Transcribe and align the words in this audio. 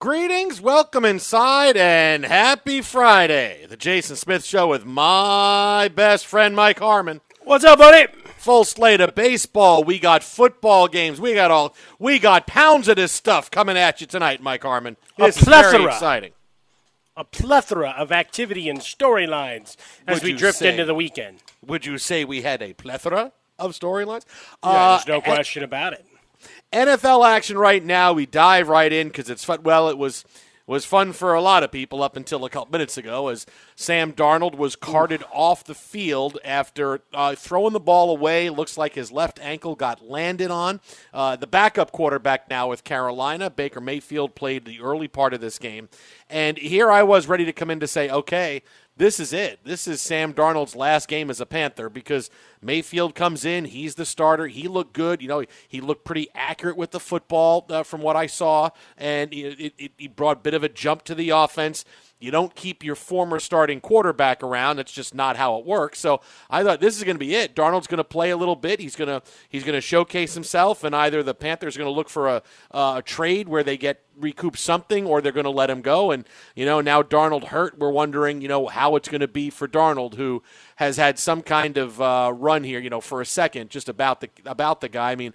Greetings, 0.00 0.60
welcome 0.60 1.04
inside, 1.04 1.76
and 1.76 2.24
happy 2.24 2.80
Friday. 2.82 3.66
The 3.68 3.76
Jason 3.76 4.14
Smith 4.14 4.44
Show 4.44 4.68
with 4.68 4.84
my 4.86 5.90
best 5.92 6.24
friend, 6.26 6.54
Mike 6.54 6.78
Harmon. 6.78 7.20
What's 7.42 7.64
up, 7.64 7.80
buddy? 7.80 8.06
Full 8.36 8.64
slate 8.64 9.00
of 9.00 9.16
baseball. 9.16 9.82
We 9.82 9.98
got 9.98 10.22
football 10.22 10.86
games. 10.86 11.20
We 11.20 11.34
got 11.34 11.50
all. 11.50 11.74
We 11.98 12.20
got 12.20 12.46
pounds 12.46 12.86
of 12.86 12.94
this 12.94 13.10
stuff 13.10 13.50
coming 13.50 13.76
at 13.76 14.00
you 14.00 14.06
tonight, 14.06 14.40
Mike 14.40 14.62
Harmon. 14.62 14.96
This 15.16 15.40
A 15.42 15.44
plethora. 15.44 15.66
is 15.66 15.72
very 15.72 15.84
exciting. 15.86 16.32
A 17.16 17.24
plethora 17.24 17.90
of 17.98 18.12
activity 18.12 18.68
and 18.68 18.78
storylines 18.78 19.74
as 20.06 20.18
Would 20.18 20.22
we 20.22 20.30
you 20.30 20.38
drift 20.38 20.58
say? 20.58 20.70
into 20.70 20.84
the 20.84 20.94
weekend. 20.94 21.38
Would 21.66 21.84
you 21.84 21.98
say 21.98 22.24
we 22.24 22.42
had 22.42 22.62
a 22.62 22.72
plethora 22.74 23.32
of 23.58 23.72
storylines? 23.72 24.24
Yeah, 24.62 24.70
Uh, 24.70 24.96
there's 24.98 25.08
no 25.08 25.20
question 25.20 25.64
about 25.64 25.94
it. 25.94 26.06
NFL 26.72 27.26
action 27.26 27.56
right 27.56 27.84
now. 27.84 28.12
We 28.12 28.26
dive 28.26 28.68
right 28.68 28.92
in 28.92 29.08
because 29.08 29.30
it's 29.30 29.44
fun. 29.44 29.62
Well, 29.62 29.88
it 29.88 29.96
was 29.96 30.24
was 30.68 30.84
fun 30.84 31.14
for 31.14 31.32
a 31.32 31.40
lot 31.40 31.62
of 31.62 31.72
people 31.72 32.02
up 32.02 32.14
until 32.14 32.44
a 32.44 32.50
couple 32.50 32.70
minutes 32.70 32.98
ago, 32.98 33.28
as 33.28 33.46
Sam 33.74 34.12
Darnold 34.12 34.54
was 34.54 34.76
carted 34.76 35.24
off 35.32 35.64
the 35.64 35.74
field 35.74 36.38
after 36.44 37.00
uh, 37.14 37.34
throwing 37.34 37.72
the 37.72 37.80
ball 37.80 38.10
away. 38.10 38.50
Looks 38.50 38.76
like 38.76 38.94
his 38.94 39.10
left 39.10 39.40
ankle 39.40 39.74
got 39.74 40.04
landed 40.04 40.50
on. 40.50 40.80
Uh, 41.12 41.36
the 41.36 41.46
backup 41.46 41.90
quarterback 41.90 42.50
now 42.50 42.68
with 42.68 42.84
Carolina, 42.84 43.48
Baker 43.48 43.80
Mayfield, 43.80 44.34
played 44.34 44.66
the 44.66 44.80
early 44.82 45.08
part 45.08 45.32
of 45.32 45.40
this 45.40 45.58
game, 45.58 45.88
and 46.30 46.58
here 46.58 46.90
I 46.90 47.02
was 47.02 47.26
ready 47.26 47.44
to 47.44 47.52
come 47.52 47.70
in 47.70 47.80
to 47.80 47.86
say, 47.86 48.10
okay. 48.10 48.62
This 48.98 49.20
is 49.20 49.32
it. 49.32 49.60
This 49.62 49.86
is 49.86 50.02
Sam 50.02 50.34
Darnold's 50.34 50.74
last 50.74 51.06
game 51.06 51.30
as 51.30 51.40
a 51.40 51.46
Panther 51.46 51.88
because 51.88 52.30
Mayfield 52.60 53.14
comes 53.14 53.44
in. 53.44 53.64
He's 53.66 53.94
the 53.94 54.04
starter. 54.04 54.48
He 54.48 54.66
looked 54.66 54.92
good. 54.92 55.22
You 55.22 55.28
know, 55.28 55.44
he 55.68 55.80
looked 55.80 56.04
pretty 56.04 56.26
accurate 56.34 56.76
with 56.76 56.90
the 56.90 56.98
football 56.98 57.64
uh, 57.70 57.84
from 57.84 58.00
what 58.00 58.16
I 58.16 58.26
saw, 58.26 58.70
and 58.96 59.32
it, 59.32 59.72
it, 59.78 59.92
he 59.96 60.08
brought 60.08 60.38
a 60.38 60.40
bit 60.40 60.52
of 60.52 60.64
a 60.64 60.68
jump 60.68 61.04
to 61.04 61.14
the 61.14 61.30
offense. 61.30 61.84
You 62.20 62.32
don't 62.32 62.54
keep 62.54 62.82
your 62.82 62.96
former 62.96 63.38
starting 63.38 63.80
quarterback 63.80 64.42
around. 64.42 64.76
That's 64.76 64.90
just 64.90 65.14
not 65.14 65.36
how 65.36 65.56
it 65.58 65.64
works. 65.64 66.00
So 66.00 66.20
I 66.50 66.64
thought 66.64 66.80
this 66.80 66.96
is 66.96 67.04
going 67.04 67.14
to 67.14 67.20
be 67.20 67.34
it. 67.36 67.54
Darnold's 67.54 67.86
going 67.86 67.98
to 67.98 68.04
play 68.04 68.30
a 68.30 68.36
little 68.36 68.56
bit. 68.56 68.80
He's 68.80 68.96
going 68.96 69.08
to 69.08 69.22
he's 69.48 69.62
going 69.62 69.74
to 69.74 69.80
showcase 69.80 70.34
himself, 70.34 70.82
and 70.82 70.96
either 70.96 71.22
the 71.22 71.34
Panthers 71.34 71.76
are 71.76 71.78
going 71.78 71.92
to 71.92 71.96
look 71.96 72.08
for 72.08 72.28
a, 72.28 72.42
uh, 72.72 72.94
a 72.98 73.02
trade 73.02 73.48
where 73.48 73.62
they 73.62 73.76
get 73.76 74.02
recoup 74.16 74.56
something, 74.56 75.06
or 75.06 75.20
they're 75.20 75.30
going 75.30 75.44
to 75.44 75.50
let 75.50 75.70
him 75.70 75.80
go. 75.80 76.10
And 76.10 76.26
you 76.56 76.66
know 76.66 76.80
now 76.80 77.02
Darnold 77.02 77.44
hurt. 77.44 77.78
We're 77.78 77.90
wondering 77.90 78.40
you 78.40 78.48
know 78.48 78.66
how 78.66 78.96
it's 78.96 79.08
going 79.08 79.20
to 79.20 79.28
be 79.28 79.48
for 79.48 79.68
Darnold, 79.68 80.14
who 80.14 80.42
has 80.76 80.96
had 80.96 81.20
some 81.20 81.42
kind 81.42 81.76
of 81.76 82.00
uh, 82.00 82.32
run 82.34 82.64
here. 82.64 82.80
You 82.80 82.90
know 82.90 83.00
for 83.00 83.20
a 83.20 83.26
second, 83.26 83.70
just 83.70 83.88
about 83.88 84.20
the 84.20 84.30
about 84.44 84.80
the 84.80 84.88
guy. 84.88 85.12
I 85.12 85.16
mean, 85.16 85.34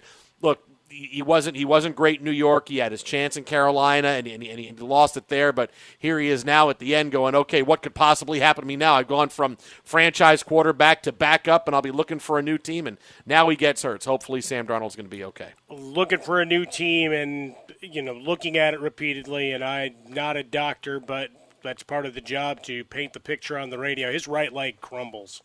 he 0.94 1.22
wasn't 1.22 1.56
he 1.56 1.64
wasn't 1.64 1.96
great 1.96 2.20
in 2.20 2.24
New 2.24 2.30
York. 2.30 2.68
He 2.68 2.78
had 2.78 2.92
his 2.92 3.02
chance 3.02 3.36
in 3.36 3.44
Carolina, 3.44 4.08
and, 4.08 4.26
and, 4.26 4.42
he, 4.42 4.50
and 4.50 4.58
he 4.60 4.72
lost 4.72 5.16
it 5.16 5.28
there. 5.28 5.52
But 5.52 5.70
here 5.98 6.18
he 6.18 6.28
is 6.28 6.44
now 6.44 6.70
at 6.70 6.78
the 6.78 6.94
end, 6.94 7.12
going, 7.12 7.34
okay, 7.34 7.62
what 7.62 7.82
could 7.82 7.94
possibly 7.94 8.40
happen 8.40 8.62
to 8.62 8.68
me 8.68 8.76
now? 8.76 8.94
I've 8.94 9.08
gone 9.08 9.28
from 9.28 9.56
franchise 9.82 10.42
quarterback 10.42 11.02
to 11.02 11.12
backup, 11.12 11.66
and 11.66 11.74
I'll 11.74 11.82
be 11.82 11.90
looking 11.90 12.18
for 12.18 12.38
a 12.38 12.42
new 12.42 12.58
team. 12.58 12.86
And 12.86 12.98
now 13.26 13.48
he 13.48 13.56
gets 13.56 13.82
hurt. 13.82 14.04
Hopefully, 14.04 14.40
Sam 14.40 14.66
Darnold's 14.66 14.96
going 14.96 15.06
to 15.06 15.16
be 15.16 15.24
okay. 15.24 15.50
Looking 15.68 16.20
for 16.20 16.40
a 16.40 16.46
new 16.46 16.64
team, 16.64 17.12
and 17.12 17.54
you 17.80 18.02
know, 18.02 18.14
looking 18.14 18.56
at 18.56 18.74
it 18.74 18.80
repeatedly. 18.80 19.52
And 19.52 19.64
I'm 19.64 19.94
not 20.08 20.36
a 20.36 20.42
doctor, 20.42 21.00
but 21.00 21.30
that's 21.62 21.82
part 21.82 22.06
of 22.06 22.14
the 22.14 22.20
job 22.20 22.62
to 22.64 22.84
paint 22.84 23.12
the 23.12 23.20
picture 23.20 23.58
on 23.58 23.70
the 23.70 23.78
radio. 23.78 24.12
His 24.12 24.28
right 24.28 24.52
leg 24.52 24.80
crumbles. 24.80 25.42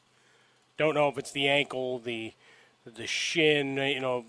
Don't 0.77 0.95
know 0.95 1.09
if 1.09 1.17
it's 1.17 1.31
the 1.31 1.49
ankle, 1.49 1.99
the 1.99 2.33
the 2.95 3.07
shin, 3.07 3.77
you 3.77 3.99
know, 3.99 4.25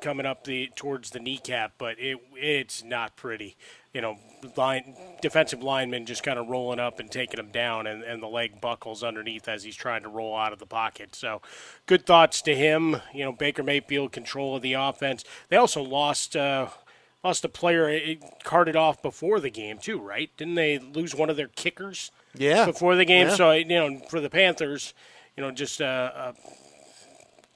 coming 0.00 0.26
up 0.26 0.44
the 0.44 0.70
towards 0.76 1.10
the 1.10 1.20
kneecap, 1.20 1.72
but 1.78 1.98
it 1.98 2.18
it's 2.36 2.82
not 2.84 3.16
pretty. 3.16 3.56
You 3.92 4.00
know, 4.00 4.18
line 4.56 4.96
defensive 5.22 5.62
lineman 5.62 6.04
just 6.04 6.24
kind 6.24 6.36
of 6.38 6.48
rolling 6.48 6.80
up 6.80 6.98
and 6.98 7.08
taking 7.10 7.38
him 7.38 7.50
down, 7.52 7.86
and, 7.86 8.02
and 8.02 8.20
the 8.22 8.26
leg 8.26 8.60
buckles 8.60 9.04
underneath 9.04 9.46
as 9.48 9.62
he's 9.62 9.76
trying 9.76 10.02
to 10.02 10.08
roll 10.08 10.36
out 10.36 10.52
of 10.52 10.58
the 10.58 10.66
pocket. 10.66 11.14
So, 11.14 11.40
good 11.86 12.04
thoughts 12.04 12.42
to 12.42 12.56
him. 12.56 12.96
You 13.12 13.24
know, 13.26 13.32
Baker 13.32 13.62
Mayfield 13.62 14.10
control 14.10 14.56
of 14.56 14.62
the 14.62 14.72
offense. 14.72 15.24
They 15.48 15.56
also 15.56 15.82
lost. 15.82 16.34
Uh, 16.36 16.68
lost 17.22 17.42
a 17.42 17.48
player 17.48 17.88
it 17.88 18.22
carted 18.42 18.76
off 18.76 19.00
before 19.00 19.40
the 19.40 19.48
game 19.48 19.78
too, 19.78 19.98
right? 19.98 20.28
Didn't 20.36 20.56
they 20.56 20.78
lose 20.78 21.14
one 21.14 21.30
of 21.30 21.36
their 21.36 21.48
kickers? 21.48 22.10
Yeah. 22.34 22.66
Before 22.66 22.96
the 22.96 23.06
game, 23.06 23.28
Yeah. 23.28 23.34
so 23.34 23.52
you 23.52 23.64
know, 23.64 24.00
for 24.10 24.20
the 24.20 24.28
Panthers, 24.28 24.92
you 25.34 25.42
know, 25.42 25.50
just 25.50 25.80
a, 25.80 25.86
a 25.86 26.34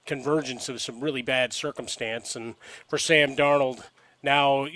convergence 0.08 0.68
of 0.68 0.80
some 0.80 1.00
really 1.00 1.22
bad 1.22 1.52
circumstance, 1.52 2.34
and 2.34 2.56
for 2.88 2.98
Sam 2.98 3.36
Darnold. 3.36 3.84
Now, 4.20 4.66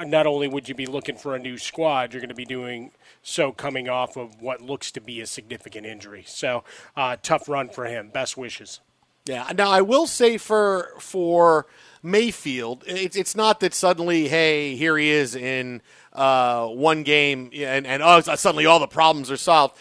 not 0.00 0.26
only 0.26 0.48
would 0.48 0.70
you 0.70 0.74
be 0.74 0.86
looking 0.86 1.16
for 1.16 1.34
a 1.34 1.38
new 1.38 1.58
squad, 1.58 2.14
you're 2.14 2.22
going 2.22 2.30
to 2.30 2.34
be 2.34 2.46
doing 2.46 2.92
so 3.22 3.52
coming 3.52 3.90
off 3.90 4.16
of 4.16 4.40
what 4.40 4.62
looks 4.62 4.90
to 4.92 5.02
be 5.02 5.20
a 5.20 5.26
significant 5.26 5.84
injury. 5.84 6.24
So, 6.26 6.64
uh, 6.96 7.16
tough 7.22 7.46
run 7.46 7.68
for 7.68 7.84
him. 7.84 8.08
Best 8.08 8.38
wishes. 8.38 8.80
Yeah. 9.26 9.50
Now 9.56 9.70
I 9.70 9.82
will 9.82 10.06
say 10.06 10.38
for 10.38 10.92
for 10.98 11.66
Mayfield, 12.02 12.84
it's 12.86 13.16
it's 13.16 13.34
not 13.34 13.60
that 13.60 13.74
suddenly, 13.74 14.28
hey, 14.28 14.76
here 14.76 14.96
he 14.96 15.10
is 15.10 15.34
in 15.34 15.82
uh, 16.12 16.68
one 16.68 17.02
game, 17.02 17.50
and 17.52 17.86
and 17.86 18.02
oh, 18.02 18.20
suddenly 18.20 18.66
all 18.66 18.78
the 18.78 18.86
problems 18.86 19.30
are 19.30 19.36
solved. 19.36 19.76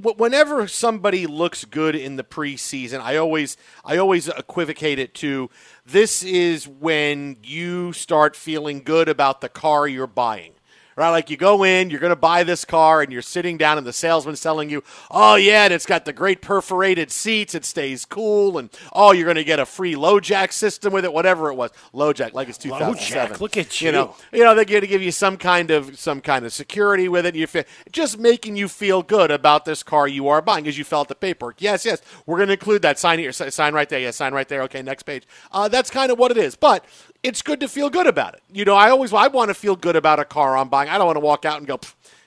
Whenever 0.00 0.68
somebody 0.68 1.26
looks 1.26 1.64
good 1.64 1.96
in 1.96 2.16
the 2.16 2.24
preseason, 2.24 3.00
I 3.00 3.16
always 3.16 3.56
I 3.84 3.96
always 3.96 4.28
equivocate 4.28 5.00
it 5.00 5.14
to 5.14 5.50
this 5.84 6.22
is 6.22 6.68
when 6.68 7.36
you 7.42 7.92
start 7.92 8.36
feeling 8.36 8.82
good 8.82 9.08
about 9.08 9.40
the 9.40 9.48
car 9.48 9.88
you're 9.88 10.06
buying 10.06 10.53
right? 10.96 11.10
Like 11.10 11.30
you 11.30 11.36
go 11.36 11.64
in, 11.64 11.90
you're 11.90 12.00
going 12.00 12.10
to 12.10 12.16
buy 12.16 12.44
this 12.44 12.64
car, 12.64 13.02
and 13.02 13.12
you're 13.12 13.22
sitting 13.22 13.56
down, 13.56 13.78
and 13.78 13.86
the 13.86 13.92
salesman's 13.92 14.40
telling 14.40 14.70
you, 14.70 14.82
"Oh 15.10 15.36
yeah, 15.36 15.64
and 15.64 15.72
it's 15.72 15.86
got 15.86 16.04
the 16.04 16.12
great 16.12 16.40
perforated 16.42 17.10
seats, 17.10 17.54
it 17.54 17.64
stays 17.64 18.04
cool, 18.04 18.58
and 18.58 18.70
oh, 18.92 19.12
you're 19.12 19.24
going 19.24 19.36
to 19.36 19.44
get 19.44 19.58
a 19.58 19.66
free 19.66 19.96
low 19.96 20.20
jack 20.20 20.52
system 20.52 20.92
with 20.92 21.04
it, 21.04 21.12
whatever 21.12 21.50
it 21.50 21.54
was, 21.54 21.70
low 21.92 22.12
jack, 22.12 22.34
like 22.34 22.48
it's 22.48 22.58
2007. 22.58 23.36
LoJack, 23.36 23.40
look 23.40 23.56
at 23.56 23.80
You 23.80 23.86
You 23.86 23.92
know, 23.92 24.16
you. 24.32 24.44
know 24.44 24.54
they're 24.54 24.64
going 24.64 24.80
to 24.82 24.86
give 24.86 25.02
you 25.02 25.12
some 25.12 25.36
kind 25.36 25.70
of 25.70 25.98
some 25.98 26.20
kind 26.20 26.44
of 26.44 26.52
security 26.52 27.08
with 27.08 27.26
it. 27.26 27.34
You 27.34 27.46
feel, 27.46 27.64
just 27.92 28.18
making 28.18 28.56
you 28.56 28.68
feel 28.68 29.02
good 29.02 29.30
about 29.30 29.64
this 29.64 29.82
car 29.82 30.08
you 30.08 30.28
are 30.28 30.42
buying, 30.42 30.64
because 30.64 30.78
you 30.78 30.84
felt 30.84 31.08
the 31.08 31.14
paperwork. 31.14 31.60
Yes, 31.60 31.84
yes, 31.84 32.00
we're 32.26 32.36
going 32.36 32.48
to 32.48 32.54
include 32.54 32.82
that. 32.82 32.98
Sign 32.98 33.18
here, 33.18 33.32
sign 33.32 33.74
right 33.74 33.88
there. 33.88 34.00
Yeah, 34.00 34.10
sign 34.10 34.32
right 34.34 34.48
there. 34.48 34.62
Okay, 34.62 34.82
next 34.82 35.02
page. 35.04 35.26
Uh, 35.52 35.68
that's 35.68 35.90
kind 35.90 36.10
of 36.10 36.18
what 36.18 36.30
it 36.30 36.36
is, 36.36 36.54
but 36.56 36.84
it's 37.24 37.42
good 37.42 37.58
to 37.60 37.68
feel 37.68 37.90
good 37.90 38.06
about 38.06 38.34
it. 38.34 38.42
You 38.52 38.64
know, 38.64 38.74
I 38.76 38.90
always 38.90 39.12
I 39.12 39.26
want 39.28 39.48
to 39.48 39.54
feel 39.54 39.74
good 39.74 39.96
about 39.96 40.20
a 40.20 40.24
car 40.24 40.56
I'm 40.56 40.68
buying. 40.68 40.88
I 40.88 40.98
don't 40.98 41.06
want 41.06 41.16
to 41.16 41.20
walk 41.20 41.44
out 41.44 41.58
and 41.58 41.66
go, 41.66 41.80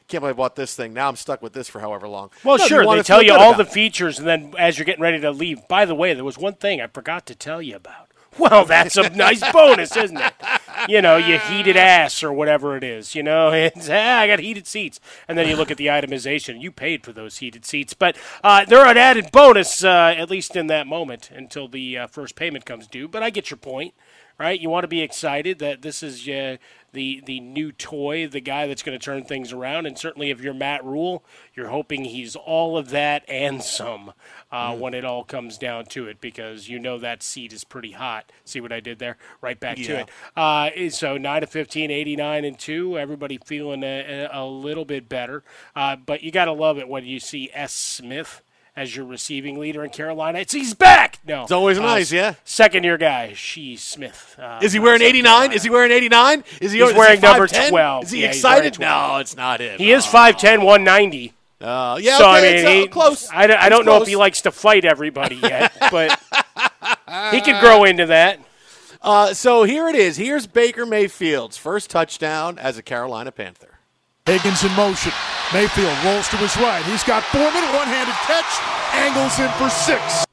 can't 0.07 0.21
believe 0.21 0.35
I 0.35 0.37
bought 0.37 0.55
this 0.55 0.75
thing. 0.75 0.93
Now 0.93 1.07
I'm 1.07 1.15
stuck 1.15 1.41
with 1.41 1.53
this 1.53 1.69
for 1.69 1.79
however 1.79 2.07
long. 2.07 2.31
Well, 2.43 2.57
No, 2.57 2.65
sure. 2.65 2.95
They 2.95 3.03
tell 3.03 3.21
you 3.21 3.33
all 3.33 3.53
the 3.53 3.63
it. 3.63 3.71
features, 3.71 4.19
and 4.19 4.27
then 4.27 4.53
as 4.57 4.77
you're 4.77 4.85
getting 4.85 5.01
ready 5.03 5.19
to 5.19 5.31
leave, 5.31 5.67
by 5.67 5.85
the 5.85 5.95
way, 5.95 6.13
there 6.13 6.23
was 6.23 6.37
one 6.37 6.55
thing 6.55 6.81
I 6.81 6.87
forgot 6.87 7.25
to 7.27 7.35
tell 7.35 7.61
you 7.61 7.75
about. 7.75 8.03
Well, 8.39 8.65
that's 8.65 8.97
a 8.97 9.09
nice 9.09 9.41
bonus, 9.51 9.97
isn't 9.97 10.15
it? 10.17 10.33
You 10.87 11.01
know, 11.01 11.17
you 11.17 11.39
heated 11.39 11.75
ass 11.75 12.21
or 12.21 12.31
whatever 12.31 12.77
it 12.77 12.83
is. 12.83 13.15
You 13.15 13.23
know, 13.23 13.49
it's, 13.51 13.89
ah, 13.89 14.19
I 14.19 14.27
got 14.27 14.37
heated 14.37 14.67
seats, 14.67 14.99
and 15.27 15.35
then 15.35 15.47
you 15.47 15.55
look 15.55 15.71
at 15.71 15.77
the 15.77 15.87
itemization. 15.87 16.61
You 16.61 16.71
paid 16.71 17.03
for 17.03 17.11
those 17.11 17.39
heated 17.39 17.65
seats, 17.65 17.95
but 17.95 18.15
uh, 18.43 18.63
they're 18.65 18.85
an 18.85 18.95
added 18.95 19.31
bonus, 19.31 19.83
uh, 19.83 20.13
at 20.15 20.29
least 20.29 20.55
in 20.55 20.67
that 20.67 20.85
moment, 20.85 21.31
until 21.33 21.67
the 21.67 21.97
uh, 21.97 22.07
first 22.07 22.35
payment 22.35 22.63
comes 22.63 22.85
due. 22.85 23.07
But 23.07 23.23
I 23.23 23.31
get 23.31 23.49
your 23.49 23.57
point 23.57 23.95
right? 24.39 24.59
You 24.59 24.69
want 24.69 24.83
to 24.83 24.87
be 24.87 25.01
excited 25.01 25.59
that 25.59 25.81
this 25.81 26.03
is 26.03 26.27
uh, 26.27 26.57
the 26.93 27.21
the 27.25 27.39
new 27.39 27.71
toy, 27.71 28.27
the 28.27 28.39
guy 28.39 28.67
that's 28.67 28.83
going 28.83 28.97
to 28.97 29.03
turn 29.03 29.23
things 29.23 29.51
around. 29.51 29.85
And 29.85 29.97
certainly, 29.97 30.29
if 30.29 30.41
you're 30.41 30.53
Matt 30.53 30.83
Rhule, 30.83 31.23
you're 31.55 31.67
hoping 31.69 32.05
he's 32.05 32.35
all 32.35 32.77
of 32.77 32.89
that 32.89 33.23
and 33.27 33.61
some 33.63 34.13
uh, 34.51 34.75
when 34.75 34.93
it 34.93 35.05
all 35.05 35.23
comes 35.23 35.57
down 35.57 35.85
to 35.85 36.07
it, 36.07 36.21
because 36.21 36.69
you 36.69 36.79
know 36.79 36.97
that 36.97 37.23
seat 37.23 37.53
is 37.53 37.63
pretty 37.63 37.91
hot. 37.91 38.31
See 38.45 38.61
what 38.61 38.71
I 38.71 38.79
did 38.79 38.99
there? 38.99 39.17
Right 39.41 39.59
back 39.59 39.77
to 39.77 39.99
it. 40.01 40.09
Uh, 40.35 40.89
so 40.89 41.17
nine 41.17 41.41
to 41.41 41.47
15, 41.47 41.91
89 41.91 42.45
and 42.45 42.57
two. 42.57 42.97
Everybody 42.97 43.39
feeling 43.45 43.83
a, 43.83 44.29
a 44.31 44.45
little 44.45 44.85
bit 44.85 45.09
better, 45.09 45.43
uh, 45.75 45.95
but 45.95 46.23
you 46.23 46.31
got 46.31 46.45
to 46.45 46.53
love 46.53 46.77
it 46.77 46.87
when 46.87 47.05
you 47.05 47.19
see 47.19 47.49
Shi 47.53 47.67
Smith. 47.67 48.41
As 48.77 48.95
your 48.95 49.05
receiving 49.05 49.57
leader 49.57 49.83
in 49.83 49.89
Carolina, 49.89 50.37
it's 50.37 50.53
he's 50.53 50.75
back. 50.75 51.17
No, 51.25 51.41
It's 51.41 51.51
always 51.51 51.79
nice, 51.79 52.11
yeah. 52.11 52.35
Second 52.45 52.83
year 52.83 52.95
guy, 52.99 53.33
Shi 53.33 53.75
Smith. 53.75 54.35
Uh, 54.39 54.59
Is 54.61 54.71
he 54.71 54.77
wearing 54.77 55.01
89? 55.01 55.51
Is 55.51 55.63
he 55.63 55.71
wearing 55.71 55.91
89? 55.91 56.43
Is 56.61 56.71
he 56.71 56.77
He's 56.77 56.87
is 56.89 56.91
he 56.93 56.97
wearing 56.99 57.19
number 57.19 57.47
12. 57.47 58.03
Is 58.03 58.11
he 58.11 58.21
Yeah, 58.21 58.27
excited? 58.27 58.79
No, 58.79 59.17
it's 59.17 59.35
not 59.35 59.61
him. 59.61 59.79
He 59.79 59.91
is 59.91 60.05
5'10", 60.05 60.63
190. 60.63 61.33
Uh, 61.59 61.97
yeah, 61.99 62.19
so 62.19 62.29
okay, 62.29 62.53
I 62.53 62.55
mean, 62.57 62.65
uh, 62.67 62.69
he, 62.81 62.87
close. 62.87 63.27
I, 63.33 63.47
don't- 63.47 63.59
I 63.59 63.69
don't 63.69 63.83
know 63.83 63.99
if 63.99 64.07
he 64.07 64.15
likes 64.15 64.41
to 64.41 64.51
fight 64.51 64.85
everybody 64.85 65.37
yet, 65.37 65.73
but 65.91 66.11
he 67.31 67.41
could 67.41 67.59
grow 67.59 67.83
into 67.83 68.05
that. 68.05 68.39
Uh, 69.01 69.33
so 69.33 69.63
here 69.63 69.89
it 69.89 69.95
is. 69.95 70.17
Here's 70.17 70.45
Baker 70.45 70.85
Mayfield's 70.85 71.57
first 71.57 71.89
touchdown 71.89 72.59
as 72.59 72.77
a 72.77 72.83
Carolina 72.83 73.31
Panther. 73.31 73.76
Higgins 74.27 74.61
in 74.65 74.71
motion. 74.75 75.13
Mayfield 75.53 75.97
rolls 76.03 76.27
to 76.27 76.35
his 76.35 76.55
right. 76.57 76.83
He's 76.83 77.03
got 77.05 77.23
Foreman, 77.23 77.63
one-handed 77.73 78.13
catch, 78.27 78.59
angles 78.93 79.39
in 79.39 79.49
for 79.53 79.69
six. 79.69 80.25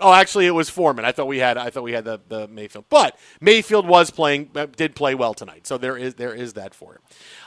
Oh, 0.00 0.12
actually, 0.12 0.46
it 0.46 0.50
was 0.50 0.68
Foreman. 0.68 1.06
I 1.06 1.12
thought 1.12 1.28
we 1.28 1.38
had. 1.38 1.56
I 1.56 1.70
thought 1.70 1.82
we 1.82 1.92
had 1.92 2.04
the, 2.04 2.20
the 2.28 2.46
Mayfield, 2.48 2.84
but 2.90 3.18
Mayfield 3.40 3.86
was 3.86 4.10
playing, 4.10 4.50
uh, 4.54 4.66
did 4.66 4.94
play 4.94 5.14
well 5.14 5.32
tonight. 5.32 5.66
So 5.66 5.78
there 5.78 5.96
is 5.96 6.14
there 6.16 6.34
is 6.34 6.52
that 6.52 6.74
for 6.74 6.92
him. 6.92 7.00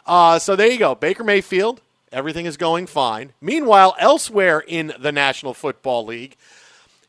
Uh, 0.07 0.39
so 0.39 0.55
there 0.55 0.71
you 0.71 0.79
go, 0.79 0.95
Baker 0.95 1.23
Mayfield. 1.23 1.81
Everything 2.11 2.47
is 2.47 2.57
going 2.57 2.87
fine. 2.87 3.33
Meanwhile, 3.39 3.95
elsewhere 3.99 4.63
in 4.65 4.93
the 4.97 5.11
National 5.11 5.53
Football 5.53 6.05
League, 6.05 6.37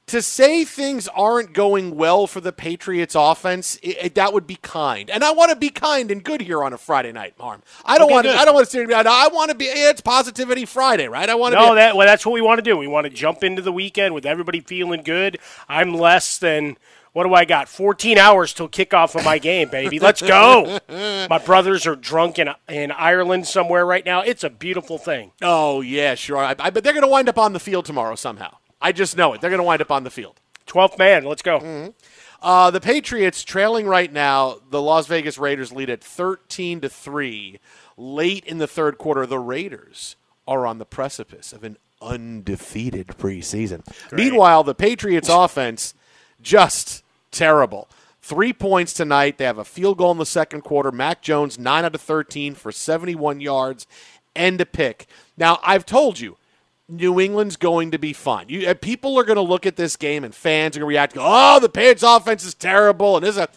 to 0.07 0.23
say 0.23 0.65
things 0.65 1.09
aren't 1.09 1.53
going 1.53 1.97
well 1.97 2.29
for 2.29 2.41
the 2.41 2.53
Patriots 2.53 3.17
offense, 3.17 3.77
i 3.85 3.97
i- 4.05 4.09
that 4.09 4.33
would 4.33 4.47
be 4.47 4.55
kind. 4.57 5.11
And 5.11 5.25
I 5.25 5.33
want 5.33 5.51
to 5.51 5.57
be 5.57 5.71
kind 5.71 6.11
and 6.13 6.23
good 6.23 6.41
here 6.43 6.63
on 6.63 6.73
a 6.73 6.79
Friday 6.79 7.11
night, 7.13 7.35
Harm. 7.41 7.63
I 7.85 7.99
don't 7.99 8.07
Okay, 8.07 8.15
want 8.15 8.27
to. 8.27 8.33
I 8.35 8.45
don't 8.45 8.55
want 8.55 8.69
to 8.69 8.71
say. 8.71 8.95
I 8.95 9.29
want 9.29 9.51
to 9.51 9.57
be. 9.57 9.65
It's 9.67 10.01
positivity 10.01 10.65
Friday, 10.65 11.09
right? 11.09 11.29
I 11.29 11.35
want 11.35 11.55
to. 11.55 11.61
No, 11.61 11.71
be, 11.71 11.75
that 11.77 11.97
well, 11.97 12.07
that's 12.07 12.25
what 12.25 12.33
we 12.33 12.41
want 12.41 12.59
to 12.59 12.63
do. 12.63 12.77
We 12.77 12.87
want 12.87 13.05
to 13.07 13.11
jump 13.11 13.43
into 13.43 13.63
the 13.63 13.73
weekend 13.73 14.15
with 14.15 14.27
everybody 14.27 14.61
feeling 14.61 15.03
good. 15.03 15.39
I'm 15.69 15.93
less 15.93 16.39
than 16.39 16.77
what 17.13 17.25
do 17.25 17.33
I 17.35 17.45
got? 17.47 17.67
14 17.67 18.19
hours 18.19 18.53
till 18.53 18.69
kickoff 18.69 19.17
of 19.19 19.25
my 19.25 19.39
game, 19.39 19.71
baby. 19.71 19.99
Let's 19.99 20.21
go. 20.23 20.79
my 20.89 21.39
brothers 21.39 21.87
are 21.87 21.97
drunk 21.97 22.39
in 22.39 22.51
in 22.69 22.93
Ireland 22.93 23.47
somewhere 23.49 23.85
right 23.85 24.05
now. 24.05 24.21
It's 24.21 24.45
a 24.45 24.51
beautiful 24.51 24.99
thing. 24.99 25.33
Oh 25.43 25.81
yeah, 25.81 26.15
sure. 26.15 26.39
I, 26.39 26.55
I 26.59 26.71
bet 26.71 26.85
they're 26.85 26.93
going 26.93 27.03
to 27.03 27.09
wind 27.09 27.29
up 27.29 27.39
on 27.39 27.55
the 27.55 27.61
field 27.61 27.87
tomorrow 27.87 28.15
somehow. 28.15 28.59
I 28.81 28.93
just 28.93 29.17
know 29.17 29.33
it. 29.33 29.41
They're 29.41 29.51
going 29.51 29.61
to 29.61 29.65
wind 29.65 29.83
up 29.83 29.91
on 29.91 30.05
the 30.05 30.11
field. 30.11 30.41
12th 30.67 30.99
man. 30.99 31.25
Let's 31.25 31.43
go. 31.43 31.61
Mm-hmm. 31.61 31.91
Uh, 32.43 32.71
the 32.71 32.81
Patriots 32.81 33.43
trailing 33.45 33.87
right 33.87 34.13
now. 34.13 34.57
The 34.71 34.83
Las 34.83 35.07
Vegas 35.07 35.39
Raiders 35.39 35.73
lead 35.73 35.89
at 35.91 36.03
thirteen 36.05 36.81
to 36.83 36.89
three. 36.89 37.61
Late 37.97 38.45
in 38.45 38.59
the 38.59 38.67
third 38.67 38.99
quarter, 38.99 39.25
the 39.27 39.39
Raiders 39.39 40.17
are 40.47 40.67
on 40.67 40.79
the 40.79 40.85
precipice 40.85 41.53
of 41.53 41.65
an 41.65 41.79
undefeated 42.03 43.09
preseason. 43.09 43.83
Meanwhile, 44.13 44.65
the 44.65 44.75
Patriots 44.75 45.31
offense 45.31 45.95
just 46.43 47.03
terrible. 47.31 47.89
Three 48.21 48.53
points 48.53 48.93
tonight. 48.93 49.39
They 49.39 49.45
have 49.45 49.59
a 49.59 49.65
field 49.65 49.99
goal 49.99 50.13
in 50.13 50.19
the 50.19 50.27
second 50.27 50.63
quarter. 50.63 50.93
Mac 50.93 51.23
Jones, 51.23 51.59
9 51.59 51.85
out 51.85 51.95
of 51.95 52.01
13 52.01 52.55
for 52.55 52.71
71 52.71 53.41
yards 53.41 53.87
and 54.35 54.61
a 54.61 54.67
pick. 54.67 55.07
Now, 55.37 55.59
I've 55.63 55.87
told 55.87 56.21
you, 56.21 56.37
New 56.89 57.19
England's 57.19 57.57
going 57.57 57.91
to 57.91 57.99
be 57.99 58.13
fine. 58.13 58.49
You, 58.49 58.69
uh, 58.69 58.75
people 58.75 59.19
are 59.19 59.25
going 59.25 59.37
to 59.37 59.43
look 59.43 59.67
at 59.67 59.77
this 59.77 59.97
game 59.97 60.23
and 60.23 60.35
fans 60.35 60.77
are 60.77 60.81
going 60.81 60.89
to 60.89 60.95
react, 60.95 61.17
oh, 61.19 61.59
the 61.59 61.69
Patriots 61.69 62.03
offense 62.05 62.45
is 62.45 62.55
terrible. 62.55 63.17
And 63.17 63.27
is 63.27 63.37
a. 63.37 63.49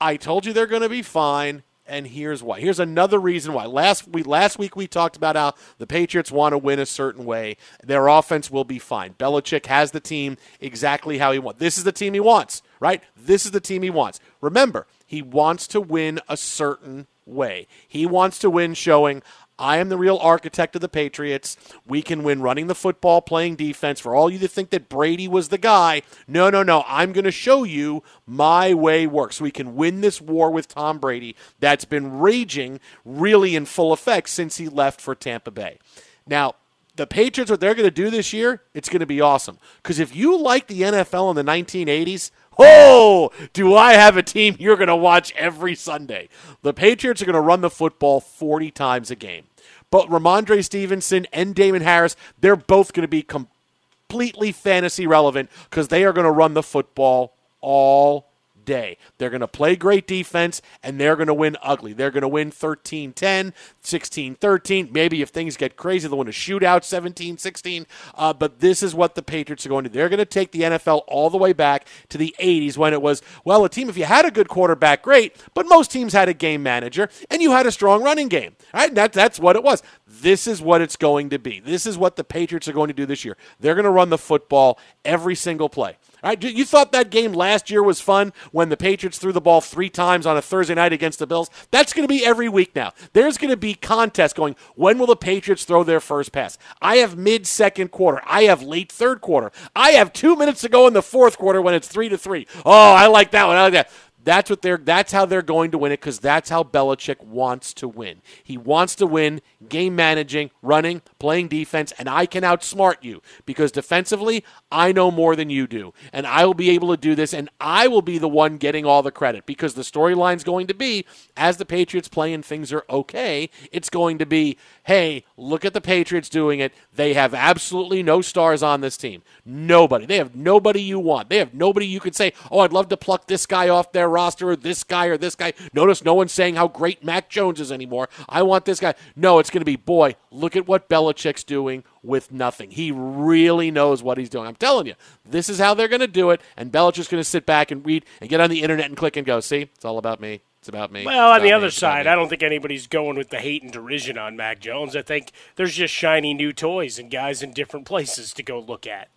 I 0.00 0.16
told 0.16 0.46
you 0.46 0.52
they're 0.52 0.66
going 0.66 0.82
to 0.82 0.88
be 0.88 1.02
fine, 1.02 1.62
and 1.86 2.08
here's 2.08 2.42
why. 2.42 2.60
Here's 2.60 2.80
another 2.80 3.20
reason 3.20 3.52
why. 3.52 3.66
Last 3.66 4.08
week, 4.08 4.26
last 4.26 4.58
week 4.58 4.74
we 4.74 4.86
talked 4.88 5.16
about 5.16 5.36
how 5.36 5.54
the 5.78 5.86
Patriots 5.86 6.32
want 6.32 6.52
to 6.52 6.58
win 6.58 6.78
a 6.80 6.86
certain 6.86 7.24
way. 7.24 7.56
Their 7.84 8.08
offense 8.08 8.50
will 8.50 8.64
be 8.64 8.80
fine. 8.80 9.14
Belichick 9.14 9.66
has 9.66 9.92
the 9.92 10.00
team 10.00 10.38
exactly 10.60 11.18
how 11.18 11.30
he 11.30 11.38
wants. 11.38 11.60
This 11.60 11.78
is 11.78 11.84
the 11.84 11.92
team 11.92 12.14
he 12.14 12.20
wants, 12.20 12.62
right? 12.80 13.02
This 13.16 13.44
is 13.44 13.52
the 13.52 13.60
team 13.60 13.82
he 13.82 13.90
wants. 13.90 14.20
Remember, 14.40 14.86
He 15.06 15.22
wants 15.22 15.66
to 15.68 15.80
win 15.80 16.20
a 16.28 16.36
certain 16.36 17.06
way. 17.26 17.66
He 17.86 18.06
wants 18.06 18.38
to 18.40 18.50
win 18.50 18.74
showing 18.74 19.22
I 19.58 19.76
am 19.78 19.88
the 19.88 19.98
real 19.98 20.18
architect 20.18 20.74
of 20.74 20.80
the 20.80 20.88
Patriots. 20.88 21.56
We 21.86 22.02
can 22.02 22.22
win 22.22 22.42
running 22.42 22.66
the 22.66 22.74
football, 22.74 23.20
playing 23.20 23.56
defense. 23.56 24.00
For 24.00 24.14
all 24.14 24.30
you 24.30 24.38
to 24.40 24.48
think 24.48 24.70
that 24.70 24.88
Brady 24.88 25.28
was 25.28 25.48
the 25.48 25.58
guy, 25.58 26.02
no, 26.26 26.50
no, 26.50 26.62
no. 26.62 26.84
I'm 26.86 27.12
going 27.12 27.24
to 27.24 27.30
show 27.30 27.62
you 27.64 28.02
my 28.26 28.74
way 28.74 29.06
works. 29.06 29.40
We 29.40 29.50
can 29.50 29.76
win 29.76 30.00
this 30.00 30.20
war 30.20 30.50
with 30.50 30.68
Tom 30.68 30.98
Brady 30.98 31.36
that's 31.60 31.84
been 31.84 32.18
raging 32.18 32.80
really 33.04 33.54
in 33.54 33.66
full 33.66 33.92
effect 33.92 34.30
since 34.30 34.56
he 34.56 34.68
left 34.68 35.00
for 35.00 35.14
Tampa 35.14 35.50
Bay. 35.50 35.78
Now, 36.26 36.54
the 36.96 37.06
Patriots, 37.06 37.50
what 37.50 37.60
they're 37.60 37.74
going 37.74 37.86
to 37.86 37.90
do 37.90 38.10
this 38.10 38.32
year, 38.32 38.62
it's 38.74 38.88
going 38.88 39.00
to 39.00 39.06
be 39.06 39.20
awesome. 39.20 39.58
Because 39.82 39.98
if 39.98 40.14
you 40.14 40.36
like 40.36 40.66
the 40.66 40.82
NFL 40.82 41.30
in 41.30 41.36
the 41.36 41.50
1980s, 41.50 42.30
Oh, 42.58 43.30
do 43.52 43.74
I 43.74 43.94
have 43.94 44.16
a 44.16 44.22
team 44.22 44.56
you're 44.58 44.76
going 44.76 44.88
to 44.88 44.96
watch 44.96 45.32
every 45.32 45.74
Sunday? 45.74 46.28
The 46.62 46.74
Patriots 46.74 47.22
are 47.22 47.26
going 47.26 47.34
to 47.34 47.40
run 47.40 47.60
the 47.60 47.70
football 47.70 48.20
40 48.20 48.70
times 48.70 49.10
a 49.10 49.16
game. 49.16 49.44
But 49.90 50.08
Rhamondre 50.08 50.64
Stevenson 50.64 51.26
and 51.32 51.54
Damien 51.54 51.82
Harris, 51.82 52.16
they're 52.40 52.56
both 52.56 52.92
going 52.92 53.02
to 53.02 53.08
be 53.08 53.22
completely 53.22 54.52
fantasy 54.52 55.06
relevant 55.06 55.50
because 55.68 55.88
they 55.88 56.04
are 56.04 56.12
going 56.12 56.24
to 56.24 56.30
run 56.30 56.54
the 56.54 56.62
football 56.62 57.34
all 57.60 58.31
day. 58.64 58.98
They're 59.18 59.30
going 59.30 59.40
to 59.40 59.48
play 59.48 59.76
great 59.76 60.06
defense 60.06 60.62
and 60.82 61.00
they're 61.00 61.16
going 61.16 61.28
to 61.28 61.34
win 61.34 61.56
ugly. 61.62 61.92
They're 61.92 62.10
going 62.10 62.22
to 62.22 62.28
win 62.28 62.50
13 62.50 63.12
10, 63.12 63.54
16 63.80 64.34
13. 64.34 64.88
Maybe 64.92 65.22
if 65.22 65.30
things 65.30 65.56
get 65.56 65.76
crazy, 65.76 66.08
they'll 66.08 66.18
win 66.18 66.28
a 66.28 66.32
shootout 66.32 66.84
17 66.84 67.38
16. 67.38 67.86
Uh, 68.14 68.32
but 68.32 68.60
this 68.60 68.82
is 68.82 68.94
what 68.94 69.14
the 69.14 69.22
Patriots 69.22 69.66
are 69.66 69.68
going 69.68 69.84
to 69.84 69.90
do. 69.90 69.98
They're 69.98 70.08
going 70.08 70.18
to 70.18 70.24
take 70.24 70.52
the 70.52 70.62
NFL 70.62 71.02
all 71.06 71.30
the 71.30 71.38
way 71.38 71.52
back 71.52 71.86
to 72.08 72.18
the 72.18 72.34
80s 72.40 72.76
when 72.76 72.92
it 72.92 73.02
was, 73.02 73.22
well, 73.44 73.64
a 73.64 73.68
team, 73.68 73.88
if 73.88 73.96
you 73.96 74.04
had 74.04 74.24
a 74.24 74.30
good 74.30 74.48
quarterback, 74.48 75.02
great, 75.02 75.36
but 75.54 75.66
most 75.66 75.90
teams 75.90 76.12
had 76.12 76.28
a 76.28 76.34
game 76.34 76.62
manager 76.62 77.08
and 77.30 77.42
you 77.42 77.52
had 77.52 77.66
a 77.66 77.72
strong 77.72 78.02
running 78.02 78.28
game. 78.28 78.56
Right, 78.72 78.94
that, 78.94 79.12
that's 79.12 79.38
what 79.38 79.56
it 79.56 79.62
was. 79.62 79.82
This 80.06 80.46
is 80.46 80.60
what 80.60 80.80
it's 80.80 80.96
going 80.96 81.30
to 81.30 81.38
be. 81.38 81.60
This 81.60 81.86
is 81.86 81.98
what 81.98 82.16
the 82.16 82.24
Patriots 82.24 82.68
are 82.68 82.72
going 82.72 82.88
to 82.88 82.94
do 82.94 83.06
this 83.06 83.24
year. 83.24 83.36
They're 83.60 83.74
going 83.74 83.84
to 83.84 83.90
run 83.90 84.10
the 84.10 84.18
football 84.18 84.78
every 85.04 85.34
single 85.34 85.68
play. 85.68 85.96
Right, 86.22 86.42
you 86.42 86.64
thought 86.64 86.92
that 86.92 87.10
game 87.10 87.32
last 87.32 87.68
year 87.68 87.82
was 87.82 88.00
fun 88.00 88.32
when 88.52 88.68
the 88.68 88.76
Patriots 88.76 89.18
threw 89.18 89.32
the 89.32 89.40
ball 89.40 89.60
three 89.60 89.90
times 89.90 90.24
on 90.24 90.36
a 90.36 90.42
Thursday 90.42 90.74
night 90.74 90.92
against 90.92 91.18
the 91.18 91.26
Bills? 91.26 91.50
That's 91.72 91.92
going 91.92 92.06
to 92.06 92.12
be 92.12 92.24
every 92.24 92.48
week 92.48 92.76
now. 92.76 92.92
There's 93.12 93.36
going 93.36 93.50
to 93.50 93.56
be 93.56 93.74
contests 93.74 94.32
going. 94.32 94.54
When 94.76 94.98
will 94.98 95.06
the 95.06 95.16
Patriots 95.16 95.64
throw 95.64 95.82
their 95.82 95.98
first 95.98 96.30
pass? 96.30 96.58
I 96.80 96.96
have 96.96 97.16
mid 97.16 97.46
second 97.48 97.90
quarter. 97.90 98.22
I 98.24 98.44
have 98.44 98.62
late 98.62 98.92
third 98.92 99.20
quarter. 99.20 99.50
I 99.74 99.92
have 99.92 100.12
two 100.12 100.36
minutes 100.36 100.60
to 100.60 100.68
go 100.68 100.86
in 100.86 100.92
the 100.92 101.02
fourth 101.02 101.38
quarter 101.38 101.60
when 101.60 101.74
it's 101.74 101.88
three 101.88 102.08
to 102.08 102.16
three. 102.16 102.46
Oh, 102.64 102.92
I 102.92 103.08
like 103.08 103.32
that 103.32 103.48
one. 103.48 103.56
I 103.56 103.62
like 103.62 103.72
that. 103.72 103.90
That's 104.24 104.48
what 104.48 104.62
they're. 104.62 104.76
That's 104.76 105.12
how 105.12 105.26
they're 105.26 105.42
going 105.42 105.70
to 105.72 105.78
win 105.78 105.92
it 105.92 106.00
because 106.00 106.20
that's 106.20 106.50
how 106.50 106.62
Belichick 106.62 107.22
wants 107.24 107.74
to 107.74 107.88
win. 107.88 108.22
He 108.42 108.56
wants 108.56 108.94
to 108.96 109.06
win 109.06 109.40
game 109.68 109.96
managing, 109.96 110.50
running, 110.62 111.02
playing 111.18 111.48
defense, 111.48 111.92
and 111.98 112.08
I 112.08 112.26
can 112.26 112.44
outsmart 112.44 112.96
you 113.02 113.22
because 113.46 113.72
defensively 113.72 114.44
I 114.70 114.92
know 114.92 115.10
more 115.10 115.34
than 115.34 115.50
you 115.50 115.66
do, 115.66 115.92
and 116.12 116.26
I 116.26 116.46
will 116.46 116.54
be 116.54 116.70
able 116.70 116.90
to 116.90 117.00
do 117.00 117.14
this, 117.14 117.34
and 117.34 117.48
I 117.60 117.88
will 117.88 118.02
be 118.02 118.18
the 118.18 118.28
one 118.28 118.58
getting 118.58 118.86
all 118.86 119.02
the 119.02 119.10
credit 119.10 119.46
because 119.46 119.74
the 119.74 119.82
storyline's 119.82 120.44
going 120.44 120.68
to 120.68 120.74
be 120.74 121.04
as 121.36 121.56
the 121.56 121.64
Patriots 121.64 122.08
play 122.08 122.32
and 122.32 122.44
things 122.44 122.72
are 122.72 122.84
okay. 122.88 123.50
It's 123.72 123.90
going 123.90 124.18
to 124.18 124.26
be, 124.26 124.56
hey, 124.84 125.24
look 125.36 125.64
at 125.64 125.74
the 125.74 125.80
Patriots 125.80 126.28
doing 126.28 126.60
it. 126.60 126.72
They 126.94 127.14
have 127.14 127.34
absolutely 127.34 128.02
no 128.02 128.20
stars 128.20 128.62
on 128.62 128.80
this 128.80 128.96
team. 128.96 129.22
Nobody. 129.44 130.06
They 130.06 130.18
have 130.18 130.36
nobody 130.36 130.82
you 130.82 130.98
want. 130.98 131.28
They 131.28 131.38
have 131.38 131.54
nobody 131.54 131.86
you 131.86 132.00
could 132.00 132.14
say, 132.14 132.32
oh, 132.50 132.60
I'd 132.60 132.72
love 132.72 132.88
to 132.90 132.96
pluck 132.96 133.26
this 133.26 133.46
guy 133.46 133.68
off 133.68 133.92
their 133.92 134.11
roster 134.12 134.50
or 134.50 134.56
this 134.56 134.84
guy 134.84 135.06
or 135.06 135.16
this 135.16 135.34
guy. 135.34 135.52
Notice 135.72 136.04
no 136.04 136.14
one's 136.14 136.32
saying 136.32 136.54
how 136.54 136.68
great 136.68 137.02
Mac 137.04 137.28
Jones 137.28 137.60
is 137.60 137.72
anymore. 137.72 138.08
I 138.28 138.42
want 138.42 138.64
this 138.64 138.78
guy. 138.78 138.94
No, 139.16 139.38
it's 139.38 139.50
going 139.50 139.62
to 139.62 139.64
be, 139.64 139.76
boy, 139.76 140.14
look 140.30 140.54
at 140.54 140.68
what 140.68 140.88
Belichick's 140.88 141.44
doing 141.44 141.82
with 142.02 142.30
nothing. 142.30 142.70
He 142.70 142.92
really 142.92 143.70
knows 143.70 144.02
what 144.02 144.18
he's 144.18 144.30
doing. 144.30 144.46
I'm 144.46 144.56
telling 144.56 144.86
you, 144.86 144.94
this 145.24 145.48
is 145.48 145.58
how 145.58 145.74
they're 145.74 145.88
going 145.88 146.00
to 146.00 146.06
do 146.06 146.30
it. 146.30 146.40
And 146.56 146.70
Belichick's 146.70 147.08
going 147.08 147.20
to 147.20 147.28
sit 147.28 147.46
back 147.46 147.70
and 147.70 147.84
read 147.84 148.04
and 148.20 148.30
get 148.30 148.40
on 148.40 148.50
the 148.50 148.62
internet 148.62 148.86
and 148.86 148.96
click 148.96 149.16
and 149.16 149.26
go, 149.26 149.40
see, 149.40 149.62
it's 149.74 149.84
all 149.84 149.98
about 149.98 150.20
me. 150.20 150.42
It's 150.58 150.68
about 150.68 150.92
me. 150.92 151.04
Well, 151.04 151.32
on 151.32 151.42
the 151.42 151.52
other 151.52 151.66
me. 151.66 151.72
Side. 151.72 152.06
I 152.06 152.14
don't 152.14 152.28
think 152.28 152.44
anybody's 152.44 152.86
going 152.86 153.16
with 153.16 153.30
the 153.30 153.38
hate 153.38 153.64
and 153.64 153.72
derision 153.72 154.16
on 154.16 154.36
Mac 154.36 154.60
Jones. 154.60 154.94
I 154.94 155.02
think 155.02 155.32
there's 155.56 155.74
just 155.74 155.92
shiny 155.92 156.34
new 156.34 156.52
toys 156.52 157.00
and 157.00 157.10
guys 157.10 157.42
in 157.42 157.52
different 157.52 157.84
places 157.84 158.32
to 158.34 158.44
go 158.44 158.60
look 158.60 158.86
at, 158.86 159.08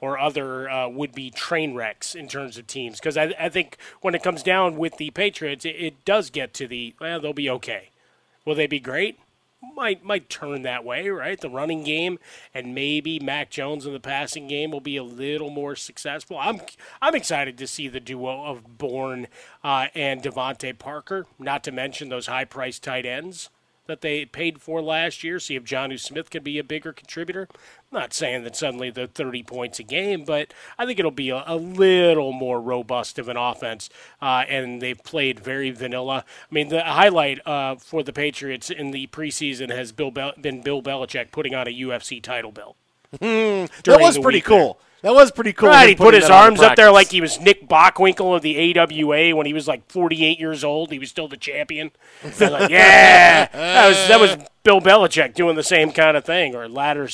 or 0.00 0.18
other 0.18 0.70
uh, 0.70 0.88
would-be 0.88 1.30
train 1.30 1.74
wrecks 1.74 2.14
in 2.14 2.28
terms 2.28 2.56
of 2.56 2.66
teams. 2.66 2.98
Because 2.98 3.16
I, 3.16 3.34
I 3.38 3.48
think 3.48 3.76
when 4.00 4.14
it 4.14 4.22
comes 4.22 4.42
down 4.42 4.76
with 4.76 4.96
the 4.96 5.10
Patriots, 5.10 5.64
it, 5.64 5.76
it 5.76 6.04
does 6.04 6.30
get 6.30 6.54
to 6.54 6.66
the 6.66 6.94
well, 7.00 7.20
they'll 7.20 7.32
be 7.32 7.50
okay. 7.50 7.90
Will 8.44 8.54
they 8.54 8.66
be 8.66 8.80
great? 8.80 9.18
Might 9.74 10.04
might 10.04 10.30
turn 10.30 10.62
that 10.62 10.84
way, 10.84 11.08
right? 11.08 11.40
The 11.40 11.50
running 11.50 11.82
game 11.82 12.20
and 12.54 12.76
maybe 12.76 13.18
Mac 13.18 13.50
Jones 13.50 13.86
in 13.86 13.92
the 13.92 13.98
passing 13.98 14.46
game 14.46 14.70
will 14.70 14.80
be 14.80 14.96
a 14.96 15.02
little 15.02 15.50
more 15.50 15.74
successful. 15.74 16.38
I'm 16.38 16.60
I'm 17.02 17.16
excited 17.16 17.58
to 17.58 17.66
see 17.66 17.88
the 17.88 17.98
duo 17.98 18.44
of 18.44 18.78
Bourne 18.78 19.26
uh, 19.64 19.88
and 19.96 20.22
DeVante 20.22 20.78
Parker. 20.78 21.26
Not 21.40 21.64
to 21.64 21.72
mention 21.72 22.08
those 22.08 22.28
high 22.28 22.44
priced 22.44 22.84
tight 22.84 23.04
ends 23.04 23.50
that 23.88 24.02
they 24.02 24.24
paid 24.24 24.60
for 24.60 24.80
last 24.80 25.24
year. 25.24 25.40
See 25.40 25.56
if 25.56 25.64
Jonnu 25.64 25.98
Smith 25.98 26.30
can 26.30 26.44
be 26.44 26.58
a 26.58 26.64
bigger 26.64 26.92
contributor. 26.92 27.48
I'm 27.90 27.98
not 28.00 28.12
saying 28.12 28.44
that 28.44 28.54
suddenly 28.54 28.90
they're 28.90 29.06
30 29.06 29.42
points 29.42 29.80
a 29.80 29.82
game, 29.82 30.24
but 30.24 30.54
I 30.78 30.86
think 30.86 30.98
it'll 30.98 31.10
be 31.10 31.30
a, 31.30 31.42
a 31.46 31.56
little 31.56 32.32
more 32.32 32.60
robust 32.60 33.18
of 33.18 33.28
an 33.28 33.36
offense. 33.36 33.88
Uh, 34.22 34.44
and 34.48 34.80
they've 34.80 35.02
played 35.02 35.40
very 35.40 35.70
vanilla. 35.70 36.24
I 36.28 36.54
mean, 36.54 36.68
the 36.68 36.82
highlight 36.82 37.44
uh, 37.46 37.76
for 37.76 38.02
the 38.02 38.12
Patriots 38.12 38.70
in 38.70 38.90
the 38.92 39.06
preseason 39.08 39.74
has 39.74 39.90
Bill 39.90 40.10
Bel- 40.10 40.34
been 40.40 40.60
Bill 40.62 40.82
Belichick 40.82 41.32
putting 41.32 41.54
on 41.54 41.66
a 41.66 41.70
UFC 41.70 42.22
title 42.22 42.52
belt. 42.52 42.76
that 43.20 44.00
was 44.00 44.18
pretty 44.18 44.42
cool. 44.42 44.74
there. 44.74 44.87
That 45.02 45.14
was 45.14 45.30
pretty 45.30 45.52
cool. 45.52 45.68
Right, 45.68 45.90
he 45.90 45.94
put 45.94 46.12
his 46.12 46.28
arms 46.28 46.60
up 46.60 46.74
there 46.74 46.90
like 46.90 47.10
he 47.10 47.20
was 47.20 47.40
Nick 47.40 47.68
Bockwinkel 47.68 48.34
of 48.34 48.42
the 48.42 48.76
AWA 48.76 49.36
when 49.36 49.46
he 49.46 49.52
was 49.52 49.68
like 49.68 49.88
48 49.90 50.40
years 50.40 50.64
old. 50.64 50.90
He 50.90 50.98
was 50.98 51.08
still 51.08 51.28
the 51.28 51.36
champion. 51.36 51.92
Like, 52.24 52.40
yeah, 52.70 53.46
that 53.46 53.88
was 53.88 54.08
that 54.08 54.20
was 54.20 54.36
Bill 54.64 54.80
Belichick 54.80 55.34
doing 55.34 55.54
the 55.54 55.62
same 55.62 55.92
kind 55.92 56.16
of 56.16 56.24
thing, 56.24 56.56
or 56.56 56.68
latter 56.68 57.08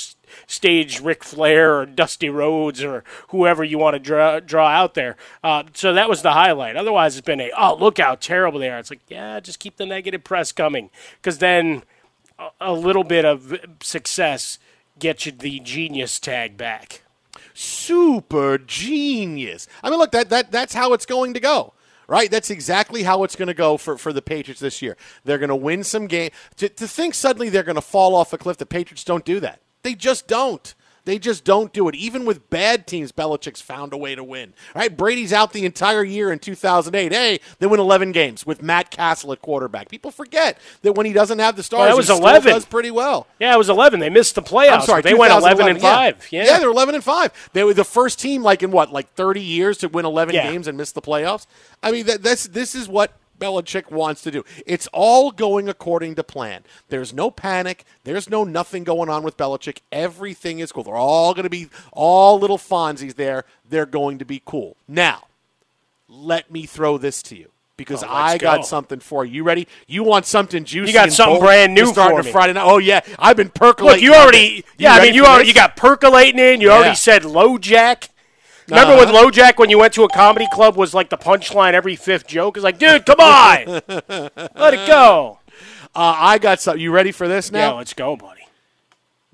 stage 0.47 1.01
Ric 1.01 1.23
Flair 1.23 1.81
or 1.81 1.87
Dusty 1.87 2.31
Rhodes 2.31 2.83
or 2.83 3.05
whoever 3.29 3.63
you 3.63 3.79
want 3.79 3.95
to 3.95 4.01
draw 4.01 4.41
draw 4.41 4.69
out 4.69 4.95
there. 4.95 5.17
Uh, 5.43 5.65
so 5.75 5.93
that 5.93 6.09
was 6.09 6.23
the 6.23 6.33
highlight. 6.33 6.77
Otherwise, 6.77 7.17
it's 7.19 7.27
been 7.27 7.41
a 7.41 7.51
oh 7.57 7.77
look 7.77 7.99
how 7.99 8.15
terrible 8.15 8.61
they 8.61 8.71
are. 8.71 8.79
It's 8.79 8.91
like 8.91 9.03
yeah, 9.09 9.41
just 9.41 9.59
keep 9.59 9.77
the 9.77 9.87
negative 9.87 10.25
press 10.25 10.53
coming 10.53 10.89
because 11.21 11.37
then 11.37 11.83
a, 12.39 12.49
a 12.63 12.73
little 12.73 13.05
bit 13.05 13.27
of 13.27 13.55
success 13.83 14.59
gets 14.99 15.27
you 15.27 15.33
the 15.33 15.61
genius 15.61 16.19
tag 16.19 16.57
back. 16.57 17.04
Super 17.53 18.59
genius. 18.59 19.69
I 19.83 19.91
mean, 19.91 19.99
look, 19.99 20.13
that, 20.13 20.31
that 20.31 20.51
that's 20.51 20.75
how 20.75 20.93
it's 20.93 21.07
going 21.07 21.35
to 21.35 21.41
go. 21.41 21.75
Right? 22.07 22.31
That's 22.31 22.51
exactly 22.51 23.03
how 23.03 23.25
it's 23.25 23.35
going 23.35 23.49
to 23.49 23.55
go 23.55 23.79
for, 23.79 23.97
for 23.97 24.13
the 24.13 24.21
Patriots 24.21 24.61
this 24.61 24.83
year. 24.83 24.97
They're 25.25 25.39
going 25.39 25.49
to 25.49 25.57
win 25.57 25.83
some 25.85 26.07
game. 26.07 26.33
To, 26.57 26.69
to 26.69 26.87
think 26.87 27.15
suddenly 27.15 27.49
they're 27.49 27.63
going 27.63 27.77
to 27.77 27.81
fall 27.81 28.15
off 28.15 28.35
a 28.35 28.39
cliff, 28.39 28.59
the 28.59 28.67
Patriots 28.67 29.05
don't 29.05 29.25
do 29.25 29.41
that. 29.41 29.63
They 29.83 29.95
just 29.95 30.29
don't. 30.29 30.75
They 31.07 31.19
just 31.19 31.45
don't 31.45 31.71
do 31.73 31.87
it. 31.89 31.95
Even 31.95 32.25
with 32.25 32.49
bad 32.49 32.87
teams, 32.87 33.13
Belichick's 33.13 33.61
found 33.61 33.93
a 33.93 33.97
way 33.97 34.15
to 34.15 34.25
win. 34.25 34.55
Right? 34.75 34.95
Brady's 34.97 35.33
out 35.35 35.53
the 35.53 35.67
entire 35.67 36.03
year 36.03 36.33
in 36.33 36.39
2008. 36.39 37.13
Hey, 37.13 37.41
they 37.59 37.67
win 37.67 37.79
11 37.79 38.13
games 38.13 38.47
with 38.47 38.63
Matt 38.63 38.91
Cassel 38.91 39.33
at 39.33 39.43
quarterback. 39.43 39.91
People 39.91 40.11
forget 40.11 40.59
that 40.83 40.95
when 40.95 41.05
he 41.05 41.13
doesn't 41.13 41.41
have 41.41 41.57
the 41.57 41.63
stars, 41.63 41.81
Well, 41.81 41.89
that 41.89 41.97
was 41.97 42.07
he 42.09 42.15
still 42.15 42.27
11. 42.27 42.51
does 42.53 42.65
pretty 42.65 42.91
well. 42.91 43.27
Yeah, 43.39 43.55
it 43.55 43.59
was 43.59 43.69
11. 43.69 44.01
They 44.01 44.09
missed 44.09 44.35
the 44.35 44.43
playoffs. 44.43 44.71
I'm 44.73 44.81
sorry, 44.83 45.03
they 45.03 45.13
went 45.15 45.33
11 45.33 45.67
and 45.69 45.79
2011, 45.79 46.21
5. 46.21 46.29
Yeah. 46.33 46.45
Yeah. 46.45 46.59
they're 46.59 46.71
11 46.71 46.95
and 46.95 47.05
5. 47.05 47.51
They 47.53 47.65
were 47.65 47.75
the 47.75 47.85
first 47.85 48.19
team 48.19 48.43
like 48.43 48.63
in 48.63 48.71
what, 48.71 48.91
like 48.91 49.13
30 49.15 49.43
years 49.43 49.79
to 49.79 49.89
win 49.89 50.07
11 50.07 50.35
Yeah. 50.35 50.51
games 50.51 50.67
and 50.67 50.79
miss 50.79 50.93
the 50.93 51.03
playoffs. 51.03 51.47
I 51.83 51.91
mean, 51.93 52.07
that, 52.07 52.23
that's 52.23 52.49
this 52.49 52.75
is 52.75 52.89
what 52.89 53.13
Belichick 53.39 53.91
wants 53.91 54.23
to 54.23 54.31
do. 54.31 54.45
It's 54.67 54.89
all 54.93 55.31
going 55.31 55.69
according 55.69 56.15
to 56.17 56.23
plan. 56.25 56.63
There's 56.89 57.13
no 57.13 57.31
panic. 57.31 57.85
There's 58.05 58.29
no 58.31 58.45
nothing 58.45 58.85
going 58.85 59.09
on 59.09 59.23
with 59.23 59.37
Belichick. 59.37 59.79
Everything 59.93 60.61
is 60.61 60.73
cool. 60.73 60.85
They're 60.85 60.95
all 60.95 61.35
going 61.35 61.45
to 61.45 61.51
be 61.51 61.69
all 61.93 62.39
little 62.39 62.59
Fonzies 62.59 63.15
there. 63.17 63.45
They're 63.69 63.87
going 63.87 64.19
to 64.19 64.25
be 64.25 64.41
cool. 64.45 64.77
Now, 64.89 65.25
let 66.09 66.51
me 66.51 66.67
throw 66.67 66.99
this 66.99 67.23
to 67.25 67.37
you. 67.37 67.49
Because 67.77 68.05
Oh, 68.05 68.09
I 68.09 68.39
got 68.39 68.59
go. 68.61 68.63
something 68.67 69.01
for 69.01 69.25
you. 69.25 69.33
You 69.33 69.43
ready? 69.43 69.67
You 69.89 70.05
want 70.05 70.27
something 70.27 70.63
juicy? 70.63 70.93
You 70.93 70.97
got 70.97 71.11
something 71.11 71.41
brand 71.41 71.75
new 71.75 71.87
to 71.87 71.93
start 71.93 72.15
for 72.17 72.23
me. 72.23 72.31
Friday 72.31 72.53
night. 72.53 72.63
Oh 72.65 72.79
yeah, 72.79 73.01
I've 73.19 73.37
been 73.37 73.49
percolating. 73.51 73.95
Look, 73.97 74.01
you 74.01 74.15
already, 74.15 74.61
this. 74.61 74.71
yeah, 74.79 74.93
I 74.93 75.03
mean, 75.03 75.13
you 75.13 75.25
already, 75.25 75.47
this? 75.47 75.49
you 75.49 75.55
got 75.55 75.75
percolating 75.77 76.39
in. 76.39 76.61
You 76.61 76.69
Yeah. 76.69 76.75
already 76.77 76.95
said 76.95 77.25
low 77.25 77.59
jack. 77.59 78.11
Remember 78.69 78.93
Uh-huh. 78.95 79.01
with 79.07 79.11
low 79.15 79.31
jack 79.31 79.59
when 79.59 79.69
you 79.71 79.79
went 79.79 79.93
to 79.95 80.05
a 80.05 80.09
comedy 80.09 80.47
club 80.53 80.77
was 80.77 80.95
like 80.95 81.11
the 81.11 81.19
punchline 81.19 81.75
every 81.75 81.97
fifth 81.97 82.27
joke? 82.27 82.57
It's 82.57 82.65
like, 82.65 82.79
dude, 82.79 83.05
come 83.05 83.21
on, 83.21 83.67
let 83.89 84.75
it 84.75 84.87
go. 84.87 85.39
Uh, 85.95 86.17
I 86.19 86.39
got 86.39 86.61
something. 86.61 86.81
You 86.83 86.91
ready 86.91 87.13
for 87.13 87.29
this 87.29 87.51
Yeah, 87.53 87.69
now? 87.71 87.77
let's 87.77 87.93
go, 87.95 88.17
buddy. 88.17 88.41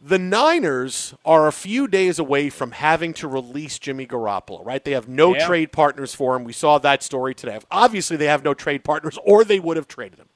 The 0.02 0.18
Niners 0.18 1.14
are 1.24 1.46
a 1.46 1.52
few 1.52 1.86
days 1.86 2.18
away 2.18 2.48
from 2.50 2.72
having 2.72 3.12
to 3.14 3.28
release 3.28 3.78
Jimmy 3.78 4.06
Garoppolo, 4.06 4.64
right? 4.64 4.82
They 4.82 4.92
have 4.92 5.08
no 5.08 5.34
Yeah. 5.34 5.46
trade 5.46 5.72
partners 5.72 6.14
for 6.14 6.34
him. 6.36 6.44
We 6.44 6.52
saw 6.54 6.78
that 6.78 7.02
story 7.02 7.34
today. 7.34 7.58
Obviously, 7.70 8.16
they 8.16 8.24
have 8.26 8.42
no 8.42 8.54
trade 8.54 8.82
partners, 8.82 9.18
or 9.24 9.44
they 9.44 9.60
would 9.60 9.76
have 9.76 9.86
traded 9.88 10.18
him. 10.18 10.28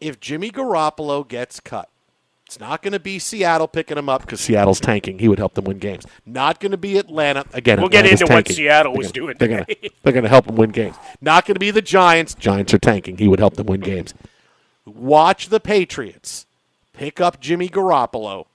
If 0.00 0.20
Jimmy 0.20 0.50
Garoppolo 0.52 1.26
gets 1.26 1.58
cut, 1.60 1.88
it's 2.48 2.58
not 2.58 2.80
going 2.80 2.94
to 2.94 2.98
be 2.98 3.18
Seattle 3.18 3.68
picking 3.68 3.98
him 3.98 4.08
up 4.08 4.22
because 4.22 4.40
Seattle's 4.40 4.80
tanking. 4.80 5.18
He 5.18 5.28
would 5.28 5.38
help 5.38 5.52
them 5.52 5.66
win 5.66 5.78
games. 5.78 6.06
Not 6.24 6.60
going 6.60 6.70
to 6.70 6.78
be 6.78 6.96
Atlanta 6.96 7.44
again. 7.52 7.78
We'll 7.78 7.90
get 7.90 8.06
Atlanta's 8.06 8.22
into 8.22 8.32
what 8.32 8.36
tanking. 8.46 8.56
Seattle 8.56 8.92
They're 8.92 8.98
was 8.98 9.06
gonna- 9.08 9.12
doing 9.12 9.36
They're 9.38 9.48
going 9.48 9.64
today. 9.66 9.88
to 9.88 9.94
they're 10.02 10.12
going 10.14 10.22
to 10.22 10.30
help 10.30 10.46
them 10.46 10.56
win 10.56 10.70
games. 10.70 10.96
Not 11.20 11.44
going 11.44 11.56
to 11.56 11.60
be 11.60 11.70
the 11.70 11.82
Giants. 11.82 12.34
Giants 12.34 12.72
are 12.72 12.78
tanking. 12.78 13.18
He 13.18 13.28
would 13.28 13.38
help 13.38 13.56
them 13.56 13.66
win 13.66 13.80
games. 13.82 14.14
Watch 14.86 15.50
the 15.50 15.60
Patriots 15.60 16.46
pick 16.94 17.20
up 17.20 17.38
Jimmy 17.38 17.68
Garoppolo 17.68 18.46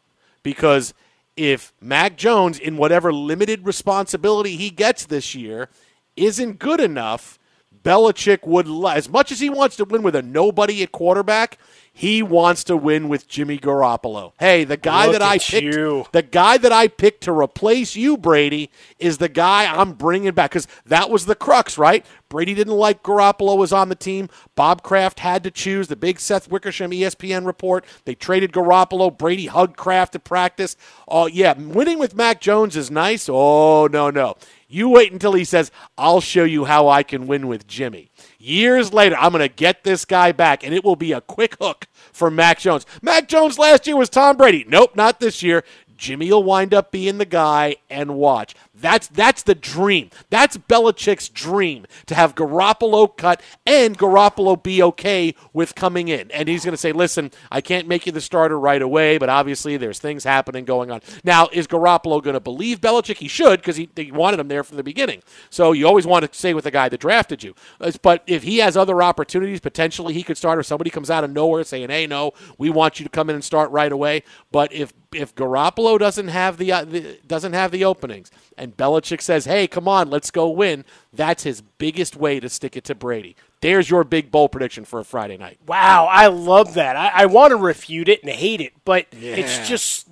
because 0.42 0.96
if 1.38 1.72
Mac 1.80 2.18
Jones, 2.18 2.58
in 2.58 2.78
whatever 2.78 3.14
limited 3.14 3.64
responsibility 3.66 4.56
he 4.56 4.72
gets 4.72 5.06
this 5.06 5.36
year, 5.36 5.70
isn't 6.16 6.58
good 6.58 6.80
enough, 6.80 7.38
Belichick 7.84 8.46
would, 8.48 8.68
as 8.96 9.10
much 9.10 9.32
as 9.32 9.40
he 9.40 9.50
wants 9.50 9.76
to 9.78 9.86
win 9.86 10.04
with 10.04 10.16
a 10.16 10.22
nobody 10.22 10.82
at 10.84 10.92
quarterback, 10.92 11.58
he 11.96 12.24
wants 12.24 12.64
to 12.64 12.76
win 12.76 13.08
with 13.08 13.28
Jimmy 13.28 13.60
Garoppolo. 13.60 14.34
Hey, 14.40 14.64
the 14.64 14.78
guy 14.78 15.06
Look 15.06 15.14
that 15.14 15.22
I 15.22 15.38
picked, 15.38 15.62
you. 15.64 16.06
the 16.12 16.24
guy 16.24 16.58
that 16.58 16.72
I 16.72 16.88
picked 16.88 17.22
to 17.26 17.32
replace 17.32 17.96
you, 17.96 18.18
Brady, 18.18 18.72
is 18.98 19.20
the 19.20 19.30
guy 19.30 19.66
I'm 19.72 19.94
bringing 19.94 20.32
back 20.34 20.52
because 20.52 20.68
that 20.88 21.12
was 21.12 21.28
the 21.28 21.36
crux, 21.36 21.78
right? 21.78 22.04
Brady 22.30 22.56
didn't 22.56 22.74
like 22.74 23.04
Garoppolo 23.04 23.56
was 23.56 23.72
on 23.72 23.90
the 23.90 23.96
team. 23.96 24.28
Bob 24.56 24.82
Kraft 24.82 25.20
had 25.20 25.44
to 25.44 25.52
choose 25.52 25.88
the 25.88 25.96
big 25.96 26.20
Seth 26.20 26.50
Wickersham 26.50 26.90
ESPN 26.90 27.46
report. 27.46 27.86
They 28.06 28.16
traded 28.16 28.54
Garoppolo. 28.54 29.16
Brady 29.16 29.46
hugged 29.46 29.78
Kraft 29.78 30.16
at 30.16 30.24
practice. 30.24 30.76
Oh 31.08 31.28
yeah, 31.28 31.54
winning 31.56 32.00
with 32.00 32.16
Mac 32.16 32.42
Jones 32.42 32.76
is 32.76 32.90
nice. 32.90 33.30
Oh 33.30 33.86
no 33.86 34.10
no. 34.10 34.36
You 34.74 34.90
wait 34.90 35.12
until 35.12 35.34
he 35.34 35.44
says, 35.44 35.70
"I'll 36.00 36.20
show 36.20 36.44
you 36.44 36.66
how 36.66 36.88
I 36.88 37.04
can 37.04 37.28
win 37.28 37.48
with 37.48 37.68
Jimmy." 37.68 38.10
Years 38.40 38.92
later, 38.92 39.16
I'm 39.20 39.32
going 39.32 39.48
to 39.48 39.48
get 39.48 39.84
this 39.84 40.04
guy 40.04 40.32
back, 40.32 40.64
and 40.64 40.74
it 40.74 40.84
will 40.84 40.96
be 40.96 41.12
a 41.12 41.22
quick 41.22 41.56
hook 41.62 41.88
for 42.12 42.32
Mac 42.32 42.58
Jones. 42.58 42.88
Mac 43.00 43.28
Jones 43.28 43.60
last 43.60 43.86
year 43.86 43.96
was 43.96 44.10
Tom 44.10 44.36
Brady. 44.36 44.66
Nope, 44.68 44.96
not 44.96 45.20
this 45.20 45.44
year. 45.44 45.64
Jimmy 45.98 46.32
will 46.32 46.44
wind 46.44 46.74
up 46.74 46.92
being 46.92 47.18
the 47.18 47.26
guy 47.26 47.76
and 47.90 48.16
watch. 48.16 48.56
That's 48.74 49.08
that's 49.08 49.44
the 49.44 49.56
dream. 49.56 50.10
That's 50.30 50.58
Belichick's 50.58 51.30
dream 51.30 51.86
to 52.08 52.16
have 52.16 52.36
Garoppolo 52.36 53.16
cut 53.16 53.42
and 53.66 53.98
Garoppolo 53.98 54.62
be 54.62 54.82
okay 54.84 55.36
with 55.54 55.76
coming 55.76 56.08
in. 56.08 56.32
And 56.32 56.50
he's 56.50 56.66
going 56.66 56.74
to 56.74 56.78
say, 56.78 56.92
"Listen, 56.92 57.32
I 57.52 57.62
can't 57.62 57.88
make 57.88 58.06
you 58.06 58.12
the 58.12 58.22
starter 58.22 58.60
right 58.60 58.82
away, 58.82 59.18
but 59.18 59.30
obviously 59.30 59.78
there's 59.78 60.00
things 60.00 60.24
happening 60.24 60.66
going 60.66 60.92
on." 60.92 61.02
Now, 61.24 61.50
is 61.52 61.68
Garoppolo 61.68 62.22
going 62.22 62.34
to 62.34 62.40
believe 62.40 62.82
Belichick? 62.82 63.18
He 63.18 63.28
should 63.28 63.60
because 63.62 63.78
he, 63.78 63.90
he 63.96 64.12
wanted 64.12 64.40
him 64.40 64.48
there 64.48 64.64
from 64.64 64.78
the 64.78 64.84
beginning. 64.84 65.22
So 65.50 65.72
you 65.72 65.88
always 65.88 66.08
want 66.08 66.30
to 66.30 66.38
stay 66.38 66.54
with 66.54 66.64
the 66.64 66.72
guy 66.72 66.90
that 66.90 67.00
drafted 67.00 67.44
you. 67.44 67.56
But 68.02 68.24
if 68.28 68.44
he 68.44 68.58
has 68.58 68.76
other 68.76 69.02
opportunities, 69.02 69.60
potentially 69.60 70.14
he 70.14 70.24
could 70.24 70.38
start. 70.38 70.58
Or 70.58 70.64
somebody 70.64 70.90
comes 70.90 71.10
out 71.10 71.24
of 71.24 71.32
nowhere 71.32 71.64
saying, 71.64 71.90
"Hey, 71.90 72.08
no, 72.08 72.34
we 72.58 72.70
want 72.70 73.00
you 73.00 73.06
to 73.06 73.10
come 73.10 73.30
in 73.30 73.36
and 73.36 73.44
start 73.44 73.70
right 73.72 73.92
away." 73.92 74.24
But 74.52 74.74
if 74.74 74.94
if 75.16 75.34
Garoppolo 75.36 75.98
doesn't 76.00 76.28
have 76.30 76.58
the, 76.58 76.72
uh, 76.72 76.84
the 76.86 77.18
doesn't 77.28 77.54
have 77.54 77.72
the 77.72 77.84
openings, 77.86 78.32
and 78.58 78.76
Belichick 78.76 79.22
says, 79.22 79.46
"Hey, 79.46 79.68
come 79.68 79.88
on, 79.88 80.10
let's 80.10 80.32
go 80.32 80.50
win," 80.50 80.86
that's 81.12 81.44
his 81.44 81.62
biggest 81.62 82.16
way 82.16 82.40
to 82.40 82.50
stick 82.50 82.76
it 82.78 82.84
to 82.86 82.96
Brady. 82.96 83.36
There's 83.62 83.90
your 83.90 84.04
big 84.04 84.30
bowl 84.32 84.50
prediction 84.50 84.84
for 84.86 85.00
a 85.00 85.06
Friday 85.06 85.38
night. 85.38 85.58
Wow, 85.66 86.08
I 86.12 86.28
love 86.28 86.74
that. 86.74 86.96
I, 86.96 87.24
I 87.24 87.26
want 87.28 87.52
to 87.52 87.56
refute 87.58 88.10
it 88.10 88.22
and 88.24 88.32
hate 88.32 88.60
it, 88.62 88.74
but 88.86 89.08
Yeah. 89.18 89.36
it's 89.36 89.68
just 89.68 90.08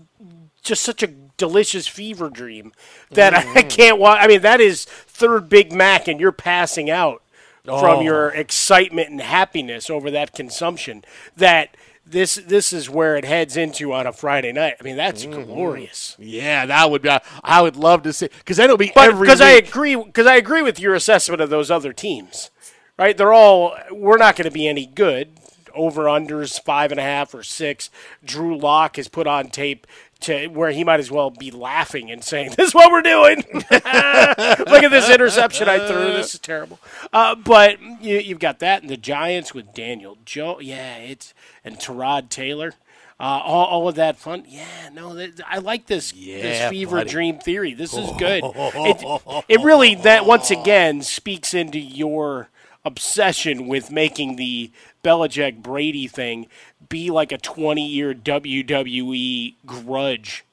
just 0.63 0.83
such 0.83 1.01
a 1.03 1.07
delicious 1.37 1.87
fever 1.87 2.29
dream 2.29 2.71
that 3.09 3.33
I 3.33 3.63
can't 3.63 3.97
watch. 3.97 4.19
I 4.21 4.27
mean, 4.27 4.41
that 4.41 4.61
is 4.61 4.85
third 4.85 5.49
Big 5.49 5.73
Mac, 5.73 6.07
and 6.07 6.19
you're 6.19 6.31
passing 6.31 6.89
out 6.89 7.23
Oh. 7.67 7.79
from 7.79 8.01
your 8.03 8.29
excitement 8.29 9.09
and 9.09 9.21
happiness 9.21 9.89
over 9.89 10.09
that 10.11 10.33
consumption. 10.33 11.03
That 11.37 11.75
this 12.11 12.35
this 12.35 12.73
is 12.73 12.89
where 12.89 13.15
it 13.15 13.25
heads 13.25 13.57
into 13.57 13.93
on 13.93 14.05
a 14.05 14.13
Friday 14.13 14.51
night. 14.51 14.75
I 14.79 14.83
mean, 14.83 14.97
that's 14.97 15.25
mm-hmm. 15.25 15.43
glorious. 15.43 16.15
Yeah, 16.19 16.65
that 16.65 16.91
would 16.91 17.01
be. 17.01 17.09
I 17.43 17.61
would 17.61 17.75
love 17.75 18.03
to 18.03 18.13
see 18.13 18.27
because 18.27 18.57
then 18.57 18.65
it'll 18.65 18.77
be 18.77 18.91
But 18.93 19.09
every. 19.09 19.25
because 19.25 19.41
I 19.41 19.51
agree, 19.51 19.95
because 19.95 20.27
I 20.27 20.35
agree 20.35 20.61
with 20.61 20.79
your 20.79 20.93
assessment 20.93 21.41
of 21.41 21.49
those 21.49 21.71
other 21.71 21.93
teams, 21.93 22.51
right? 22.97 23.17
They're 23.17 23.33
all 23.33 23.75
we're 23.89 24.17
not 24.17 24.35
going 24.35 24.45
to 24.45 24.51
be 24.51 24.67
any 24.67 24.85
good. 24.85 25.29
Over 25.73 26.03
unders 26.03 26.61
five 26.61 26.91
and 26.91 26.99
a 26.99 27.03
half 27.03 27.33
or 27.33 27.43
six. 27.43 27.89
Drew 28.25 28.57
Lock 28.57 28.97
has 28.97 29.07
put 29.07 29.25
on 29.25 29.49
tape 29.49 29.87
to 30.21 30.47
where 30.47 30.71
he 30.71 30.83
might 30.83 30.99
as 30.99 31.11
well 31.11 31.29
be 31.29 31.51
laughing 31.51 32.11
and 32.11 32.23
saying, 32.23 32.51
"This 32.57 32.69
is 32.69 32.75
what 32.75 32.91
we're 32.91 33.01
doing." 33.01 33.43
Look 33.53 34.83
at 34.83 34.91
this 34.91 35.09
interception 35.09 35.67
I 35.67 35.85
threw. 35.87 36.13
This 36.13 36.33
is 36.33 36.39
terrible. 36.39 36.79
Uh, 37.11 37.35
but 37.35 37.81
you, 38.01 38.17
you've 38.17 38.39
got 38.39 38.59
that 38.59 38.81
and 38.81 38.89
the 38.89 38.97
Giants 38.97 39.53
with 39.53 39.73
Daniel 39.73 40.17
Joe. 40.25 40.59
Yeah, 40.59 40.97
it's 40.97 41.33
and 41.63 41.77
Tyrod 41.77 42.29
Taylor. 42.29 42.73
Uh, 43.19 43.39
all, 43.43 43.65
all 43.67 43.87
of 43.87 43.93
that 43.95 44.17
fun. 44.17 44.43
Yeah, 44.47 44.89
no, 44.93 45.13
that, 45.13 45.39
I 45.47 45.59
like 45.59 45.85
this 45.85 46.11
this 46.11 46.17
Yeah, 46.19 46.69
fever 46.69 46.97
buddy. 46.97 47.09
dream 47.11 47.37
theory. 47.37 47.73
This 47.75 47.93
is 47.93 48.09
good. 48.17 48.43
It, 48.55 49.43
it 49.47 49.61
really 49.63 49.93
that 49.95 50.25
once 50.25 50.49
again 50.49 51.03
speaks 51.03 51.53
into 51.53 51.77
your 51.77 52.49
obsession 52.83 53.67
with 53.67 53.91
making 53.91 54.37
the 54.37 54.71
Belichick 55.03 55.61
Brady 55.61 56.07
thing 56.07 56.47
be 56.91 57.09
like 57.09 57.31
a 57.31 57.39
20 57.39 57.87
year 57.87 58.13
WWE 58.13 59.55
grudge. 59.65 60.45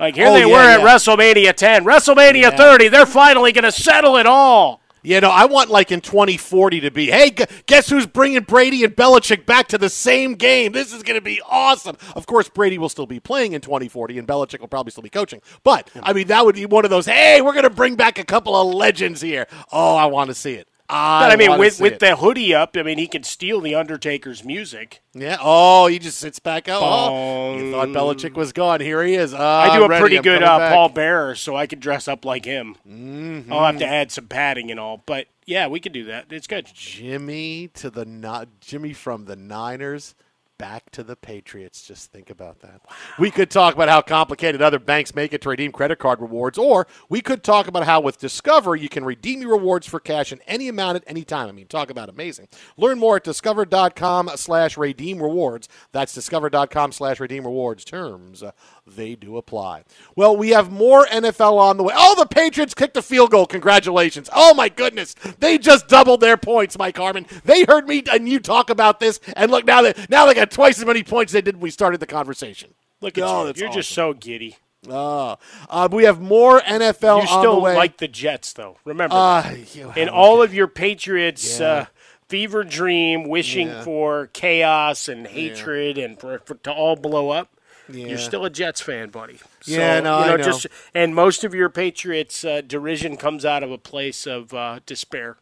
Like 0.00 0.14
here 0.16 0.28
Oh, 0.28 0.32
they 0.32 0.40
yeah, 0.40 0.46
were 0.46 0.56
at 0.58 0.80
yeah. 0.80 0.86
WrestleMania 0.86 1.54
10, 1.54 1.84
WrestleMania 1.84 2.40
Yeah. 2.42 2.56
30. 2.56 2.88
They're 2.88 3.04
finally 3.06 3.52
going 3.52 3.64
to 3.64 3.72
settle 3.72 4.16
it 4.16 4.24
all. 4.26 4.80
You 5.04 5.20
know, 5.20 5.30
I 5.30 5.46
want 5.46 5.68
like 5.68 5.90
in 5.90 6.00
2040 6.00 6.80
to 6.82 6.90
be, 6.92 7.10
hey, 7.10 7.30
gu- 7.30 7.46
guess 7.66 7.88
who's 7.90 8.06
bringing 8.06 8.42
Brady 8.42 8.84
and 8.84 8.94
Belichick 8.94 9.44
back 9.46 9.66
to 9.68 9.78
the 9.78 9.88
same 9.88 10.34
game? 10.34 10.70
This 10.70 10.92
is 10.92 11.02
going 11.02 11.16
to 11.18 11.20
be 11.20 11.42
awesome. 11.50 11.96
Of 12.14 12.26
course, 12.26 12.48
Brady 12.48 12.78
will 12.78 12.88
still 12.88 13.06
be 13.06 13.18
playing 13.18 13.52
in 13.52 13.60
2040, 13.60 14.16
and 14.16 14.28
Belichick 14.28 14.60
will 14.60 14.68
probably 14.68 14.92
still 14.92 15.02
be 15.02 15.10
coaching. 15.10 15.42
But 15.64 15.90
I 16.04 16.12
mean, 16.12 16.28
that 16.28 16.44
would 16.46 16.54
be 16.54 16.66
one 16.66 16.84
of 16.84 16.92
those. 16.92 17.06
Hey, 17.06 17.40
we're 17.42 17.52
going 17.52 17.64
to 17.64 17.70
bring 17.70 17.96
back 17.96 18.20
a 18.20 18.24
couple 18.24 18.54
of 18.54 18.72
legends 18.72 19.20
here. 19.20 19.48
Oh, 19.72 19.96
I 19.96 20.06
want 20.06 20.28
to 20.28 20.34
see 20.34 20.54
it. 20.54 20.68
I, 20.92 21.20
But 21.24 21.32
I 21.32 21.36
mean, 21.36 21.58
with 21.58 21.80
with 21.80 21.94
it. 21.94 21.98
the 22.00 22.16
hoodie 22.16 22.54
up, 22.54 22.76
I 22.76 22.82
mean, 22.82 22.98
he 22.98 23.06
could 23.08 23.24
steal 23.24 23.60
the 23.60 23.74
Undertaker's 23.74 24.44
music. 24.44 25.00
yeah. 25.14 25.38
Oh, 25.40 25.86
he 25.86 25.98
just 25.98 26.18
sits 26.18 26.38
back. 26.38 26.68
up. 26.68 26.82
oh, 26.82 27.56
you 27.56 27.72
thought 27.72 27.88
Belichick 27.88 28.34
was 28.34 28.52
gone. 28.52 28.80
Here 28.80 29.02
he 29.02 29.14
is. 29.14 29.32
Uh, 29.32 29.38
I 29.38 29.76
do 29.76 29.84
a 29.84 29.88
ready. 29.88 30.00
pretty 30.00 30.16
I'm 30.18 30.22
good 30.22 30.42
uh. 30.42 30.70
Paul 30.70 30.90
Bearer, 30.90 31.34
so 31.34 31.56
I 31.56 31.66
could 31.66 31.80
dress 31.80 32.06
up 32.08 32.24
like 32.24 32.44
him. 32.44 32.76
Mhm. 32.88 33.50
I'll 33.50 33.64
have 33.64 33.78
to 33.78 33.86
add 33.86 34.12
some 34.12 34.26
padding 34.28 34.70
and 34.70 34.78
all, 34.78 35.02
but 35.06 35.26
yeah, 35.46 35.66
we 35.66 35.80
could 35.80 35.92
do 35.92 36.04
that. 36.04 36.26
It's 36.30 36.46
good. 36.46 36.68
Jimmy 36.74 37.68
to 37.74 37.88
the 37.90 38.04
Ni- 38.04 38.46
Jimmy 38.60 38.92
from 38.92 39.24
the 39.24 39.34
Niners 39.36 40.14
back 40.62 40.92
to 40.92 41.02
the 41.02 41.16
Patriots. 41.16 41.82
Just 41.82 42.12
think 42.12 42.30
about 42.30 42.60
that. 42.60 42.82
We 43.18 43.32
could 43.32 43.50
talk 43.50 43.74
about 43.74 43.88
how 43.88 44.00
complicated 44.00 44.62
other 44.62 44.78
banks 44.78 45.12
make 45.12 45.32
it 45.32 45.42
to 45.42 45.48
redeem 45.48 45.72
credit 45.72 45.98
card 45.98 46.20
rewards, 46.20 46.56
or 46.56 46.86
we 47.08 47.20
could 47.20 47.42
talk 47.42 47.66
about 47.66 47.82
how 47.82 48.00
with 48.00 48.16
Discover 48.18 48.76
you 48.76 48.88
can 48.88 49.04
redeem 49.04 49.42
your 49.42 49.50
rewards 49.50 49.88
for 49.88 49.98
cash 49.98 50.32
in 50.32 50.38
any 50.46 50.68
amount 50.68 50.98
at 50.98 51.04
any 51.08 51.24
time. 51.24 51.48
I 51.48 51.52
mean, 51.52 51.66
talk 51.66 51.90
about 51.90 52.08
amazing. 52.08 52.46
Learn 52.76 53.00
more 53.00 53.16
at 53.16 53.24
discover.com 53.24 54.30
slash 54.36 54.78
redeem 54.78 55.20
rewards. 55.20 55.68
That's 55.90 56.14
discover.com 56.14 56.92
slash 56.92 57.18
redeem 57.18 57.42
rewards. 57.42 57.84
Terms, 57.84 58.44
they 58.86 59.14
do 59.14 59.36
apply. 59.36 59.84
Well, 60.16 60.36
we 60.36 60.50
have 60.50 60.70
more 60.72 61.06
NFL 61.06 61.58
on 61.58 61.76
the 61.76 61.82
way. 61.84 61.94
Oh, 61.96 62.14
the 62.18 62.26
Patriots 62.26 62.74
kicked 62.74 62.96
a 62.96 63.02
field 63.02 63.30
goal. 63.30 63.46
Congratulations. 63.46 64.28
Oh, 64.34 64.54
my 64.54 64.68
goodness. 64.68 65.14
They 65.38 65.56
just 65.58 65.88
doubled 65.88 66.20
their 66.20 66.36
points, 66.36 66.76
Mike 66.76 66.96
Harmon. 66.96 67.26
They 67.44 67.64
heard 67.64 67.86
me 67.86 68.02
and 68.10 68.28
you 68.28 68.40
talk 68.40 68.70
about 68.70 69.00
this, 69.00 69.20
and 69.36 69.50
look, 69.50 69.64
now 69.64 69.82
they, 69.82 69.94
now 70.08 70.26
they 70.26 70.34
got 70.34 70.50
twice 70.50 70.78
as 70.78 70.84
many 70.84 71.02
points 71.04 71.32
they 71.32 71.40
did 71.42 71.56
when 71.56 71.62
we 71.62 71.70
started 71.70 72.00
the 72.00 72.06
conversation. 72.06 72.74
Look 73.00 73.16
at 73.18 73.24
Oh, 73.24 73.46
you. 73.46 73.52
You're 73.56 73.70
just 73.72 73.90
so 73.90 74.12
giddy. 74.14 74.56
Oh, 74.90 75.36
uh, 75.70 75.88
we 75.92 76.02
have 76.04 76.20
more 76.20 76.60
NFL 76.60 77.22
you 77.22 77.28
on 77.28 77.40
still 77.40 77.54
the 77.54 77.60
way. 77.60 77.76
like 77.76 77.98
the 77.98 78.08
Jets, 78.08 78.52
though. 78.52 78.78
Remember, 78.84 79.14
Uh, 79.14 79.54
in 79.94 80.08
all 80.08 80.42
of 80.42 80.52
your 80.52 80.66
Patriots 80.66 81.60
Yeah. 81.60 81.66
uh, 81.66 81.84
fever 82.28 82.64
dream, 82.64 83.28
wishing 83.28 83.68
Yeah. 83.68 83.82
for 83.84 84.26
chaos 84.32 85.06
and 85.08 85.26
hatred 85.28 85.98
and 85.98 86.18
for, 86.18 86.40
for 86.40 86.54
to 86.56 86.72
all 86.72 86.96
blow 86.96 87.30
up. 87.30 87.48
Yeah. 87.94 88.06
You're 88.08 88.18
still 88.18 88.44
a 88.44 88.50
Jets 88.50 88.80
fan, 88.80 89.10
buddy. 89.10 89.38
So, 89.62 89.72
Yeah, 89.72 90.00
no, 90.00 90.20
you 90.20 90.26
know, 90.26 90.32
I 90.32 90.36
know. 90.36 90.42
Just, 90.44 90.66
and 90.94 91.14
most 91.14 91.44
of 91.44 91.54
your 91.54 91.68
Patriots 91.68 92.44
uh, 92.44 92.62
derision 92.66 93.16
comes 93.16 93.44
out 93.44 93.62
of 93.62 93.70
a 93.70 93.78
place 93.78 94.26
of 94.26 94.52
uh, 94.54 94.80
despair. 94.86 95.36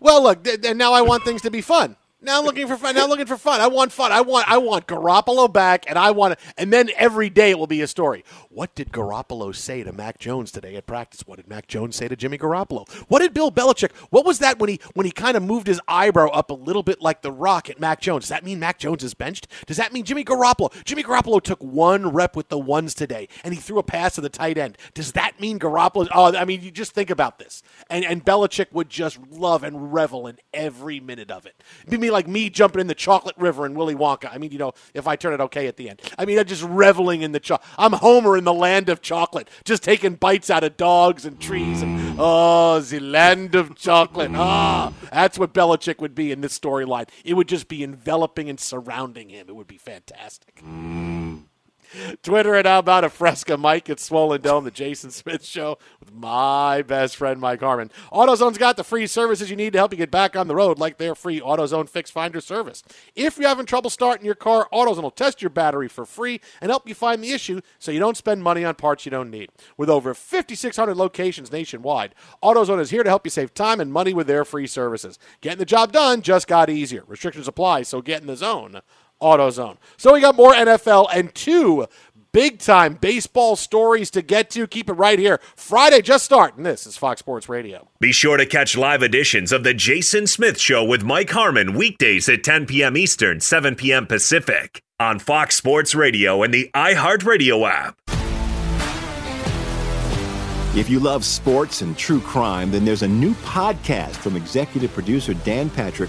Well, 0.00 0.22
look, 0.22 0.44
th- 0.44 0.60
and 0.64 0.78
now 0.78 0.92
I 0.92 1.02
want 1.02 1.24
things 1.24 1.42
to 1.42 1.50
be 1.50 1.60
fun. 1.60 1.96
Now 2.24 2.38
I'm 2.38 2.44
looking 2.44 2.68
for 2.68 2.76
fun. 2.76 2.94
Now 2.94 3.04
I'm 3.04 3.10
looking 3.10 3.26
for 3.26 3.36
fun. 3.36 3.60
I 3.60 3.66
want 3.66 3.90
fun. 3.90 4.12
I 4.12 4.20
want 4.20 4.48
I 4.48 4.58
want 4.58 4.86
Garoppolo 4.86 5.52
back, 5.52 5.84
and 5.88 5.98
I 5.98 6.12
want 6.12 6.38
and 6.56 6.72
then 6.72 6.90
every 6.96 7.28
day 7.28 7.50
it 7.50 7.58
will 7.58 7.66
be 7.66 7.80
a 7.80 7.88
story. 7.88 8.24
What 8.48 8.74
did 8.76 8.92
Garoppolo 8.92 9.54
say 9.54 9.82
to 9.82 9.92
Mac 9.92 10.18
Jones 10.18 10.52
today 10.52 10.76
at 10.76 10.86
practice? 10.86 11.26
What 11.26 11.36
did 11.36 11.48
Mac 11.48 11.66
Jones 11.66 11.96
say 11.96 12.06
to 12.06 12.14
Jimmy 12.14 12.38
Garoppolo? 12.38 12.88
What 13.08 13.20
did 13.20 13.34
Bill 13.34 13.50
Belichick? 13.50 13.90
What 14.10 14.24
was 14.24 14.38
that 14.38 14.60
when 14.60 14.68
he 14.70 14.80
when 14.94 15.04
he 15.04 15.10
kind 15.10 15.36
of 15.36 15.42
moved 15.42 15.66
his 15.66 15.80
eyebrow 15.88 16.28
up 16.28 16.50
a 16.50 16.54
little 16.54 16.84
bit 16.84 17.02
like 17.02 17.22
the 17.22 17.32
Rock 17.32 17.68
at 17.68 17.80
Mac 17.80 18.00
Jones? 18.00 18.24
Does 18.24 18.28
that 18.30 18.44
mean 18.44 18.60
Mac 18.60 18.78
Jones 18.78 19.02
is 19.02 19.14
benched? 19.14 19.48
Does 19.66 19.78
that 19.78 19.92
mean 19.92 20.04
Jimmy 20.04 20.24
Garoppolo? 20.24 20.72
Jimmy 20.84 21.02
Garoppolo 21.02 21.42
took 21.42 21.60
one 21.60 22.12
rep 22.12 22.36
with 22.36 22.50
the 22.50 22.58
ones 22.58 22.94
today, 22.94 23.28
and 23.42 23.52
he 23.52 23.58
threw 23.58 23.78
a 23.78 23.82
pass 23.82 24.14
to 24.14 24.20
the 24.20 24.28
tight 24.28 24.58
end. 24.58 24.78
Does 24.94 25.12
that 25.12 25.40
mean 25.40 25.58
Garoppolo? 25.58 26.06
Oh, 26.14 26.36
I 26.36 26.44
mean, 26.44 26.62
you 26.62 26.70
just 26.70 26.92
think 26.92 27.10
about 27.10 27.40
this, 27.40 27.64
and 27.90 28.04
and 28.04 28.24
Belichick 28.24 28.70
would 28.72 28.90
just 28.90 29.18
love 29.28 29.64
and 29.64 29.92
revel 29.92 30.28
in 30.28 30.38
every 30.54 31.00
minute 31.00 31.30
of 31.32 31.46
it. 31.46 31.60
It'd 31.86 31.90
like 32.12 32.28
me 32.28 32.50
jumping 32.50 32.80
in 32.80 32.86
the 32.86 32.94
chocolate 32.94 33.36
river 33.36 33.66
in 33.66 33.74
Willy 33.74 33.94
Wonka. 33.94 34.28
I 34.32 34.38
mean, 34.38 34.52
you 34.52 34.58
know, 34.58 34.72
if 34.94 35.06
I 35.06 35.16
turn 35.16 35.32
it 35.32 35.40
okay 35.40 35.66
at 35.66 35.76
the 35.76 35.90
end. 35.90 36.00
I 36.18 36.24
mean, 36.24 36.38
I'm 36.38 36.46
just 36.46 36.62
reveling 36.62 37.22
in 37.22 37.32
the 37.32 37.40
chocolate. 37.40 37.68
I'm 37.78 37.92
Homer 37.92 38.36
in 38.36 38.44
the 38.44 38.54
land 38.54 38.88
of 38.88 39.00
chocolate, 39.00 39.48
just 39.64 39.82
taking 39.82 40.14
bites 40.14 40.50
out 40.50 40.64
of 40.64 40.76
dogs 40.76 41.24
and 41.24 41.40
trees. 41.40 41.82
And 41.82 42.16
oh, 42.18 42.80
the 42.80 43.00
land 43.00 43.54
of 43.54 43.74
chocolate. 43.76 44.30
Ah, 44.34 44.92
that's 45.10 45.38
what 45.38 45.54
Belichick 45.54 46.00
would 46.00 46.14
be 46.14 46.32
in 46.32 46.40
this 46.40 46.58
storyline. 46.58 47.08
It 47.24 47.34
would 47.34 47.48
just 47.48 47.68
be 47.68 47.82
enveloping 47.82 48.48
and 48.48 48.60
surrounding 48.60 49.28
him. 49.28 49.46
It 49.48 49.56
would 49.56 49.66
be 49.66 49.78
fantastic. 49.78 50.62
Twitter 52.22 52.54
and 52.54 52.66
how 52.66 52.78
about 52.78 53.04
a 53.04 53.08
Fresca 53.08 53.56
Mike 53.56 53.88
at 53.90 54.00
Swollen 54.00 54.40
Dome, 54.40 54.64
the 54.64 54.70
Jason 54.70 55.10
Smith 55.10 55.44
Show 55.44 55.78
with 56.00 56.12
my 56.12 56.82
best 56.82 57.16
friend 57.16 57.40
Mike 57.40 57.60
Harmon. 57.60 57.90
AutoZone's 58.12 58.58
got 58.58 58.76
the 58.76 58.84
free 58.84 59.06
services 59.06 59.50
you 59.50 59.56
need 59.56 59.72
to 59.72 59.78
help 59.78 59.92
you 59.92 59.98
get 59.98 60.10
back 60.10 60.36
on 60.36 60.48
the 60.48 60.54
road, 60.54 60.78
like 60.78 60.98
their 60.98 61.14
free 61.14 61.40
AutoZone 61.40 61.88
Fix 61.88 62.10
Finder 62.10 62.40
service. 62.40 62.82
If 63.14 63.38
you're 63.38 63.48
having 63.48 63.66
trouble 63.66 63.90
starting 63.90 64.24
your 64.24 64.34
car, 64.34 64.68
AutoZone 64.72 65.02
will 65.02 65.10
test 65.10 65.42
your 65.42 65.50
battery 65.50 65.88
for 65.88 66.06
free 66.06 66.40
and 66.60 66.70
help 66.70 66.88
you 66.88 66.94
find 66.94 67.22
the 67.22 67.32
issue 67.32 67.60
so 67.78 67.92
you 67.92 68.00
don't 68.00 68.16
spend 68.16 68.42
money 68.42 68.64
on 68.64 68.74
parts 68.74 69.04
you 69.04 69.10
don't 69.10 69.30
need. 69.30 69.50
With 69.76 69.90
over 69.90 70.14
5,600 70.14 70.96
locations 70.96 71.52
nationwide, 71.52 72.14
AutoZone 72.42 72.80
is 72.80 72.90
here 72.90 73.02
to 73.02 73.10
help 73.10 73.26
you 73.26 73.30
save 73.30 73.54
time 73.54 73.80
and 73.80 73.92
money 73.92 74.14
with 74.14 74.26
their 74.26 74.44
free 74.44 74.66
services. 74.66 75.18
Getting 75.40 75.58
the 75.58 75.64
job 75.64 75.92
done 75.92 76.22
just 76.22 76.46
got 76.46 76.70
easier. 76.70 77.04
Restrictions 77.06 77.48
apply, 77.48 77.82
so 77.82 78.00
get 78.00 78.20
in 78.20 78.26
the 78.26 78.36
zone. 78.36 78.80
AutoZone. 79.22 79.76
So 79.96 80.12
we 80.12 80.20
got 80.20 80.36
more 80.36 80.52
NFL 80.52 81.08
and 81.14 81.34
two 81.34 81.86
big 82.32 82.58
time 82.58 82.94
baseball 82.94 83.56
stories 83.56 84.10
to 84.10 84.22
get 84.22 84.50
to. 84.50 84.66
Keep 84.66 84.90
it 84.90 84.94
right 84.94 85.18
here. 85.18 85.40
Friday 85.54 86.02
just 86.02 86.24
starting. 86.24 86.64
This 86.64 86.86
is 86.86 86.96
Fox 86.96 87.20
Sports 87.20 87.48
Radio. 87.48 87.88
Be 88.00 88.12
sure 88.12 88.36
to 88.36 88.46
catch 88.46 88.76
live 88.76 89.02
editions 89.02 89.52
of 89.52 89.64
The 89.64 89.74
Jason 89.74 90.26
Smith 90.26 90.58
Show 90.58 90.84
with 90.84 91.02
Mike 91.02 91.30
Harmon 91.30 91.74
weekdays 91.74 92.28
at 92.28 92.42
10 92.42 92.66
p.m. 92.66 92.96
Eastern, 92.96 93.40
7 93.40 93.74
p.m. 93.76 94.06
Pacific 94.06 94.82
on 94.98 95.18
Fox 95.18 95.56
Sports 95.56 95.94
Radio 95.94 96.42
and 96.42 96.52
the 96.52 96.70
iHeartRadio 96.74 97.68
app. 97.68 97.98
If 100.74 100.88
you 100.88 101.00
love 101.00 101.22
sports 101.22 101.82
and 101.82 101.98
true 101.98 102.20
crime, 102.20 102.70
then 102.70 102.86
there's 102.86 103.02
a 103.02 103.08
new 103.08 103.34
podcast 103.34 104.16
from 104.16 104.36
executive 104.36 104.90
producer 104.94 105.34
Dan 105.34 105.68
Patrick 105.68 106.08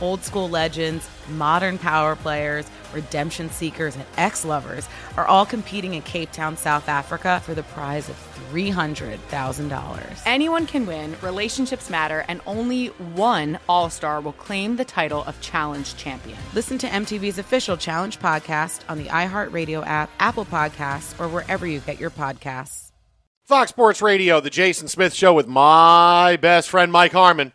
Old 0.00 0.22
school 0.22 0.48
legends, 0.48 1.08
modern 1.28 1.78
power 1.78 2.16
players, 2.16 2.66
redemption 2.92 3.50
seekers, 3.50 3.96
and 3.96 4.04
ex 4.16 4.44
lovers 4.44 4.88
are 5.16 5.26
all 5.26 5.44
competing 5.44 5.94
in 5.94 6.02
Cape 6.02 6.32
Town, 6.32 6.56
South 6.56 6.88
Africa 6.88 7.40
for 7.44 7.54
the 7.54 7.62
prize 7.64 8.08
of 8.08 8.16
$300,000. 8.52 10.22
Anyone 10.24 10.66
can 10.66 10.86
win, 10.86 11.16
relationships 11.22 11.90
matter, 11.90 12.24
and 12.28 12.40
only 12.46 12.86
one 12.86 13.58
All 13.68 13.90
Star 13.90 14.20
will 14.20 14.32
claim 14.32 14.76
the 14.76 14.84
title 14.84 15.24
of 15.24 15.40
Challenge 15.40 15.96
Champion. 15.96 16.38
Listen 16.54 16.78
to 16.78 16.86
MTV's 16.86 17.38
official 17.38 17.76
Challenge 17.76 18.18
podcast 18.18 18.80
on 18.88 18.98
the 18.98 19.06
iHeartRadio 19.06 19.86
app, 19.86 20.10
Apple 20.18 20.44
Podcasts, 20.44 21.18
or 21.20 21.28
wherever 21.28 21.66
you 21.66 21.80
get 21.80 22.00
your 22.00 22.10
podcasts. 22.10 22.92
Fox 23.44 23.70
Sports 23.70 24.02
Radio, 24.02 24.40
the 24.40 24.50
Jason 24.50 24.88
Smith 24.88 25.14
Show 25.14 25.32
with 25.32 25.46
my 25.46 26.36
best 26.36 26.68
friend 26.68 26.92
Mike 26.92 27.12
Harmon. 27.12 27.52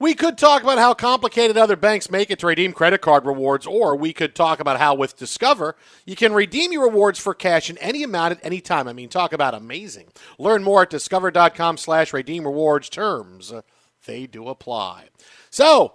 We 0.00 0.14
could 0.14 0.38
talk 0.38 0.62
about 0.62 0.78
how 0.78 0.94
complicated 0.94 1.56
other 1.56 1.74
banks 1.74 2.08
make 2.08 2.30
it 2.30 2.38
to 2.38 2.46
redeem 2.46 2.72
credit 2.72 3.00
card 3.00 3.26
rewards, 3.26 3.66
or 3.66 3.96
we 3.96 4.12
could 4.12 4.32
talk 4.32 4.60
about 4.60 4.78
how 4.78 4.94
with 4.94 5.16
Discover 5.16 5.74
you 6.06 6.14
can 6.14 6.32
redeem 6.32 6.70
your 6.70 6.84
rewards 6.84 7.18
for 7.18 7.34
cash 7.34 7.68
in 7.68 7.76
any 7.78 8.04
amount 8.04 8.32
at 8.32 8.44
any 8.44 8.60
time. 8.60 8.86
I 8.86 8.92
mean, 8.92 9.08
talk 9.08 9.32
about 9.32 9.54
amazing. 9.54 10.06
Learn 10.38 10.62
more 10.62 10.82
at 10.82 10.90
discover.com 10.90 11.78
slash 11.78 12.12
redeem 12.12 12.44
rewards 12.44 12.88
terms. 12.88 13.52
Uh, 13.52 13.62
they 14.06 14.28
do 14.28 14.48
apply. 14.48 15.08
So, 15.50 15.94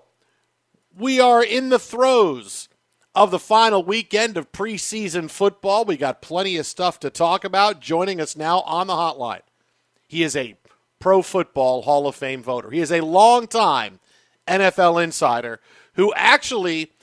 we 0.93 1.21
are 1.21 1.41
in 1.41 1.69
the 1.69 1.79
throes 1.79 2.67
of 3.15 3.31
the 3.31 3.39
final 3.39 3.83
weekend 3.85 4.35
of 4.35 4.51
preseason 4.51 5.29
football. 5.29 5.85
We 5.85 5.95
got 5.95 6.21
plenty 6.21 6.57
of 6.57 6.65
stuff 6.65 6.99
to 6.99 7.09
talk 7.09 7.45
about. 7.45 7.79
Joining 7.79 8.19
us 8.19 8.35
now 8.35 8.61
on 8.61 8.87
the 8.87 8.93
hotline, 8.93 9.41
he 10.09 10.23
is 10.23 10.35
a 10.35 10.55
Pro 11.03 11.21
Football 11.21 11.81
Hall 11.81 12.07
of 12.07 12.15
Fame 12.15 12.41
voter. 12.41 12.71
He 12.71 12.79
is 12.79 12.89
a 12.89 13.01
longtime 13.01 13.99
NFL 14.47 15.03
insider 15.03 15.59
who 15.95 16.13
actually, 16.13 16.93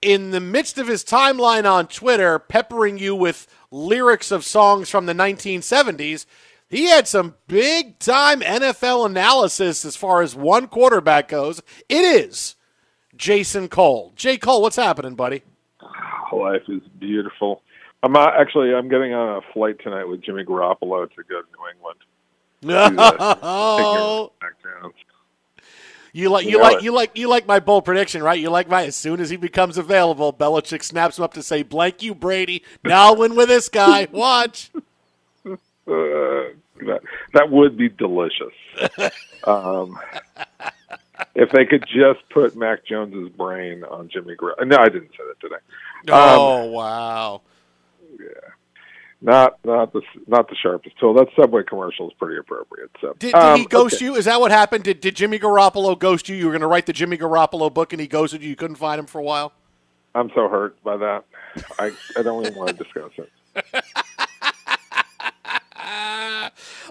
in 0.00 0.30
the 0.30 0.40
midst 0.40 0.78
of 0.78 0.88
his 0.88 1.04
timeline 1.04 1.70
on 1.70 1.86
Twitter, 1.86 2.38
peppering 2.38 2.96
you 2.96 3.14
with 3.14 3.46
lyrics 3.70 4.30
of 4.30 4.46
songs 4.46 4.88
from 4.88 5.04
the 5.04 5.12
1970s, 5.12 6.24
he 6.70 6.86
had 6.86 7.06
some 7.06 7.34
big 7.46 7.98
time 7.98 8.40
NFL 8.40 9.04
analysis 9.04 9.84
as 9.84 9.94
far 9.94 10.22
as 10.22 10.34
one 10.34 10.66
quarterback 10.66 11.28
goes. 11.28 11.60
It 11.90 12.00
is 12.00 12.56
Jason 13.14 13.68
Cole. 13.68 14.14
J. 14.16 14.38
Cole, 14.38 14.62
what's 14.62 14.76
happening, 14.76 15.16
buddy? 15.16 15.42
Life 16.32 16.62
is 16.68 16.80
beautiful. 16.98 17.60
I'm 18.02 18.16
uh, 18.16 18.26
actually 18.40 18.74
I'm 18.74 18.88
getting 18.88 19.12
on 19.12 19.36
a 19.36 19.52
flight 19.52 19.76
tonight 19.82 20.04
with 20.04 20.22
Jimmy 20.22 20.44
Garoppolo 20.44 21.06
to 21.10 21.22
go 21.24 21.42
to 21.42 21.48
New 21.52 21.68
England. 21.74 22.00
No. 22.64 24.32
You 26.14 26.30
like 26.30 26.46
you 26.46 26.60
like 26.60 26.82
you 26.82 26.92
like 26.92 27.18
you 27.18 27.28
like 27.28 27.44
my 27.44 27.58
bold 27.58 27.84
prediction, 27.84 28.22
right? 28.22 28.38
You 28.38 28.48
like 28.48 28.68
my 28.68 28.84
as 28.84 28.94
soon 28.94 29.20
as 29.20 29.30
he 29.30 29.36
becomes 29.36 29.76
available, 29.76 30.32
Belichick 30.32 30.84
snaps 30.84 31.18
him 31.18 31.24
up 31.24 31.34
to 31.34 31.42
say, 31.42 31.64
"Blank 31.64 32.04
you, 32.04 32.14
Brady. 32.14 32.62
Now 32.84 33.06
I'll 33.06 33.16
win 33.16 33.34
with 33.34 33.48
this 33.48 33.68
guy. 33.68 34.06
Watch." 34.12 34.70
Uh, 35.44 35.56
that, 35.86 37.00
that 37.32 37.50
would 37.50 37.76
be 37.76 37.88
delicious. 37.88 38.54
um, 39.44 39.98
if 41.34 41.50
they 41.50 41.64
could 41.64 41.84
just 41.88 42.20
put 42.30 42.54
Mac 42.54 42.86
Jones's 42.86 43.30
brain 43.30 43.82
on 43.82 44.08
Jimmy 44.08 44.36
Garoppolo. 44.36 44.68
No, 44.68 44.76
I 44.76 44.88
didn't 44.90 45.10
say 45.10 45.24
that 45.26 45.40
today. 45.40 45.60
Oh 46.10 46.66
wow. 46.66 47.40
Yeah. 48.20 48.53
Not 49.24 49.58
not 49.64 49.94
the 49.94 50.02
not 50.26 50.50
the 50.50 50.54
sharpest 50.54 50.98
tool. 51.00 51.14
That 51.14 51.28
Subway 51.34 51.62
commercial 51.62 52.08
is 52.08 52.14
pretty 52.18 52.36
appropriate. 52.36 52.90
So 53.00 53.14
Did, 53.18 53.32
did 53.32 53.34
um, 53.34 53.58
he 53.58 53.64
ghost 53.64 53.94
okay. 53.94 54.04
you? 54.04 54.16
Is 54.16 54.26
that 54.26 54.38
what 54.38 54.50
happened? 54.50 54.84
Did, 54.84 55.00
did 55.00 55.16
Jimmy 55.16 55.38
Garoppolo 55.38 55.98
ghost 55.98 56.28
you? 56.28 56.36
You 56.36 56.44
were 56.44 56.52
going 56.52 56.60
to 56.60 56.66
write 56.66 56.84
the 56.84 56.92
Jimmy 56.92 57.16
Garoppolo 57.16 57.72
book, 57.72 57.94
and 57.94 58.00
he 58.00 58.06
ghosted 58.06 58.42
you. 58.42 58.50
You 58.50 58.56
couldn't 58.56 58.76
find 58.76 58.98
him 58.98 59.06
for 59.06 59.18
a 59.18 59.22
while. 59.22 59.54
I'm 60.14 60.30
so 60.34 60.46
hurt 60.46 60.80
by 60.84 60.98
that. 60.98 61.24
I 61.78 61.92
I 62.18 62.22
don't 62.22 62.44
even 62.44 62.54
want 62.54 62.76
to 62.76 62.84
discuss 62.84 63.12
it. 63.16 63.84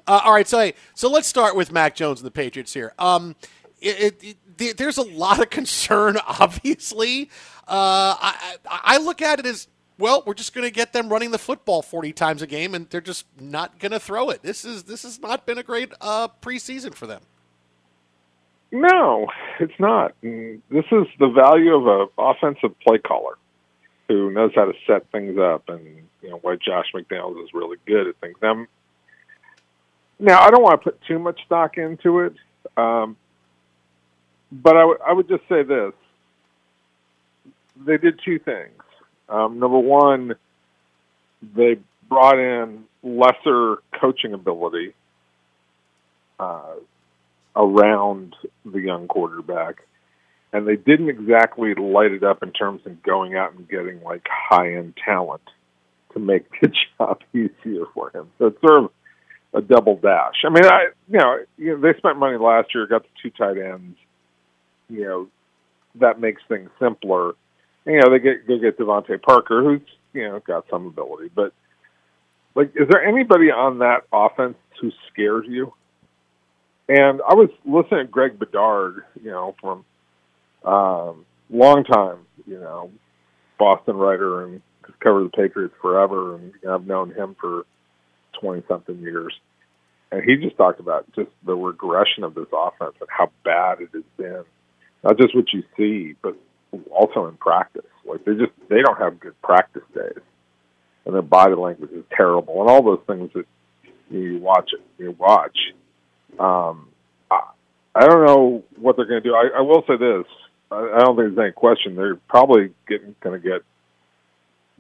Uh, 0.06 0.20
all 0.26 0.34
right, 0.34 0.48
so 0.48 0.60
hey, 0.60 0.74
so 0.94 1.10
let's 1.10 1.28
start 1.28 1.56
with 1.56 1.72
Mac 1.72 1.96
Jones 1.96 2.20
and 2.20 2.28
the 2.28 2.32
Patriots 2.32 2.74
here. 2.74 2.94
Um, 3.00 3.38
it, 3.80 4.18
it, 4.22 4.38
it, 4.60 4.78
there's 4.78 4.98
a 4.98 5.04
lot 5.04 5.40
of 5.40 5.50
concern, 5.50 6.18
obviously. 6.28 7.30
Uh, 7.66 8.18
I, 8.20 8.58
I 8.70 8.80
I 8.84 8.98
look 8.98 9.22
at 9.22 9.40
it 9.40 9.46
as 9.46 9.68
well. 9.98 10.24
We're 10.26 10.34
just 10.34 10.54
going 10.54 10.68
to 10.68 10.74
get 10.74 10.94
them 10.94 11.10
running 11.10 11.32
the 11.32 11.38
football 11.38 11.82
40 11.82 12.14
times 12.14 12.42
a 12.42 12.48
game, 12.48 12.74
and 12.74 12.90
they're 12.90 13.02
just 13.02 13.26
not 13.40 13.80
going 13.80 13.92
to 13.92 14.00
throw 14.00 14.30
it. 14.30 14.44
This 14.44 14.66
is 14.66 14.84
this 14.84 15.04
has 15.04 15.20
not 15.20 15.46
been 15.46 15.58
a 15.58 15.64
great 15.64 15.94
uh, 16.02 16.28
preseason 16.42 16.94
for 16.94 17.08
them. 17.08 17.22
No, 18.72 19.28
it's 19.60 19.80
not. 19.80 20.16
This 20.22 20.86
is 20.92 21.06
the 21.20 21.30
value 21.30 21.76
of 21.76 21.88
a 21.88 22.22
offensive 22.22 22.78
play 22.80 22.98
caller 22.98 23.38
who 24.08 24.32
knows 24.32 24.52
how 24.56 24.66
to 24.66 24.74
set 24.88 25.10
things 25.12 25.38
up, 25.38 25.70
and 25.70 25.86
you 26.22 26.30
know 26.30 26.40
why 26.42 26.56
Josh 26.56 26.88
McDaniels 26.94 27.44
is 27.44 27.54
really 27.54 27.78
good 27.86 28.08
at 28.08 28.16
things. 28.18 28.36
Them 28.40 28.68
now, 30.20 30.42
I 30.42 30.52
don't 30.52 30.64
want 30.64 30.82
to 30.82 30.92
put 30.92 31.02
too 31.02 31.20
much 31.20 31.42
stock 31.46 31.78
into 31.78 32.20
it, 32.20 32.34
um, 32.78 33.18
but 34.52 34.76
I, 34.76 34.82
w- 34.82 35.00
I 35.06 35.12
would 35.14 35.28
just 35.28 35.44
say 35.50 35.64
this: 35.64 35.94
they 37.86 37.98
did 37.98 38.20
two 38.24 38.40
things. 38.40 38.72
Um, 39.30 39.60
number 39.60 39.80
one, 39.80 40.36
they 41.56 41.78
brought 42.10 42.38
in 42.38 42.84
lesser 43.02 43.78
coaching 44.00 44.34
ability 44.34 44.94
uh, 46.40 46.76
around 47.56 48.36
the 48.66 48.80
young 48.80 49.08
quarterback, 49.08 49.84
and 50.52 50.68
they 50.68 50.76
didn't 50.76 51.10
exactly 51.10 51.74
light 51.76 52.12
it 52.12 52.24
up 52.24 52.44
in 52.44 52.52
terms 52.52 52.82
of 52.86 53.02
going 53.04 53.36
out 53.36 53.54
and 53.54 53.68
getting 53.68 54.02
like 54.04 54.26
high 54.30 54.76
end 54.76 54.94
talent 55.04 55.42
to 56.14 56.20
make 56.20 56.46
the 56.62 56.72
job 56.98 57.20
easier 57.34 57.86
for 57.94 58.10
him. 58.12 58.30
So 58.38 58.48
it's 58.48 58.62
sort 58.62 58.86
of 58.86 58.92
a 59.54 59.62
double 59.62 59.98
dash. 59.98 60.44
I 60.46 60.50
mean, 60.50 60.66
I 60.66 60.88
you 61.10 61.20
know, 61.20 61.38
you 61.58 61.76
know 61.76 61.82
they 61.82 61.98
spent 61.98 62.18
money 62.18 62.38
last 62.38 62.70
year, 62.74 62.88
got 62.88 63.04
the 63.04 63.10
two 63.22 63.30
tight 63.32 63.58
ends. 63.58 63.98
You 64.90 65.04
know, 65.04 65.28
that 66.00 66.20
makes 66.20 66.42
things 66.48 66.70
simpler. 66.80 67.34
You 67.86 68.00
know, 68.00 68.12
they 68.12 68.20
get 68.20 68.48
go 68.48 68.58
get 68.60 68.78
DeVante 68.78 69.22
Parker, 69.22 69.64
who's 69.64 69.82
you 70.14 70.24
know 70.24 70.40
got 70.40 70.66
some 70.70 70.88
ability, 70.88 71.32
but 71.34 71.54
like, 72.56 72.72
is 72.76 72.88
there 72.90 73.04
anybody 73.04 73.50
on 73.50 73.80
that 73.80 74.04
offense 74.12 74.56
who 74.80 74.92
scares 75.12 75.46
you? 75.48 75.74
And 76.88 77.22
I 77.22 77.34
was 77.34 77.50
listening 77.66 78.06
to 78.06 78.12
Greg 78.12 78.38
Bedard, 78.38 79.06
you 79.22 79.32
know, 79.32 79.56
from 79.60 79.86
um, 80.64 81.26
long 81.50 81.84
time, 81.84 82.20
you 82.46 82.60
know, 82.60 82.92
Boston 83.58 83.96
writer 83.96 84.44
and 84.44 84.62
covered 85.00 85.26
the 85.26 85.30
Patriots 85.30 85.74
forever, 85.82 86.36
and 86.36 86.54
I've 86.70 86.86
known 86.86 87.12
him 87.12 87.36
for 87.40 87.66
twenty 88.40 88.64
something 88.68 89.00
years. 89.00 89.34
And 90.12 90.24
he 90.24 90.36
just 90.36 90.58
talked 90.58 90.80
about 90.80 91.12
just 91.16 91.30
the 91.44 91.56
regression 91.56 92.24
of 92.24 92.36
this 92.36 92.48
offense 92.54 92.96
and 93.00 93.10
how 93.10 93.32
bad 93.44 93.82
it 93.82 93.90
has 93.94 94.04
been. 94.16 94.44
Not 95.04 95.18
just 95.18 95.36
what 95.36 95.46
you 95.54 95.64
see, 95.76 96.16
but 96.22 96.38
also 96.92 97.28
in 97.28 97.38
practice. 97.38 97.86
Like 98.06 98.26
they 98.26 98.34
just 98.34 98.52
they 98.70 98.82
don't 98.82 98.98
have 98.98 99.20
good 99.20 99.40
practice 99.42 99.84
days, 99.96 100.22
and 101.06 101.14
their 101.14 101.22
body 101.22 101.56
language 101.56 101.92
is 101.92 102.04
terrible, 102.16 102.62
and 102.62 102.70
all 102.70 102.84
those 102.84 103.02
things 103.08 103.32
that 103.34 103.46
you 104.10 104.40
watch 104.40 104.72
you 104.98 105.12
watch. 105.18 105.58
Um, 106.40 106.90
I, 107.32 107.42
I 107.96 108.08
don't 108.08 108.26
know 108.26 108.64
what 108.78 108.96
they're 108.96 109.06
going 109.06 109.24
to 109.24 109.30
do. 109.30 109.36
I, 109.36 109.60
I 109.60 109.62
will 109.62 109.84
say 109.88 109.98
this: 109.98 110.26
I, 110.72 110.76
I 110.96 111.00
don't 111.00 111.16
think 111.16 111.36
there's 111.36 111.46
any 111.46 111.52
question 111.52 111.96
they're 111.96 112.16
probably 112.16 112.72
getting 112.88 113.16
going 113.22 113.42
to 113.42 113.48
get 113.48 113.64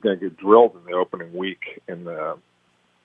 going 0.01 0.19
to 0.19 0.29
get 0.29 0.37
drilled 0.37 0.75
in 0.75 0.83
the 0.85 0.97
opening 0.97 1.33
week 1.33 1.81
in 1.87 2.03
the 2.03 2.37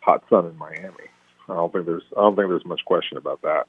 hot 0.01 0.25
sun 0.29 0.47
in 0.47 0.57
Miami. 0.57 1.09
I 1.49 1.55
don't 1.55 1.73
think 1.73 1.87
there's 1.87 2.03
I 2.17 2.21
don't 2.21 2.37
think 2.37 2.49
there's 2.49 2.65
much 2.67 2.85
question 2.85 3.17
about 3.17 3.43
that. 3.43 3.67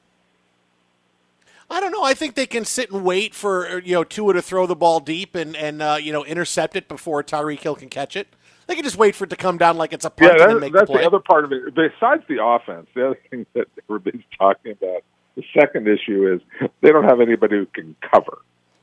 I 1.70 1.78
don't 1.78 1.92
know. 1.92 2.02
I 2.02 2.14
think 2.14 2.34
they 2.34 2.46
can 2.46 2.64
sit 2.64 2.90
and 2.90 3.04
wait 3.04 3.34
for 3.34 3.78
you 3.80 3.94
know 3.94 4.04
Tua 4.04 4.34
to 4.34 4.42
throw 4.42 4.66
the 4.66 4.74
ball 4.74 4.98
deep 4.98 5.36
and 5.36 5.56
and 5.56 5.80
uh, 5.80 5.98
you 6.00 6.12
know 6.12 6.24
intercept 6.24 6.74
it 6.74 6.88
before 6.88 7.22
Tyreek 7.22 7.60
Hill 7.60 7.76
can 7.76 7.88
catch 7.88 8.16
it. 8.16 8.28
They 8.66 8.74
can 8.74 8.84
just 8.84 8.96
wait 8.96 9.14
for 9.14 9.24
it 9.24 9.30
to 9.30 9.36
come 9.36 9.58
down 9.58 9.76
like 9.76 9.92
it's 9.92 10.04
a 10.04 10.10
punt 10.10 10.34
Yeah, 10.36 10.42
and 10.44 10.50
then 10.50 10.54
that, 10.54 10.60
make 10.60 10.72
that's 10.72 10.90
the 10.90 10.98
the 10.98 11.06
other 11.06 11.20
part 11.20 11.44
of 11.44 11.52
it. 11.52 11.74
Besides 11.74 12.24
the 12.28 12.44
offense, 12.44 12.88
the 12.94 13.06
other 13.06 13.18
thing 13.30 13.46
that 13.54 13.68
everybody's 13.88 14.22
talking 14.36 14.72
about, 14.72 15.04
the 15.36 15.44
second 15.58 15.86
issue 15.88 16.32
is 16.34 16.68
they 16.80 16.90
don't 16.90 17.04
have 17.04 17.20
anybody 17.20 17.56
who 17.56 17.66
can 17.66 17.94
cover. 18.00 18.38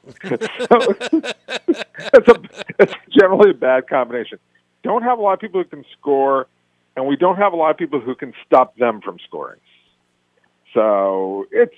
so 0.23 0.95
it's, 1.67 2.27
a, 2.29 2.35
it's 2.79 2.93
generally 3.17 3.51
a 3.51 3.53
bad 3.53 3.89
combination. 3.89 4.39
Don't 4.81 5.03
have 5.03 5.19
a 5.19 5.21
lot 5.21 5.33
of 5.33 5.39
people 5.41 5.61
who 5.61 5.69
can 5.69 5.83
score, 5.99 6.47
and 6.95 7.05
we 7.05 7.17
don't 7.17 7.35
have 7.35 7.51
a 7.51 7.57
lot 7.57 7.71
of 7.71 7.77
people 7.77 7.99
who 7.99 8.15
can 8.15 8.33
stop 8.45 8.77
them 8.77 9.01
from 9.01 9.17
scoring. 9.27 9.59
So 10.73 11.45
it's 11.51 11.75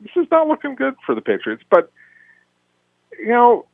this 0.00 0.12
is 0.16 0.26
not 0.30 0.46
looking 0.46 0.74
good 0.74 0.94
for 1.04 1.14
the 1.14 1.20
Patriots. 1.20 1.62
But 1.70 1.90
you 3.18 3.28
know, 3.28 3.66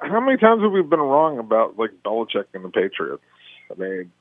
how 0.00 0.20
many 0.20 0.38
times 0.38 0.62
have 0.62 0.72
we 0.72 0.82
been 0.82 1.00
wrong 1.00 1.38
about 1.38 1.78
like 1.78 1.90
Belichick 2.04 2.46
and 2.54 2.64
the 2.64 2.70
Patriots? 2.70 3.22
I 3.70 3.78
mean, 3.78 4.12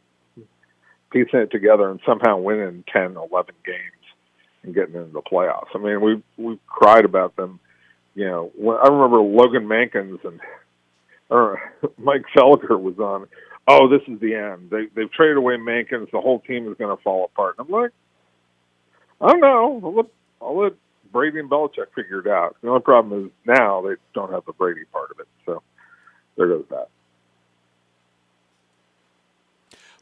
piecing 1.12 1.40
it 1.40 1.52
together 1.52 1.90
and 1.90 2.00
somehow 2.06 2.38
winning 2.38 2.84
10, 2.92 3.16
11 3.16 3.56
games 3.66 3.78
and 4.64 4.76
getting 4.76 4.96
into 4.96 5.12
the 5.12 5.22
playoffs. 5.22 5.74
I 5.74 5.78
mean, 5.78 6.02
we 6.02 6.24
we 6.38 6.60
cried 6.68 7.06
about 7.06 7.36
them. 7.36 7.60
You 8.16 8.26
know, 8.26 8.52
when, 8.56 8.78
I 8.78 8.88
remember 8.88 9.20
Logan 9.20 9.68
Mankins 9.68 10.24
and 10.26 10.40
or 11.30 11.60
Mike 11.98 12.26
Felger 12.36 12.80
was 12.80 12.98
on. 13.00 13.28
Oh, 13.70 13.90
this 13.90 14.02
is 14.08 14.20
the 14.20 14.34
end. 14.36 14.70
They 14.70 14.86
they've 14.96 15.12
traded 15.12 15.38
away 15.38 15.56
Mankins. 15.56 16.12
The 16.12 16.22
whole 16.22 16.40
team 16.40 16.70
is 16.70 16.78
going 16.78 16.96
to 16.96 17.02
fall 17.04 17.26
apart. 17.26 17.56
And 17.58 17.68
I'm 17.68 17.82
like, 17.82 17.92
I 19.22 19.32
don't 19.32 19.42
know. 19.42 19.82
I'll 19.84 19.96
let, 19.96 20.06
I'll 20.42 20.58
let 20.58 20.74
Brady 21.12 21.40
and 21.40 21.50
Belichick 21.50 21.88
figured 21.96 22.28
it 22.28 22.32
out. 22.32 22.56
The 22.62 22.70
only 22.70 22.82
problem 22.82 23.26
is 23.26 23.32
now 23.46 23.82
they 23.82 23.96
don't 24.14 24.32
have 24.32 24.46
the 24.46 24.54
Brady 24.54 24.86
part 24.92 25.12
of 25.12 25.20
it. 25.20 25.28
So 25.46 25.62
there 26.36 26.48
goes 26.48 26.66
that. 26.70 26.90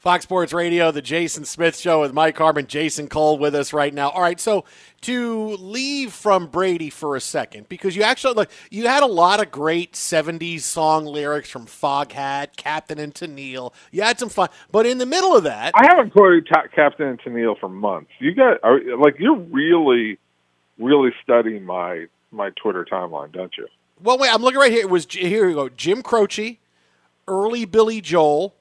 Fox 0.05 0.23
Sports 0.23 0.53
Radio, 0.53 0.91
the 0.91 1.01
Jason 1.01 1.45
Smith 1.45 1.75
Show 1.75 2.01
with 2.01 2.13
Mike 2.13 2.37
Harmon, 2.37 2.67
Jason 2.67 3.07
Cole 3.07 3.39
with 3.39 3.55
us 3.55 3.73
right 3.73 3.91
now. 3.91 4.09
All 4.09 4.21
right, 4.21 4.39
so 4.39 4.63
to 5.01 5.55
leave 5.55 6.13
from 6.13 6.45
Brady 6.45 6.91
for 6.91 7.15
a 7.15 7.19
second, 7.19 7.67
because 7.69 7.95
you 7.95 8.03
actually 8.03 8.35
like 8.35 8.51
you 8.69 8.85
had 8.85 9.01
a 9.01 9.07
lot 9.07 9.41
of 9.41 9.49
great 9.49 9.93
'70s 9.93 10.61
song 10.61 11.05
lyrics 11.05 11.49
from 11.49 11.65
Foghat, 11.65 12.55
Captain 12.55 12.99
and 12.99 13.15
Tennille. 13.15 13.73
You 13.91 14.03
had 14.03 14.19
some 14.19 14.29
fun, 14.29 14.49
but 14.71 14.85
in 14.85 14.99
the 14.99 15.07
middle 15.07 15.35
of 15.35 15.45
that, 15.45 15.73
I 15.73 15.87
haven't 15.89 16.11
quoted 16.11 16.47
Captain 16.75 17.07
and 17.07 17.19
Tennille 17.19 17.59
for 17.59 17.67
months. 17.67 18.11
You 18.19 18.35
got 18.35 18.59
are, 18.61 18.79
like 18.97 19.15
you're 19.17 19.39
really, 19.39 20.19
really 20.79 21.11
studying 21.23 21.63
my 21.63 22.07
my 22.31 22.49
Twitter 22.61 22.85
timeline, 22.89 23.31
don't 23.31 23.55
you? 23.57 23.67
well, 24.01 24.17
wait, 24.17 24.33
I'm 24.33 24.41
looking 24.41 24.59
right 24.59 24.71
here. 24.71 24.81
It 24.81 24.89
was 24.89 25.07
here. 25.09 25.47
You 25.49 25.55
go, 25.55 25.69
Jim 25.69 26.01
Croce, 26.01 26.59
early 27.27 27.65
Billy 27.65 28.01
Joel. 28.01 28.53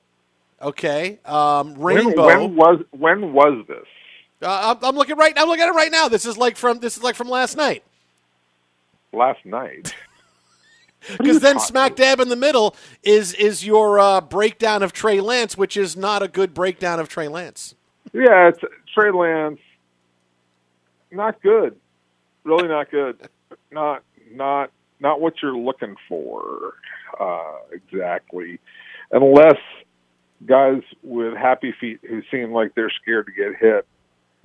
Okay, 0.63 1.19
um, 1.25 1.75
Rainbow. 1.75 2.27
When, 2.27 2.41
when 2.41 2.57
was 2.57 2.85
when 2.93 3.33
was 3.33 3.65
this? 3.67 3.87
Uh, 4.41 4.75
I'm 4.77 4.85
I'm 4.85 4.97
looking 4.97 5.17
right. 5.17 5.35
I'm 5.37 5.49
looking 5.49 5.63
at 5.63 5.69
it 5.69 5.75
right 5.75 5.91
now. 5.91 6.09
This 6.09 6.25
is 6.25 6.39
like 6.39 6.57
from 6.57 6.79
this 6.79 6.97
is 6.97 7.03
like 7.03 7.17
from 7.17 7.29
last 7.29 7.57
night. 7.57 7.85
Last 9.13 9.45
night. 9.45 9.95
Because 11.19 11.41
then 11.41 11.61
smack 11.61 11.97
dab 11.97 12.19
in 12.19 12.31
the 12.31 12.37
middle 12.37 12.75
is 13.03 13.35
is 13.35 13.63
your 13.63 14.01
uh, 14.01 14.23
breakdown 14.23 14.83
of 14.83 14.95
Trey 14.95 15.21
Lance, 15.21 15.55
which 15.55 15.77
is 15.77 15.99
not 15.99 16.23
a 16.23 16.29
good 16.29 16.55
breakdown 16.55 16.99
of 16.99 17.11
Trey 17.11 17.29
Lance. 17.29 17.75
Yeah, 18.15 18.49
it's 18.49 18.61
Trey 18.95 19.11
Lance. 19.11 19.61
Not 21.11 21.43
good. 21.43 21.77
Really 22.45 22.69
not 22.69 22.91
good. 22.91 23.29
Not 23.73 24.03
not 24.31 24.71
not 25.01 25.21
what 25.21 25.35
you're 25.43 25.57
looking 25.57 25.97
for 26.09 26.75
uh, 27.19 27.57
exactly, 27.73 28.61
unless 29.11 29.59
guys 30.47 30.83
with 31.03 31.35
happy 31.37 31.75
feet 31.81 32.01
who 32.09 32.23
seem 32.31 32.53
like 32.53 32.75
they're 32.75 32.93
scared 33.03 33.27
to 33.27 33.33
get 33.33 33.59
hit 33.61 33.87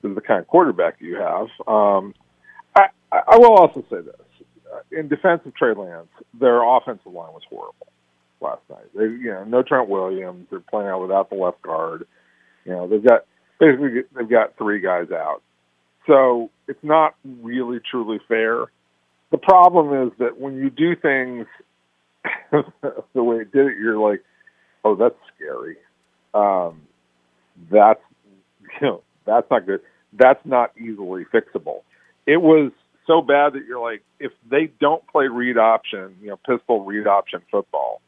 is 0.04 0.16
the 0.16 0.22
kind 0.22 0.40
of 0.40 0.48
quarterback 0.48 0.96
you 1.00 1.16
have. 1.16 1.48
Um, 1.68 2.14
I, 2.76 2.88
I 3.12 3.38
will 3.38 3.56
also 3.56 3.84
say 3.90 3.98
this: 4.02 4.46
in 4.92 5.08
defense 5.08 5.42
of 5.46 5.56
Trey 5.56 5.74
Lance, 5.74 6.08
their 6.40 6.64
offensive 6.64 7.12
line 7.12 7.34
was 7.34 7.44
horrible 7.50 7.88
last 8.42 8.62
night. 8.70 8.86
They, 8.96 9.04
you 9.04 9.32
know, 9.32 9.44
no 9.44 9.64
Trent 9.64 9.90
Williams. 9.90 10.48
They're 10.50 10.60
playing 10.60 10.90
out 10.90 11.02
without 11.02 11.30
the 11.30 11.36
left 11.36 11.62
guard. 11.62 12.06
You 12.66 12.72
know, 12.72 12.88
they've 12.88 13.04
got 13.04 13.26
basically 13.60 14.04
they've 14.16 14.30
got 14.30 14.58
three 14.58 14.80
guys 14.80 15.12
out. 15.12 15.42
So 16.08 16.50
it's 16.68 16.84
not 16.84 17.16
really 17.24 17.80
truly 17.80 18.20
fair. 18.28 18.66
The 19.32 19.38
problem 19.38 20.08
is 20.08 20.14
that 20.20 20.40
when 20.40 20.58
you 20.58 20.70
do 20.70 20.96
things 20.96 21.46
the 22.52 23.24
way 23.24 23.38
it 23.38 23.52
did 23.52 23.68
it, 23.68 23.78
you're 23.80 23.98
like, 23.98 24.24
oh, 24.84 24.96
that's 24.96 25.16
scary. 25.36 25.78
Um, 26.34 26.82
that's 27.72 28.02
you 28.82 28.88
know 28.88 29.02
that's 29.26 29.50
not 29.52 29.66
good. 29.66 29.82
That's 30.14 30.44
not 30.46 30.72
easily 30.78 31.26
fixable. 31.26 31.82
It 32.26 32.42
was 32.42 32.72
so 33.06 33.22
bad 33.22 33.54
that 33.54 33.66
you're 33.68 33.82
like, 33.82 34.04
if 34.20 34.32
they 34.50 34.72
don't 34.80 35.06
play 35.08 35.28
read 35.28 35.58
option, 35.58 36.16
you 36.22 36.30
know, 36.30 36.38
pistol 36.38 36.84
read 36.84 37.08
option 37.08 37.42
football, 37.52 38.02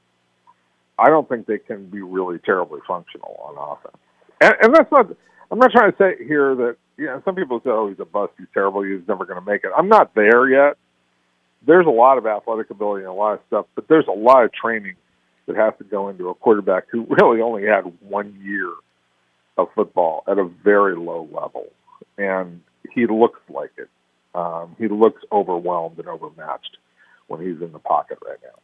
I 0.98 1.10
don't 1.10 1.28
think 1.28 1.48
they 1.48 1.58
can 1.58 1.86
be 1.86 2.02
really 2.02 2.40
terribly 2.40 2.80
functional 2.88 3.36
on 3.44 3.78
offense. 3.78 3.98
And, 4.40 4.56
and 4.62 4.76
that's 4.76 4.92
not. 4.92 5.08
I'm 5.52 5.60
not 5.60 5.72
trying 5.72 5.92
to 5.92 5.98
say 5.98 6.26
here 6.26 6.56
that 6.56 6.78
know 6.98 7.22
some 7.26 7.36
people 7.36 7.60
say, 7.60 7.70
oh, 7.70 7.90
he's 7.90 8.00
a 8.00 8.06
bust, 8.06 8.34
he's 8.38 8.48
terrible, 8.54 8.84
he's 8.84 9.08
never 9.08 9.26
going 9.26 9.40
to 9.40 9.46
make 9.46 9.64
it. 9.64 9.72
I'm 9.78 9.90
not 9.90 10.16
there 10.16 10.48
yet. 10.48 10.78
There's 11.68 11.86
a 11.86 11.92
lot 11.92 12.18
of 12.18 12.26
athletic 12.26 12.70
ability 12.70 13.04
and 13.04 13.12
a 13.12 13.14
lot 13.14 13.34
of 13.34 13.40
stuff, 13.48 13.66
but 13.76 13.88
there's 13.88 14.08
a 14.08 14.18
lot 14.18 14.44
of 14.44 14.52
training 14.54 14.96
that 15.48 15.56
has 15.56 15.74
to 15.80 15.84
go 15.84 16.10
into 16.10 16.30
a 16.30 16.36
quarterback 16.36 16.86
who 16.92 17.06
really 17.10 17.42
only 17.42 17.66
had 17.66 17.82
one 18.02 18.40
year 18.42 18.72
of 19.58 19.68
football 19.76 20.24
at 20.28 20.38
a 20.38 20.46
very 20.64 20.96
low 20.96 21.28
level, 21.32 21.68
and 22.18 22.62
he 22.94 23.06
looks 23.06 23.40
like 23.50 23.72
it. 23.78 23.90
Um, 24.34 24.76
he 24.80 24.88
looks 24.88 25.22
overwhelmed 25.32 26.00
and 26.00 26.08
overmatched 26.08 26.78
when 27.28 27.42
he's 27.42 27.62
in 27.62 27.74
the 27.74 27.80
pocket 27.80 28.18
right 28.26 28.40
now. 28.42 28.60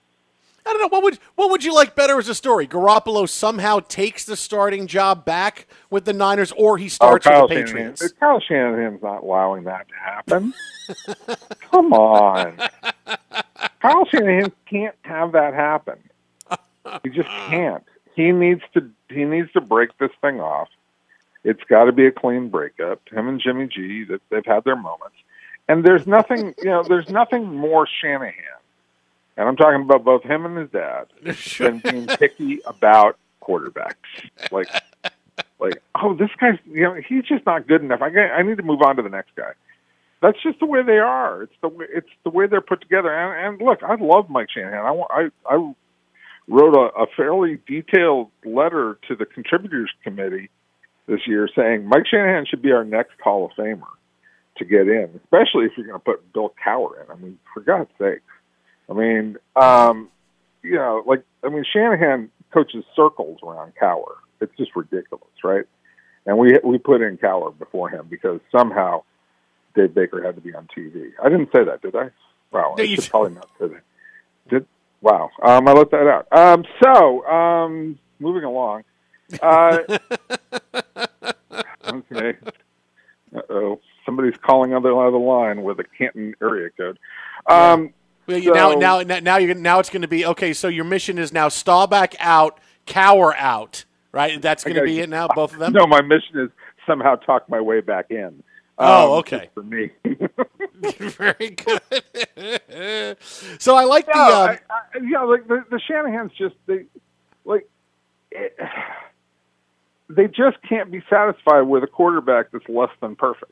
I 0.68 0.74
don't 0.74 0.82
know 0.82 0.88
what 0.90 1.04
would 1.04 1.20
what 1.36 1.50
would 1.50 1.64
you 1.64 1.74
like 1.74 1.96
better 1.96 2.20
as 2.20 2.28
a 2.28 2.36
story? 2.36 2.68
Garoppolo 2.68 3.28
somehow 3.28 3.80
takes 3.80 4.26
the 4.26 4.36
starting 4.36 4.86
job 4.86 5.24
back 5.24 5.68
with 5.90 6.04
the 6.04 6.14
Niners, 6.14 6.52
or 6.58 6.78
he 6.78 6.86
oh, 6.86 6.90
starts 6.90 7.26
oh, 7.28 7.44
with 7.44 7.52
the 7.52 7.56
Patriots. 7.56 8.02
Shanahan. 8.02 8.18
Kyle 8.20 8.40
Shanahan's 8.42 9.02
not 9.02 9.24
allowing 9.24 9.64
that 9.64 9.88
to 9.88 9.96
happen. 9.96 10.54
Come 11.72 11.94
on, 11.94 12.58
Kyle 13.82 14.06
Shanahan 14.08 14.52
can't 14.70 14.96
have 15.04 15.32
that 15.32 15.54
happen. 15.54 15.98
He 17.04 17.10
just 17.10 17.30
can't. 17.30 17.84
He 18.16 18.32
needs 18.32 18.62
to. 18.74 18.90
He 19.10 19.24
needs 19.24 19.52
to 19.54 19.62
break 19.62 19.98
this 20.00 20.12
thing 20.22 20.42
off. 20.42 20.68
It's 21.44 21.64
got 21.70 21.86
to 21.86 21.94
be 21.94 22.06
a 22.06 22.12
clean 22.12 22.50
breakup. 22.50 23.02
Him 23.10 23.30
and 23.30 23.40
Jimmy 23.40 23.68
G. 23.68 24.04
That 24.04 24.22
they've 24.30 24.46
had 24.46 24.66
their 24.66 24.76
moments, 24.76 25.16
and 25.70 25.86
there's 25.86 26.06
nothing. 26.08 26.54
You 26.58 26.70
know, 26.70 26.84
there's 26.84 27.10
nothing 27.10 27.46
more 27.46 27.88
Shanahan, 28.02 28.34
and 29.38 29.48
I'm 29.48 29.56
talking 29.56 29.82
about 29.82 30.04
both 30.04 30.24
him 30.24 30.46
and 30.46 30.58
his 30.58 30.70
dad, 30.72 31.08
than 31.60 31.80
being 31.80 32.08
picky 32.08 32.60
about 32.66 33.18
quarterbacks. 33.42 33.94
Like, 34.52 34.68
like, 35.60 35.82
oh, 36.02 36.16
this 36.16 36.30
guy's. 36.40 36.58
You 36.66 36.84
know, 36.84 36.96
he's 37.08 37.24
just 37.24 37.46
not 37.46 37.68
good 37.68 37.82
enough. 37.82 38.02
I 38.02 38.10
got, 38.10 38.32
I 38.32 38.42
need 38.42 38.58
to 38.58 38.64
move 38.64 38.82
on 38.82 38.96
to 38.98 39.02
the 39.02 39.10
next 39.10 39.36
guy. 39.36 39.52
That's 40.22 40.42
just 40.42 40.60
the 40.60 40.66
way 40.66 40.82
they 40.84 40.98
are. 40.98 41.44
It's 41.44 41.54
the 41.62 41.70
way. 41.70 41.86
It's 41.94 42.10
the 42.24 42.32
way 42.32 42.48
they're 42.48 42.62
put 42.62 42.82
together. 42.82 43.14
And, 43.14 43.60
and 43.60 43.66
look, 43.66 43.84
I 43.84 43.96
love 43.96 44.30
Mike 44.30 44.50
Shanahan. 44.54 44.86
I. 44.86 45.30
I. 45.48 45.56
I 45.56 45.74
wrote 46.50 46.76
a, 46.76 47.02
a 47.02 47.08
fairly 47.16 47.60
detailed 47.68 48.30
letter 48.46 48.98
to 49.06 49.16
the 49.18 49.26
contributors 49.26 49.92
committee 50.02 50.50
this 51.06 51.20
year 51.28 51.50
saying 51.54 51.86
Mike 51.86 52.08
Shanahan 52.10 52.46
should 52.50 52.62
be 52.62 52.72
our 52.72 52.86
next 52.86 53.20
Hall 53.22 53.46
of 53.46 53.52
Famer 53.58 53.84
to 54.58 54.66
get 54.66 54.88
in, 54.88 55.10
especially 55.24 55.66
if 55.66 55.74
you're 55.78 55.88
going 55.88 56.00
to 56.00 56.04
put 56.04 56.34
Bill 56.34 56.54
Cowher 56.66 57.04
in. 57.04 57.12
I 57.12 57.16
mean, 57.16 57.40
for 57.54 57.62
God's 57.62 57.90
sake. 58.00 58.22
I 58.90 58.94
mean, 58.94 59.38
um, 59.56 60.10
you 60.64 60.76
know, 60.76 61.04
like 61.06 61.24
I 61.44 61.50
mean, 61.50 61.66
Shanahan 61.72 62.30
coaches 62.52 62.84
circles 62.96 63.40
around 63.44 63.74
Cowher. 63.82 64.16
It's 64.42 64.56
just 64.58 64.76
ridiculous, 64.76 65.26
right? 65.44 65.66
And 66.26 66.38
we 66.38 66.60
we 66.64 66.78
put 66.78 67.02
in 67.02 67.18
Cowher 67.18 67.58
before 67.58 67.90
him 67.90 68.08
because 68.10 68.40
somehow 68.52 69.04
Dave 69.76 69.94
Baker 69.94 70.24
had 70.24 70.36
to 70.36 70.42
be 70.42 70.54
on 70.54 70.68
TV. 70.76 71.12
I 71.24 71.30
didn't 71.30 71.50
say 71.54 71.64
that, 71.64 71.82
did 71.82 71.96
I? 71.96 72.10
Wow, 72.52 72.76
No, 72.78 72.84
I 72.84 72.88
should 72.88 73.10
probably 73.10 73.34
not 73.34 73.50
say 73.60 73.68
that. 73.68 73.84
Did 74.50 74.66
wow? 75.02 75.30
Um, 75.42 75.68
I 75.68 75.74
left 75.74 75.92
that 75.92 76.08
out. 76.08 76.28
Um, 76.32 76.66
so 76.82 77.26
um, 77.28 78.00
moving 78.20 78.44
along. 78.44 78.84
Uh, 79.42 79.80
okay. 81.86 82.38
Uh 83.36 83.42
oh, 83.50 83.80
somebody's 84.06 84.38
calling 84.38 84.74
on 84.74 84.84
the 84.84 84.96
other 84.96 85.18
line 85.18 85.64
with 85.64 85.80
a 85.80 85.84
Canton 85.98 86.34
area 86.42 86.70
code. 86.78 86.98
Um, 87.46 87.94
Well, 88.28 88.40
now, 88.40 88.72
so- 88.72 88.80
now, 88.80 89.02
now, 89.02 89.20
now, 89.20 89.38
you're, 89.38 89.56
now 89.56 89.80
it's 89.80 89.90
going 89.90 90.02
to 90.02 90.08
be 90.08 90.26
okay. 90.26 90.54
So 90.54 90.68
your 90.68 90.86
mission 90.86 91.18
is 91.18 91.32
now 91.32 91.48
Staubach 91.48 92.14
out, 92.20 92.60
Cowher 92.86 93.34
out, 93.38 93.86
right? 94.12 94.42
That's 94.42 94.64
going 94.64 94.76
to 94.76 94.84
be 94.84 95.00
it 95.00 95.10
now. 95.10 95.28
Both 95.30 95.54
of 95.54 95.60
them. 95.60 95.74
No, 95.74 95.88
my 95.88 96.02
mission 96.02 96.40
is 96.40 96.50
somehow 96.86 97.16
talk 97.16 97.50
my 97.50 97.62
way 97.62 97.80
back 97.82 98.12
in. 98.12 98.44
Oh, 98.80 99.14
Um, 99.14 99.20
okay. 99.20 99.50
For 99.54 99.64
me. 99.64 99.92
Very 101.00 101.50
good. 101.56 103.18
so 103.60 103.76
I 103.76 103.84
like 103.86 104.06
the. 104.06 104.12
No, 104.14 104.22
Um, 104.22 104.50
I, 104.50 104.60
I, 104.70 105.00
yeah, 105.04 105.22
like 105.24 105.48
the, 105.48 105.66
the 105.72 105.80
Shanahan's 105.80 106.32
just 106.38 106.56
they 106.68 106.86
like 107.46 107.68
it, 108.32 108.56
they 110.10 110.28
just 110.28 110.58
can't 110.68 110.92
be 110.92 111.02
satisfied 111.10 111.62
with 111.62 111.84
a 111.84 111.88
quarterback 111.88 112.52
that's 112.52 112.68
less 112.70 112.92
than 113.02 113.16
perfect. 113.16 113.52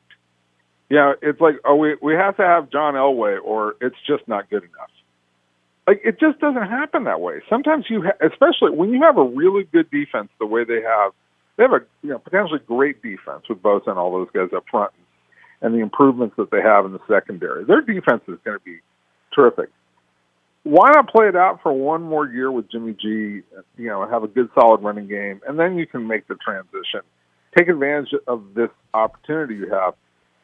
Yeah, 0.90 1.14
it's 1.22 1.42
like, 1.42 1.56
oh, 1.66 1.76
we 1.76 1.96
we 2.02 2.14
have 2.14 2.38
to 2.38 2.44
have 2.44 2.70
John 2.72 2.94
Elway, 2.94 3.40
or 3.44 3.76
it's 3.82 3.96
just 4.08 4.28
not 4.28 4.50
good 4.50 4.64
enough. 4.64 4.92
Like 5.88 6.02
it 6.04 6.20
just 6.20 6.40
doesn't 6.40 6.62
happen 6.70 7.04
that 7.06 7.22
way. 7.22 7.42
Sometimes 7.50 7.86
you, 7.90 8.04
ha- 8.04 8.18
especially 8.26 8.72
when 8.76 8.90
you 8.92 9.02
have 9.02 9.18
a 9.18 9.24
really 9.24 9.64
good 9.72 9.90
defense, 9.92 10.30
the 10.40 10.46
way 10.46 10.64
they 10.64 10.82
have, 10.82 11.12
they 11.58 11.64
have 11.64 11.74
a 11.74 11.82
you 12.04 12.10
know 12.10 12.20
potentially 12.20 12.60
great 12.66 13.02
defense 13.02 13.44
with 13.50 13.62
Bosa 13.62 13.88
and 13.88 13.98
all 13.98 14.12
those 14.12 14.30
guys 14.34 14.50
up 14.56 14.66
front, 14.70 14.92
and 15.62 15.74
the 15.74 15.80
improvements 15.80 16.36
that 16.38 16.52
they 16.52 16.62
have 16.62 16.86
in 16.86 16.94
the 16.94 17.00
secondary. 17.08 17.66
Their 17.66 17.82
defense 17.82 18.22
is 18.28 18.38
going 18.46 18.58
to 18.58 18.64
be 18.64 18.80
terrific. 19.34 19.70
Why 20.64 20.92
not 20.94 21.10
play 21.10 21.28
it 21.28 21.36
out 21.36 21.62
for 21.62 21.72
one 21.74 22.02
more 22.02 22.28
year 22.28 22.52
with 22.52 22.72
Jimmy 22.72 22.94
G? 22.94 23.42
You 23.78 23.90
know, 23.90 24.08
have 24.08 24.24
a 24.24 24.28
good 24.28 24.50
solid 24.60 24.82
running 24.82 25.08
game, 25.08 25.42
and 25.48 25.60
then 25.60 25.78
you 25.78 25.88
can 25.88 26.08
make 26.08 26.28
the 26.28 26.36
transition. 26.36 27.02
Take 27.58 27.70
advantage 27.70 28.10
of 28.28 28.54
this 28.56 28.70
opportunity 28.94 29.56
you 29.56 29.70
have 29.72 29.94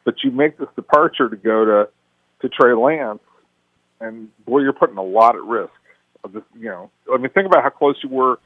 but 0.04 0.14
you 0.22 0.30
make 0.30 0.58
this 0.58 0.68
departure 0.76 1.28
to 1.28 1.36
go 1.36 1.64
to 1.64 1.88
to 2.40 2.48
Trey 2.48 2.74
Lance, 2.74 3.22
and 4.00 4.28
boy, 4.44 4.60
you're 4.60 4.72
putting 4.72 4.96
a 4.96 5.02
lot 5.02 5.36
at 5.36 5.42
risk 5.42 5.72
of 6.24 6.32
this. 6.32 6.42
You 6.58 6.68
know, 6.68 6.90
I 7.12 7.18
mean, 7.18 7.30
think 7.30 7.46
about 7.46 7.62
how 7.62 7.70
close 7.70 7.96
you 8.02 8.08
were 8.08 8.38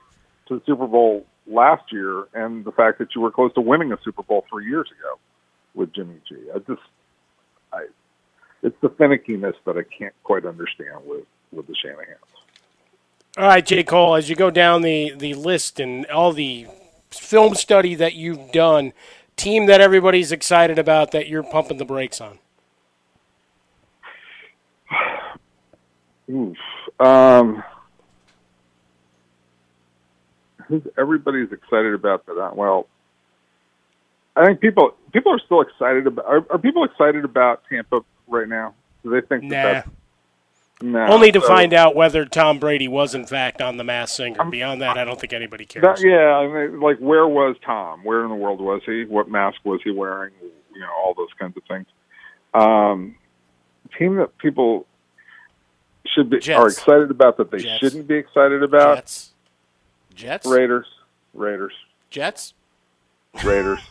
to 0.48 0.59
the 0.59 0.62
Super 0.66 0.86
Bowl 0.86 1.24
last 1.46 1.92
year, 1.92 2.26
and 2.34 2.64
the 2.64 2.72
fact 2.72 2.98
that 2.98 3.14
you 3.14 3.20
were 3.20 3.30
close 3.30 3.52
to 3.54 3.61
winning 3.61 3.92
a 3.92 3.98
Super 4.04 4.22
Bowl 4.22 4.44
three 4.50 4.66
years 4.66 4.88
ago 4.98 5.18
with 5.74 5.92
Jimmy 5.94 6.16
G. 6.28 6.36
I 6.54 6.59
just, 6.59 6.82
I, 7.72 7.86
it's 8.62 8.76
the 8.80 8.88
finickiness 8.88 9.54
that 9.64 9.76
I 9.76 9.82
can't 9.98 10.14
quite 10.24 10.44
understand 10.44 11.07
with 11.07 11.24
with 11.52 11.66
the 11.66 11.74
Shanahan's. 11.74 12.20
All 13.38 13.44
right, 13.44 13.64
Jay 13.64 13.84
Cole, 13.84 14.14
as 14.14 14.30
you 14.30 14.34
go 14.34 14.50
down 14.50 14.80
the, 14.80 15.12
the 15.14 15.34
list 15.34 15.78
and 15.78 16.07
all 16.07 16.32
the 16.32 16.66
film 17.11 17.54
study 17.54 17.94
that 17.94 18.14
you've 18.14 18.50
done, 18.50 18.94
team 19.37 19.66
that 19.66 19.80
everybody's 19.80 20.32
excited 20.32 20.78
about 20.78 21.11
that 21.12 21.28
you're 21.28 21.43
pumping 21.43 21.76
the 21.78 21.84
brakes 21.84 22.20
on? 22.20 22.39
Oof. 26.30 26.57
Um, 26.99 27.62
who's 30.66 30.82
everybody's 30.99 31.53
excited 31.53 31.95
about 31.95 32.26
that? 32.26 32.57
Well, 32.57 32.89
I 34.34 34.45
think 34.47 34.61
people 34.61 34.95
people 35.12 35.32
are 35.32 35.39
still 35.39 35.61
excited 35.61 36.07
about. 36.07 36.26
Are, 36.26 36.45
are 36.51 36.59
people 36.59 36.84
excited 36.84 37.24
about 37.24 37.62
Tampa 37.68 38.01
right 38.26 38.49
now? 38.49 38.74
Do 39.05 39.11
they 39.11 39.20
think 39.20 39.45
Nah. 39.45 39.51
that 39.51 39.72
that's 39.84 39.89
no, 40.82 41.06
Only 41.06 41.32
to 41.32 41.40
so- 41.40 41.46
find 41.48 41.72
out 41.72 41.94
whether 41.94 42.24
Tom 42.24 42.58
Brady 42.58 42.88
was 42.88 43.14
in 43.14 43.26
fact 43.26 43.60
on 43.62 43.76
the 43.76 43.84
Masked 43.84 44.16
Singer. 44.16 44.44
Beyond 44.44 44.82
that, 44.82 44.98
I 44.98 45.04
don't 45.04 45.18
think 45.20 45.32
anybody 45.32 45.64
cares. 45.64 45.82
That, 45.82 46.00
yeah, 46.06 46.36
I 46.36 46.46
mean, 46.46 46.80
like 46.80 46.98
where 46.98 47.26
was 47.26 47.56
Tom? 47.64 48.04
Where 48.04 48.22
in 48.24 48.28
the 48.28 48.34
world 48.36 48.60
was 48.60 48.82
he? 48.84 49.04
What 49.04 49.28
mask 49.30 49.58
was 49.64 49.80
he 49.84 49.90
wearing? 49.90 50.32
You 50.74 50.80
know, 50.80 50.90
all 50.96 51.14
those 51.14 51.30
kinds 51.38 51.56
of 51.56 51.62
things. 51.64 51.86
Um, 52.54 53.16
team 53.98 54.16
that 54.16 54.36
people 54.38 54.86
should 56.06 56.28
be 56.30 56.38
Jets. 56.40 56.58
are 56.58 56.66
excited 56.68 57.10
about 57.10 57.36
that 57.38 57.50
they 57.50 57.58
Jets. 57.58 57.78
shouldn't 57.78 58.06
be 58.06 58.16
excited 58.16 58.62
about. 58.62 58.96
Jets. 58.98 59.32
Jets. 60.14 60.46
Raiders, 60.46 60.86
Raiders, 61.34 61.72
Jets. 62.10 62.54
Raiders. 63.44 63.80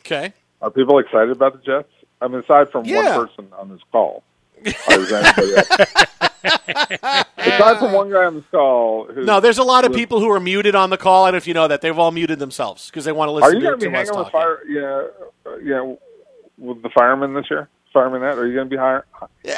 Okay. 0.00 0.32
Are 0.62 0.70
people 0.70 0.98
excited 0.98 1.30
about 1.30 1.52
the 1.52 1.58
Jets? 1.64 1.92
I 2.22 2.26
mean, 2.26 2.40
aside 2.40 2.70
from 2.72 2.84
Yeah. 2.86 3.16
one 3.18 3.26
person 3.28 3.46
on 3.56 3.68
this 3.68 3.80
call, 3.92 4.24
or 4.66 5.00
is 5.00 5.12
anybody 5.12 5.56
else? 5.56 6.06
aside 7.38 7.78
from 7.78 7.92
one 7.92 8.10
guy 8.10 8.24
on 8.24 8.36
the 8.36 8.44
call, 8.50 9.06
who, 9.06 9.24
No, 9.24 9.40
there's 9.40 9.58
a 9.58 9.62
lot 9.62 9.84
of 9.84 9.92
people 9.92 10.20
who 10.20 10.30
are 10.30 10.40
muted 10.40 10.74
on 10.74 10.90
the 10.90 10.96
call. 10.96 11.24
I 11.24 11.28
don't 11.28 11.34
know 11.34 11.38
if 11.38 11.46
you 11.46 11.54
know 11.54 11.68
that 11.68 11.80
they've 11.80 11.98
all 11.98 12.10
muted 12.10 12.38
themselves 12.38 12.86
because 12.90 13.04
they 13.04 13.12
want 13.12 13.28
to 13.28 13.32
listen 13.32 13.50
Are 13.50 13.54
you 13.54 13.60
to, 13.60 13.66
going 13.66 13.80
to 13.80 13.86
to 13.86 13.90
be 13.90 13.96
us 13.96 14.08
hanging 14.08 14.18
with 14.18 14.32
talking. 14.32 14.40
fire? 14.40 14.58
Yeah, 14.66 15.50
uh, 15.50 15.56
yeah, 15.58 15.94
with 16.58 16.82
the 16.82 16.90
firemen 16.90 17.34
this 17.34 17.46
year. 17.50 17.68
Fireman, 17.92 18.20
that 18.20 18.38
are 18.38 18.46
you 18.46 18.54
going 18.54 18.68
to 18.68 18.70
be 18.70 18.76
higher, 18.76 19.04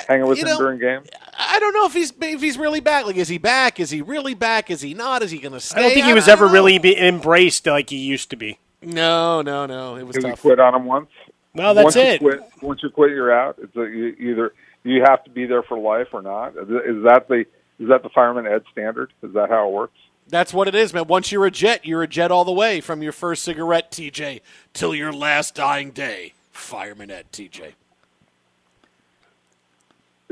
hanging 0.08 0.26
with 0.26 0.38
you 0.38 0.44
him 0.44 0.52
know, 0.52 0.58
during 0.58 0.78
games? 0.80 1.06
I 1.38 1.58
don't 1.60 1.74
know 1.74 1.84
if 1.84 1.92
he's 1.92 2.14
if 2.18 2.40
he's 2.40 2.56
really 2.56 2.80
back. 2.80 3.04
Like, 3.04 3.16
is 3.16 3.28
he 3.28 3.36
back? 3.36 3.78
Is 3.78 3.90
he 3.90 4.00
really 4.00 4.32
back? 4.32 4.70
Is 4.70 4.80
he 4.80 4.94
not? 4.94 5.22
Is 5.22 5.30
he 5.30 5.38
going 5.38 5.52
to 5.52 5.60
stay? 5.60 5.78
I 5.78 5.82
don't 5.82 5.92
think 5.92 6.06
he 6.06 6.14
was 6.14 6.28
ever 6.28 6.46
really 6.46 6.78
be 6.78 6.96
embraced 6.98 7.66
like 7.66 7.90
he 7.90 7.98
used 7.98 8.30
to 8.30 8.36
be. 8.36 8.58
No, 8.80 9.42
no, 9.42 9.66
no. 9.66 9.96
It 9.96 10.04
was 10.04 10.16
Did 10.16 10.24
we 10.24 10.30
tough. 10.30 10.40
quit 10.40 10.58
on 10.60 10.74
him 10.74 10.86
once? 10.86 11.10
Well, 11.54 11.74
that's 11.74 11.84
once 11.84 11.96
it. 11.96 12.22
You 12.22 12.30
quit, 12.30 12.40
once 12.62 12.82
you 12.82 12.88
quit, 12.88 13.10
you're 13.10 13.32
out. 13.38 13.58
It's 13.62 13.76
a, 13.76 13.80
you, 13.80 14.16
either 14.18 14.54
you 14.84 15.02
have 15.04 15.22
to 15.24 15.30
be 15.30 15.46
there 15.46 15.62
for 15.62 15.78
life 15.78 16.08
or 16.12 16.22
not. 16.22 16.56
Is 16.56 16.68
is 16.68 17.04
that 17.04 17.26
the 17.28 17.44
is 17.78 17.88
that 17.88 18.02
the 18.02 18.08
fireman 18.10 18.46
ed 18.46 18.62
standard? 18.72 19.12
Is 19.22 19.32
that 19.34 19.48
how 19.50 19.68
it 19.68 19.72
works? 19.72 19.96
That's 20.28 20.54
what 20.54 20.68
it 20.68 20.74
is, 20.74 20.94
man. 20.94 21.06
Once 21.08 21.32
you're 21.32 21.46
a 21.46 21.50
jet, 21.50 21.84
you're 21.84 22.02
a 22.02 22.06
jet 22.08 22.30
all 22.30 22.44
the 22.44 22.52
way 22.52 22.80
from 22.80 23.02
your 23.02 23.12
first 23.12 23.42
cigarette, 23.42 23.90
TJ, 23.90 24.40
till 24.72 24.94
your 24.94 25.12
last 25.12 25.54
dying 25.54 25.90
day. 25.90 26.32
Fireman 26.52 27.10
Ed, 27.10 27.26
TJ. 27.32 27.72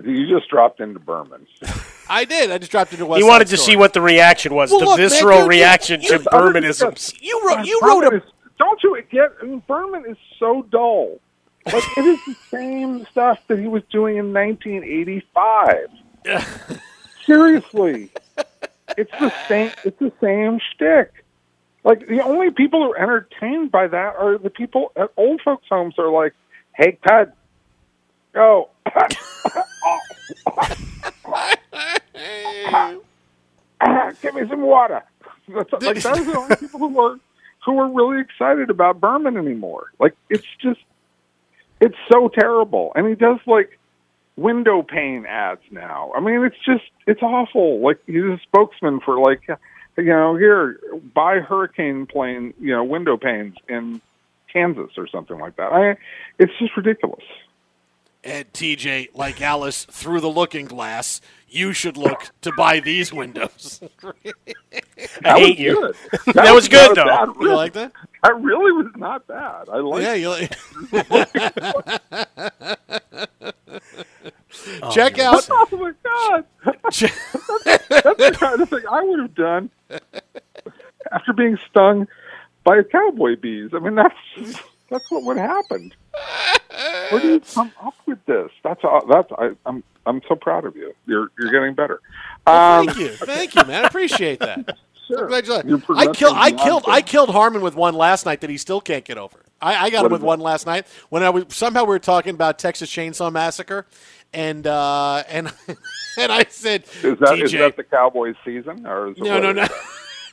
You 0.03 0.26
just 0.34 0.48
dropped 0.48 0.80
into 0.80 0.98
Berman. 0.98 1.46
I 2.09 2.24
did. 2.24 2.51
I 2.51 2.57
just 2.59 2.70
dropped 2.70 2.92
into 2.92 3.05
West 3.05 3.18
he 3.18 3.22
Side 3.22 3.28
wanted 3.28 3.48
to 3.48 3.57
Story. 3.59 3.72
see 3.72 3.76
what 3.76 3.92
the 3.92 4.01
reaction 4.01 4.55
was, 4.55 4.70
Well, 4.70 4.80
the 4.80 4.86
look, 4.86 4.98
man, 4.98 5.09
visceral 5.11 5.40
dude, 5.40 5.48
reaction 5.48 6.01
you- 6.01 6.09
to 6.09 6.14
you- 6.14 6.20
Bermanisms. 6.30 7.14
You 7.20 7.40
wrote. 7.46 7.66
You 7.66 7.78
Berman 7.82 8.01
wrote 8.01 8.12
a. 8.14 8.16
is- 8.16 8.22
don't 8.59 8.82
you 8.82 9.03
get? 9.11 9.32
I 9.42 9.44
mean, 9.46 9.62
Berman 9.66 10.05
is 10.09 10.16
so 10.38 10.62
dull. 10.70 11.18
Like 11.66 11.98
it 11.98 12.04
is 12.04 12.18
the 12.26 12.36
same 12.50 13.06
stuff 13.06 13.38
that 13.48 13.58
he 13.58 13.66
was 13.66 13.82
doing 13.90 14.16
in 14.16 14.32
1985. 14.32 15.88
Seriously, 17.26 18.11
it's 18.96 19.11
the 19.12 19.32
same. 19.46 19.70
It's 19.84 19.98
the 19.98 20.12
same 20.20 20.58
shtick. 20.72 21.24
Like 21.84 22.06
the 22.06 22.22
only 22.22 22.50
people 22.50 22.82
who 22.82 22.92
are 22.92 22.98
entertained 22.98 23.70
by 23.70 23.86
that 23.88 24.16
are 24.16 24.38
the 24.38 24.50
people 24.50 24.92
at 24.96 25.11
old 25.16 25.40
folks' 25.42 25.66
homes. 25.68 25.98
Are 25.98 26.11
like, 26.11 26.34
"Hey, 26.74 26.98
Ted, 27.06 27.32
go." 28.32 28.70
Give 34.22 34.34
me 34.34 34.46
some 34.48 34.62
water. 34.62 35.02
That's, 35.48 35.72
like 35.72 36.02
those 36.02 36.06
are 36.06 36.24
the 36.24 36.38
only 36.38 36.56
people 36.56 36.80
who 36.80 37.00
are 37.00 37.18
who 37.64 37.78
are 37.78 37.88
really 37.88 38.20
excited 38.20 38.70
about 38.70 39.00
Berman 39.00 39.36
anymore. 39.36 39.92
Like 39.98 40.14
it's 40.28 40.46
just 40.61 40.80
it's 41.80 41.96
so 42.10 42.28
terrible. 42.28 42.92
And 42.94 43.06
he 43.08 43.14
does 43.14 43.38
like 43.46 43.78
window 44.36 44.82
pane 44.82 45.26
ads 45.26 45.60
now. 45.70 46.12
I 46.16 46.20
mean, 46.20 46.44
it's 46.44 46.56
just 46.64 46.84
it's 47.06 47.22
awful. 47.22 47.80
Like 47.80 47.98
he's 48.06 48.16
a 48.16 48.38
spokesman 48.42 49.00
for 49.00 49.18
like 49.18 49.42
you 49.96 50.04
know, 50.04 50.36
here 50.36 50.80
buy 51.14 51.40
hurricane 51.40 52.06
plane, 52.06 52.54
you 52.60 52.74
know, 52.74 52.84
window 52.84 53.16
panes 53.16 53.54
in 53.68 54.00
Kansas 54.52 54.90
or 54.96 55.06
something 55.08 55.38
like 55.38 55.56
that. 55.56 55.72
I 55.72 55.96
it's 56.38 56.52
just 56.58 56.76
ridiculous. 56.76 57.24
And 58.22 58.52
TJ, 58.52 59.08
like 59.14 59.40
Alice, 59.40 59.86
through 59.86 60.20
the 60.20 60.28
looking 60.28 60.66
glass, 60.66 61.20
you 61.48 61.72
should 61.72 61.96
look 61.96 62.30
to 62.42 62.52
buy 62.52 62.80
these 62.80 63.12
windows. 63.12 63.80
I 65.24 65.38
hate 65.40 65.58
you. 65.58 65.92
good. 66.24 66.34
That 66.34 66.54
was 66.54 66.68
good, 66.68 66.96
though. 66.96 67.04
bad 67.04 67.28
You 67.40 67.54
like 67.54 67.72
that? 67.72 67.92
That 68.22 68.40
really 68.40 68.72
was 68.72 68.92
not 68.96 69.26
bad. 69.26 69.68
I 69.68 69.78
oh, 69.78 69.88
like. 69.88 70.02
Yeah, 70.02 70.14
you 70.14 70.28
like. 70.28 70.50
Check 74.92 75.18
Oh, 75.18 75.24
out. 75.24 75.48
Oh, 75.50 75.66
my 75.72 75.92
god! 76.02 76.44
That's 76.64 77.00
the 77.00 78.36
kind 78.38 78.60
of 78.60 78.68
thing 78.68 78.82
I 78.90 79.02
would 79.02 79.20
have 79.20 79.34
done 79.34 79.70
after 81.12 81.32
being 81.32 81.58
stung 81.68 82.08
by 82.64 82.76
a 82.78 82.84
cowboy 82.84 83.36
bees. 83.36 83.70
I 83.72 83.78
mean, 83.78 83.94
that's 83.94 84.62
that's 84.90 85.10
what 85.10 85.24
would 85.24 85.38
have 85.38 85.50
happened. 85.50 85.94
Where 87.10 87.20
do 87.20 87.28
you 87.34 87.40
come 87.40 87.72
up 87.82 87.94
with 88.06 88.24
this? 88.26 88.50
That's 88.62 88.82
all. 88.84 89.04
That's 89.06 89.30
I, 89.38 89.50
I'm 89.66 89.82
I'm 90.06 90.20
so 90.28 90.34
proud 90.34 90.64
of 90.64 90.76
you. 90.76 90.94
You're 91.06 91.30
you're 91.38 91.50
getting 91.50 91.74
better. 91.74 92.00
Well, 92.46 92.80
Um, 92.80 92.86
thank 92.86 92.98
you, 92.98 93.08
thank 93.08 93.54
you, 93.54 93.64
man. 93.64 93.84
I 93.84 93.88
appreciate 93.88 94.40
that. 94.40 94.78
Sure. 95.10 95.24
I'm 95.24 95.28
glad 95.28 95.44
you 95.48 95.52
like- 95.54 95.64
You're 95.64 95.80
I 95.98 96.06
killed. 96.12 96.36
I 96.36 96.50
killed. 96.52 96.84
I 96.86 97.02
killed 97.02 97.30
Harmon 97.30 97.62
with 97.62 97.74
one 97.74 97.94
last 97.94 98.26
night 98.26 98.42
that 98.42 98.50
he 98.50 98.56
still 98.56 98.80
can't 98.80 99.04
get 99.04 99.18
over. 99.18 99.40
I, 99.60 99.86
I 99.86 99.90
got 99.90 100.02
What 100.02 100.06
him 100.06 100.12
with 100.12 100.22
it? 100.22 100.24
one 100.24 100.38
last 100.38 100.66
night 100.66 100.86
when 101.08 101.24
I 101.24 101.30
was 101.30 101.46
somehow 101.48 101.80
we 101.82 101.88
were 101.88 101.98
talking 101.98 102.32
about 102.32 102.60
Texas 102.60 102.88
Chainsaw 102.88 103.32
Massacre, 103.32 103.86
and 104.32 104.64
uh, 104.68 105.24
and 105.28 105.52
and 106.16 106.30
I 106.30 106.44
said, 106.48 106.84
Is 107.02 107.18
that 107.18 107.40
is 107.40 107.50
that 107.50 107.76
the 107.76 107.82
Cowboys 107.82 108.36
season 108.44 108.86
or 108.86 109.08
is 109.08 109.16
it 109.18 109.24
no, 109.24 109.40
no, 109.40 109.50
is 109.50 109.56
no. 109.56 109.66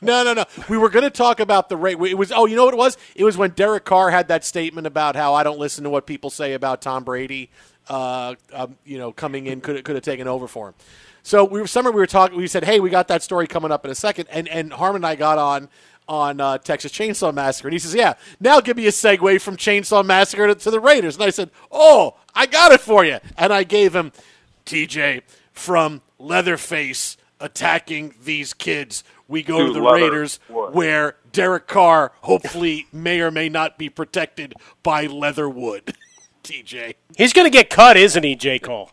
No, 0.00 0.22
no, 0.22 0.32
no. 0.32 0.44
We 0.68 0.76
were 0.76 0.88
going 0.88 1.04
to 1.04 1.10
talk 1.10 1.40
about 1.40 1.68
the 1.68 1.76
rate. 1.76 1.98
It 2.00 2.16
was 2.16 2.30
oh, 2.32 2.46
you 2.46 2.56
know 2.56 2.64
what 2.64 2.74
it 2.74 2.78
was? 2.78 2.96
It 3.14 3.24
was 3.24 3.36
when 3.36 3.50
Derek 3.50 3.84
Carr 3.84 4.10
had 4.10 4.28
that 4.28 4.44
statement 4.44 4.86
about 4.86 5.16
how 5.16 5.34
I 5.34 5.42
don't 5.42 5.58
listen 5.58 5.84
to 5.84 5.90
what 5.90 6.06
people 6.06 6.30
say 6.30 6.54
about 6.54 6.82
Tom 6.82 7.04
Brady. 7.04 7.50
Uh, 7.88 8.34
um, 8.52 8.76
you 8.84 8.98
know, 8.98 9.12
coming 9.12 9.46
in 9.46 9.60
could 9.60 9.82
could 9.84 9.96
have 9.96 10.04
taken 10.04 10.28
over 10.28 10.46
for 10.46 10.68
him. 10.68 10.74
So 11.22 11.44
we 11.44 11.60
were 11.60 11.66
summer. 11.66 11.90
We 11.90 12.00
were 12.00 12.06
talking. 12.06 12.36
We 12.36 12.46
said, 12.46 12.64
hey, 12.64 12.80
we 12.80 12.90
got 12.90 13.08
that 13.08 13.22
story 13.22 13.46
coming 13.46 13.72
up 13.72 13.84
in 13.84 13.90
a 13.90 13.94
second. 13.94 14.28
And 14.30 14.46
and 14.48 14.72
Harmon 14.72 15.00
and 15.00 15.06
I 15.06 15.14
got 15.16 15.38
on 15.38 15.68
on 16.08 16.40
uh, 16.40 16.58
Texas 16.58 16.90
Chainsaw 16.90 17.34
Massacre, 17.34 17.68
and 17.68 17.72
he 17.74 17.78
says, 17.78 17.94
yeah, 17.94 18.14
now 18.40 18.60
give 18.60 18.76
me 18.76 18.86
a 18.86 18.90
segue 18.90 19.40
from 19.40 19.56
Chainsaw 19.56 20.04
Massacre 20.04 20.46
to, 20.46 20.54
to 20.54 20.70
the 20.70 20.80
Raiders. 20.80 21.16
And 21.16 21.24
I 21.24 21.30
said, 21.30 21.50
oh, 21.70 22.16
I 22.34 22.46
got 22.46 22.72
it 22.72 22.80
for 22.80 23.04
you. 23.04 23.18
And 23.36 23.52
I 23.52 23.64
gave 23.64 23.94
him 23.94 24.12
TJ 24.64 25.22
from 25.52 26.00
Leatherface 26.18 27.16
attacking 27.40 28.14
these 28.22 28.54
kids. 28.54 29.04
We 29.28 29.42
go 29.42 29.58
To 29.58 29.66
to 29.66 29.72
the 29.74 29.80
Leather 29.80 30.04
Raiders, 30.04 30.40
Wood. 30.48 30.74
where 30.74 31.16
Derek 31.32 31.66
Carr 31.66 32.12
hopefully 32.22 32.86
may 32.92 33.20
or 33.20 33.30
may 33.30 33.48
not 33.48 33.76
be 33.78 33.88
protected 33.90 34.54
by 34.82 35.06
Leatherwood. 35.06 35.94
TJ. 36.44 36.94
He's 37.16 37.32
going 37.34 37.44
to 37.44 37.50
get 37.50 37.68
cut, 37.68 37.96
isn't 37.98 38.22
he, 38.22 38.34
J. 38.34 38.58
Cole? 38.58 38.90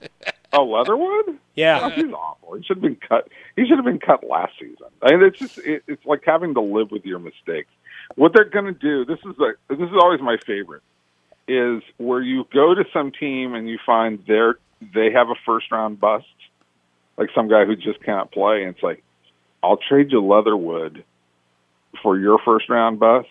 Oh, 0.52 0.66
Leatherwood? 0.66 1.40
Yeah. 1.56 1.80
Oh, 1.84 1.90
he's 1.90 2.12
awful. 2.12 2.56
He 2.56 2.64
should 2.64 2.78
have 2.78 2.82
been 2.82 2.98
cut. 2.98 3.30
He 3.56 3.66
should 3.66 3.78
have 3.78 3.86
been 3.86 4.00
cut 4.00 4.26
last 4.28 4.54
season. 4.60 4.88
I 5.02 5.12
mean, 5.12 5.24
it's 5.24 5.40
just 5.40 5.58
it, 5.60 5.84
it's 5.88 6.06
like 6.06 6.24
having 6.26 6.54
to 6.56 6.62
live 6.62 6.92
with 6.92 7.06
your 7.06 7.20
mistakes. 7.20 7.70
What 8.16 8.34
they're 8.34 8.44
going 8.50 8.66
to 8.66 8.74
do. 8.74 9.06
This 9.06 9.20
is 9.20 9.38
like 9.38 9.56
this 9.70 9.80
is 9.80 9.96
always 10.02 10.20
my 10.22 10.38
favorite. 10.46 10.82
Is 11.48 11.82
where 11.98 12.22
you 12.22 12.46
go 12.54 12.74
to 12.76 12.84
some 12.92 13.12
team 13.12 13.54
and 13.54 13.70
you 13.70 13.78
find 13.86 14.22
they're 14.28 14.58
they 14.94 15.12
have 15.12 15.30
a 15.30 15.36
first 15.46 15.72
round 15.72 16.00
bust, 16.00 16.26
like 17.18 17.30
some 17.34 17.48
guy 17.48 17.64
who 17.66 17.76
just 17.78 18.04
can't 18.04 18.30
play, 18.32 18.64
and 18.64 18.74
it's 18.76 18.84
like, 18.84 19.04
I'll 19.66 19.78
trade 19.78 20.12
you 20.12 20.22
Leatherwood 20.24 21.04
for 22.02 22.18
your 22.18 22.40
first 22.46 22.70
round 22.70 23.00
bust, 23.00 23.28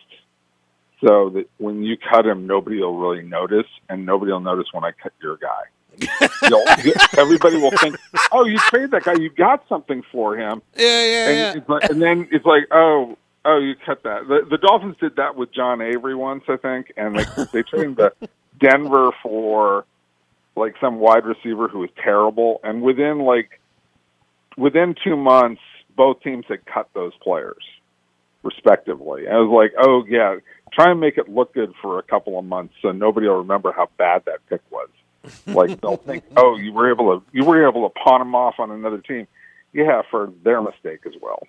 so 1.01 1.31
that 1.31 1.49
when 1.59 1.83
you 1.83 1.97
cut 1.97 2.27
him, 2.27 2.47
nobody 2.47 2.81
will 2.81 2.97
really 2.97 3.23
notice, 3.23 3.67
and 3.89 4.05
nobody 4.05 4.33
will 4.33 4.41
notice 4.41 4.67
when 4.73 4.85
I 4.85 4.91
cut 4.93 5.13
your 5.23 5.37
guy. 5.37 5.63
Everybody 7.19 7.57
will 7.57 7.71
think, 7.71 7.97
"Oh, 8.33 8.45
you 8.45 8.59
traded 8.59 8.91
that 8.93 9.05
guy. 9.05 9.15
You 9.15 9.31
got 9.31 9.65
something 9.69 10.03
for 10.11 10.37
him." 10.37 10.61
Yeah, 10.77 11.05
yeah, 11.05 11.29
and, 11.29 11.57
yeah. 11.57 11.75
Like, 11.75 11.91
and 11.91 12.03
then 12.03 12.29
it's 12.33 12.45
like, 12.45 12.65
"Oh, 12.73 13.17
oh, 13.45 13.59
you 13.59 13.77
cut 13.87 14.03
that." 14.03 14.27
The, 14.27 14.47
the 14.49 14.59
Dolphins 14.59 14.97
did 15.01 15.17
that 15.17 15.37
with 15.37 15.53
John 15.53 15.81
Avery 15.81 16.17
once, 16.17 16.45
I 16.49 16.57
think, 16.57 16.93
and 16.97 17.17
they 17.17 17.25
they 17.53 17.63
traded 17.63 17.97
to 17.99 18.13
Denver 18.59 19.13
for 19.23 19.85
like 20.57 20.75
some 20.81 20.99
wide 20.99 21.25
receiver 21.27 21.69
who 21.69 21.81
was 21.81 21.91
terrible, 22.03 22.61
and 22.65 22.83
within 22.83 23.21
like 23.21 23.61
within 24.57 24.95
two 25.05 25.17
months, 25.17 25.63
both 25.97 26.21
teams 26.23 26.45
had 26.49 26.65
cut 26.67 26.89
those 26.95 27.13
players 27.23 27.63
respectively. 28.43 29.27
And 29.27 29.35
I 29.35 29.41
was 29.41 29.51
like, 29.51 29.75
"Oh 29.79 30.05
yeah, 30.09 30.37
try 30.73 30.91
and 30.91 31.01
make 31.01 31.19
it 31.19 31.29
look 31.29 31.55
good 31.55 31.73
for 31.81 31.99
a 31.99 32.03
couple 32.03 32.39
of 32.39 32.45
months, 32.45 32.75
so 32.83 32.93
nobody 32.93 33.27
will 33.27 33.39
remember 33.39 33.73
how 33.73 33.89
bad 33.97 34.25
that 34.27 34.41
pick 34.49 34.61
was." 34.71 34.89
like 35.47 35.81
they'll 35.81 35.97
think, 35.97 36.25
"Oh, 36.37 36.57
you 36.57 36.73
were 36.73 36.91
able 36.91 37.19
to 37.19 37.27
you 37.33 37.45
were 37.45 37.67
able 37.67 37.89
to 37.89 37.95
pawn 37.95 38.21
him 38.21 38.35
off 38.35 38.57
on 38.59 38.71
another 38.71 38.99
team." 38.99 39.27
Yeah, 39.73 40.03
for 40.09 40.33
their 40.45 40.63
mistake 40.63 41.01
as 41.05 41.15
well. 41.21 41.47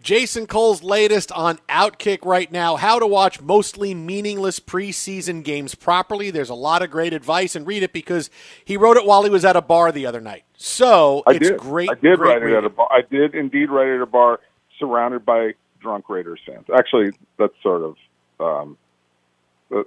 Jason 0.00 0.46
Cole's 0.46 0.82
latest 0.82 1.32
on 1.32 1.58
Outkick 1.68 2.24
right 2.24 2.50
now 2.50 2.76
how 2.76 2.98
to 2.98 3.06
watch 3.06 3.40
mostly 3.40 3.94
meaningless 3.94 4.60
preseason 4.60 5.42
games 5.42 5.74
properly. 5.74 6.30
There's 6.30 6.50
a 6.50 6.54
lot 6.54 6.82
of 6.82 6.90
great 6.90 7.12
advice, 7.12 7.56
and 7.56 7.66
read 7.66 7.82
it 7.82 7.92
because 7.92 8.30
he 8.64 8.76
wrote 8.76 8.96
it 8.96 9.04
while 9.04 9.24
he 9.24 9.30
was 9.30 9.44
at 9.44 9.56
a 9.56 9.62
bar 9.62 9.90
the 9.90 10.06
other 10.06 10.20
night. 10.20 10.44
So 10.56 11.22
I 11.26 11.32
it's 11.32 11.50
did. 11.50 11.58
great. 11.58 11.90
I 11.90 11.94
did 11.94 12.18
great 12.18 12.40
write 12.40 12.42
it 12.42 12.56
at 12.56 12.64
a 12.64 12.70
bar. 12.70 12.88
I 12.90 13.02
did 13.02 13.34
indeed 13.34 13.70
write 13.70 13.88
it 13.88 13.96
at 13.96 14.02
a 14.02 14.06
bar, 14.06 14.40
surrounded 14.78 15.24
by 15.24 15.52
drunk 15.80 16.08
Raiders 16.08 16.40
fans. 16.46 16.66
Actually, 16.76 17.12
that's 17.38 17.54
sort 17.62 17.82
of 17.82 17.96
um, 18.40 19.84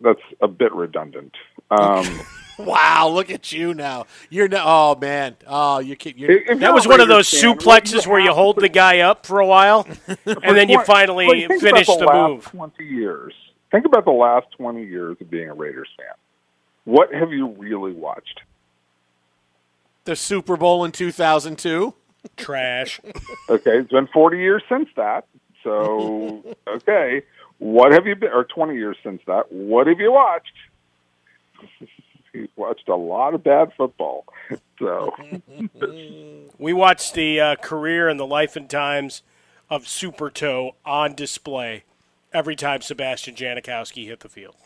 that's 0.00 0.20
a 0.40 0.48
bit 0.48 0.72
redundant. 0.72 1.34
Um, 1.70 2.20
Wow, 2.66 3.08
look 3.08 3.30
at 3.30 3.52
you 3.52 3.74
now. 3.74 4.06
You're 4.28 4.48
no, 4.48 4.62
oh 4.64 4.98
man. 5.00 5.36
Oh, 5.46 5.78
you 5.78 5.96
can't. 5.96 6.18
You're, 6.18 6.30
If- 6.32 6.42
if 6.42 6.58
That 6.58 6.66
you're 6.66 6.74
was 6.74 6.86
one 6.86 7.00
of 7.00 7.08
those 7.08 7.28
fan, 7.30 7.40
suplexes 7.56 8.06
where 8.06 8.20
you 8.20 8.32
hold 8.32 8.56
the 8.60 8.68
guy 8.68 9.00
up 9.00 9.26
for 9.26 9.40
a 9.40 9.46
while, 9.46 9.86
and 10.26 10.56
then 10.56 10.68
you 10.68 10.78
Like, 10.78 10.86
finally 10.86 11.26
like, 11.26 11.48
think 11.48 11.62
finish 11.62 11.88
about 11.88 11.98
the 11.98 12.06
last 12.06 12.28
move. 12.30 12.44
Twenty 12.46 12.84
years. 12.86 13.34
Think 13.70 13.86
about 13.86 14.04
the 14.04 14.10
last 14.12 14.46
twenty 14.56 14.84
years 14.84 15.16
of 15.20 15.30
being 15.30 15.48
a 15.48 15.54
Raiders 15.54 15.88
fan. 15.96 16.14
What 16.84 17.12
have 17.14 17.32
you 17.32 17.48
really 17.48 17.92
watched? 17.92 18.40
the 20.04 20.16
Super 20.16 20.56
Bowl 20.56 20.84
in 20.84 20.92
2002. 20.92 21.94
Trash. 22.36 23.00
Okay, 23.50 23.78
it's 23.78 23.90
been 23.90 24.06
40 24.08 24.38
years 24.38 24.62
since 24.68 24.88
that. 24.96 25.26
So, 25.62 26.42
okay, 26.68 27.22
what 27.58 27.92
have 27.92 28.06
you 28.06 28.16
been, 28.16 28.30
or 28.32 28.44
20 28.44 28.74
years 28.74 28.96
since 29.04 29.20
that? 29.26 29.52
What 29.52 29.86
have 29.88 30.00
you 30.00 30.10
watched? 30.12 30.52
He's 32.32 32.48
watched 32.56 32.88
a 32.88 32.96
lot 32.96 33.34
of 33.34 33.42
bad 33.44 33.72
football. 33.76 34.24
So, 34.78 35.14
We 36.58 36.72
watched 36.72 37.12
the 37.12 37.38
uh, 37.38 37.56
career 37.56 38.08
and 38.08 38.18
the 38.18 38.26
life 38.26 38.56
and 38.56 38.68
times 38.68 39.22
of 39.68 39.86
Super 39.86 40.30
Toe 40.30 40.74
on 40.86 41.14
display 41.14 41.84
every 42.32 42.56
time 42.56 42.80
Sebastian 42.80 43.34
Janikowski 43.34 44.06
hit 44.06 44.20
the 44.20 44.30
field. 44.30 44.56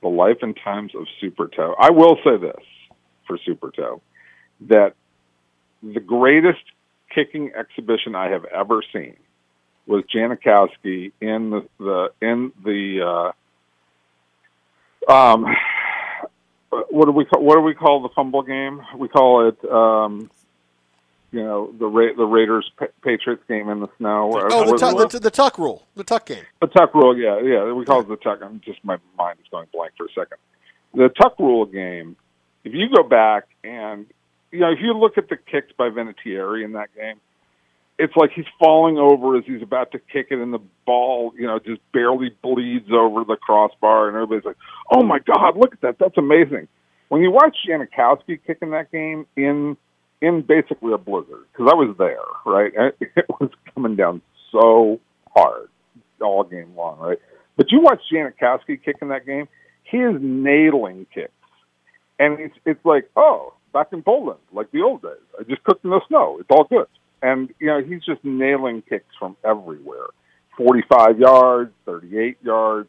the 0.00 0.08
life 0.08 0.38
and 0.42 0.56
times 0.62 0.94
of 0.94 1.06
Super 1.20 1.48
Toe. 1.48 1.74
I 1.76 1.90
will 1.90 2.18
say 2.22 2.36
this 2.36 2.62
for 3.26 3.36
Super 3.44 3.72
Toe 3.72 4.00
that 4.68 4.94
the 5.82 5.98
greatest 6.00 6.62
kicking 7.12 7.50
exhibition 7.58 8.14
I 8.14 8.28
have 8.30 8.44
ever 8.44 8.80
seen 8.92 9.16
was 9.86 10.04
Janikowski 10.04 11.10
in 11.20 11.50
the, 11.50 11.68
the 11.78 12.12
in 12.22 12.52
the 12.64 13.32
uh, 15.08 15.12
um 15.12 15.46
what 16.70 17.06
do 17.06 17.12
we 17.12 17.24
call 17.24 17.42
what 17.42 17.54
do 17.54 17.60
we 17.60 17.74
call 17.74 18.02
the 18.02 18.08
fumble 18.10 18.42
game? 18.42 18.82
We 18.96 19.08
call 19.08 19.48
it 19.48 19.64
um 19.70 20.30
you 21.30 21.42
know 21.42 21.72
the 21.78 21.86
Ra- 21.86 22.14
the 22.16 22.24
Raiders 22.24 22.70
Pa- 22.78 22.86
Patriots 23.02 23.42
game 23.48 23.68
in 23.68 23.80
the 23.80 23.88
snow. 23.98 24.30
Oh, 24.34 24.70
the, 24.70 24.78
tuck, 24.78 25.10
the, 25.10 25.18
the 25.18 25.30
tuck 25.30 25.58
rule, 25.58 25.86
the 25.94 26.04
tuck 26.04 26.26
game. 26.26 26.44
the 26.60 26.68
tuck 26.68 26.94
rule, 26.94 27.16
yeah, 27.16 27.40
yeah. 27.40 27.72
We 27.72 27.84
call 27.84 28.00
it 28.00 28.08
the 28.08 28.16
tuck. 28.16 28.40
I'm 28.42 28.60
just 28.64 28.82
my 28.84 28.98
mind 29.16 29.38
is 29.40 29.46
going 29.50 29.66
blank 29.72 29.92
for 29.96 30.06
a 30.06 30.08
second. 30.10 30.38
The 30.94 31.08
tuck 31.08 31.38
rule 31.38 31.66
game. 31.66 32.16
If 32.64 32.74
you 32.74 32.88
go 32.94 33.02
back 33.02 33.44
and 33.62 34.06
you 34.50 34.60
know, 34.60 34.72
if 34.72 34.78
you 34.80 34.92
look 34.94 35.18
at 35.18 35.28
the 35.28 35.36
kicks 35.36 35.72
by 35.76 35.90
Vinatieri 35.90 36.64
in 36.64 36.72
that 36.72 36.94
game, 36.94 37.20
it's 37.98 38.14
like 38.16 38.30
he's 38.34 38.46
falling 38.58 38.96
over 38.96 39.36
as 39.36 39.44
he's 39.44 39.62
about 39.62 39.90
to 39.92 39.98
kick 39.98 40.28
it, 40.30 40.38
and 40.38 40.54
the 40.54 40.60
ball, 40.86 41.32
you 41.36 41.46
know, 41.46 41.58
just 41.58 41.80
barely 41.92 42.30
bleeds 42.42 42.90
over 42.92 43.24
the 43.24 43.36
crossbar, 43.36 44.08
and 44.08 44.16
everybody's 44.16 44.44
like, 44.44 44.56
"Oh 44.90 45.02
my 45.02 45.18
God, 45.18 45.56
look 45.56 45.72
at 45.72 45.80
that! 45.80 45.96
That's 45.98 46.16
amazing." 46.16 46.68
When 47.08 47.22
you 47.22 47.30
watch 47.30 47.56
Janikowski 47.68 48.38
kicking 48.46 48.70
that 48.70 48.92
game 48.92 49.26
in 49.36 49.76
in 50.20 50.42
basically 50.42 50.92
a 50.92 50.98
blizzard, 50.98 51.46
because 51.52 51.70
I 51.72 51.74
was 51.74 51.96
there, 51.98 52.18
right? 52.46 52.72
It 53.00 53.26
was 53.40 53.50
coming 53.74 53.96
down 53.96 54.22
so 54.52 55.00
hard 55.34 55.68
all 56.20 56.44
game 56.44 56.74
long, 56.76 56.98
right? 56.98 57.18
But 57.56 57.70
you 57.70 57.80
watch 57.80 58.00
Janikowski 58.12 58.82
kicking 58.84 59.08
that 59.08 59.26
game, 59.26 59.48
he 59.82 59.98
is 59.98 60.16
nailing 60.20 61.06
kicks, 61.12 61.32
and 62.18 62.38
it's 62.38 62.54
it's 62.64 62.84
like, 62.84 63.10
oh, 63.16 63.54
back 63.72 63.88
in 63.92 64.02
Poland, 64.02 64.40
like 64.52 64.70
the 64.70 64.82
old 64.82 65.02
days. 65.02 65.12
I 65.38 65.42
just 65.44 65.64
cooked 65.64 65.84
in 65.84 65.90
the 65.90 66.00
snow. 66.08 66.38
It's 66.40 66.48
all 66.50 66.64
good, 66.64 66.86
and 67.22 67.52
you 67.58 67.66
know 67.66 67.82
he's 67.82 68.04
just 68.04 68.24
nailing 68.24 68.82
kicks 68.82 69.14
from 69.18 69.36
everywhere, 69.44 70.06
forty-five 70.56 71.18
yards, 71.18 71.72
thirty-eight 71.84 72.38
yards. 72.42 72.88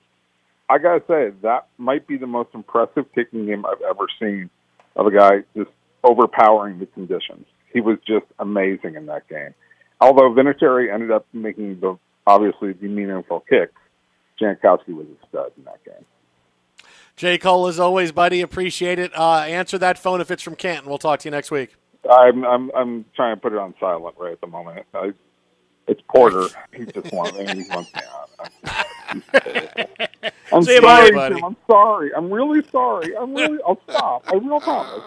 I 0.70 0.78
gotta 0.78 1.04
say 1.08 1.32
that 1.42 1.68
might 1.78 2.08
be 2.08 2.18
the 2.18 2.28
most 2.28 2.50
impressive 2.54 3.06
kicking 3.16 3.48
game 3.48 3.66
I've 3.66 3.82
ever 3.82 4.08
seen 4.20 4.50
of 4.96 5.08
a 5.08 5.12
guy 5.12 5.44
just 5.56 5.72
overpowering 6.04 6.80
the 6.80 6.86
conditions. 6.86 7.46
He 7.74 7.82
was 7.82 7.98
just 8.08 8.26
amazing 8.40 8.96
in 8.96 9.06
that 9.08 9.28
game. 9.28 9.54
Although 10.02 10.32
Vinatieri 10.32 10.94
ended 10.94 11.12
up 11.12 11.26
making 11.34 11.80
the 11.80 11.98
obviously 12.26 12.74
the 12.74 12.88
meaningful 12.88 13.42
kicks, 13.42 13.74
Janikowski 14.40 14.96
was 14.96 15.08
a 15.08 15.28
stud 15.28 15.52
in 15.58 15.64
that 15.66 15.84
game. 15.84 16.06
J. 17.16 17.38
Cole, 17.38 17.68
as 17.68 17.80
always, 17.80 18.14
buddy, 18.14 18.40
appreciate 18.40 18.98
it. 18.98 19.12
Uh, 19.14 19.40
answer 19.40 19.78
that 19.78 20.00
phone 20.00 20.22
if 20.22 20.32
it's 20.32 20.42
from 20.42 20.56
Canton. 20.56 20.88
We'll 20.88 20.98
talk 20.98 21.20
to 21.20 21.28
you 21.28 21.32
next 21.32 21.52
week. 21.52 21.76
I'm 22.10 22.44
I'm 22.46 22.72
I'm 22.76 23.06
trying 23.16 23.36
to 23.36 23.42
put 23.42 23.54
it 23.54 23.60
on 23.60 23.74
silent 23.80 24.16
right 24.20 24.34
at 24.34 24.42
the 24.42 24.48
moment. 24.48 24.86
I, 24.94 25.12
it's 25.88 26.02
Porter. 26.10 26.50
He 26.74 26.86
just 26.86 27.12
wants 27.12 27.38
me. 27.38 27.46
he 27.56 27.64
wants 27.64 27.92
me 27.96 28.02
on. 28.04 28.52
I'm 30.52 30.66
See 30.66 30.76
you, 30.76 30.82
sorry, 30.82 31.12
buddy. 31.12 31.36
Tim. 31.36 31.44
I'm 31.44 31.58
sorry. 31.68 32.12
I'm 32.16 32.32
really 32.32 32.62
sorry. 32.72 33.16
I'm 33.18 33.34
really. 33.36 33.60
I'll 33.68 33.82
stop. 33.90 34.24
I 34.28 34.36
will 34.36 34.62
promise. 34.62 35.04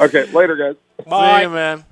Okay, 0.00 0.24
later, 0.32 0.56
guys. 0.56 0.76
See 1.16 1.40
you, 1.42 1.50
man. 1.50 1.84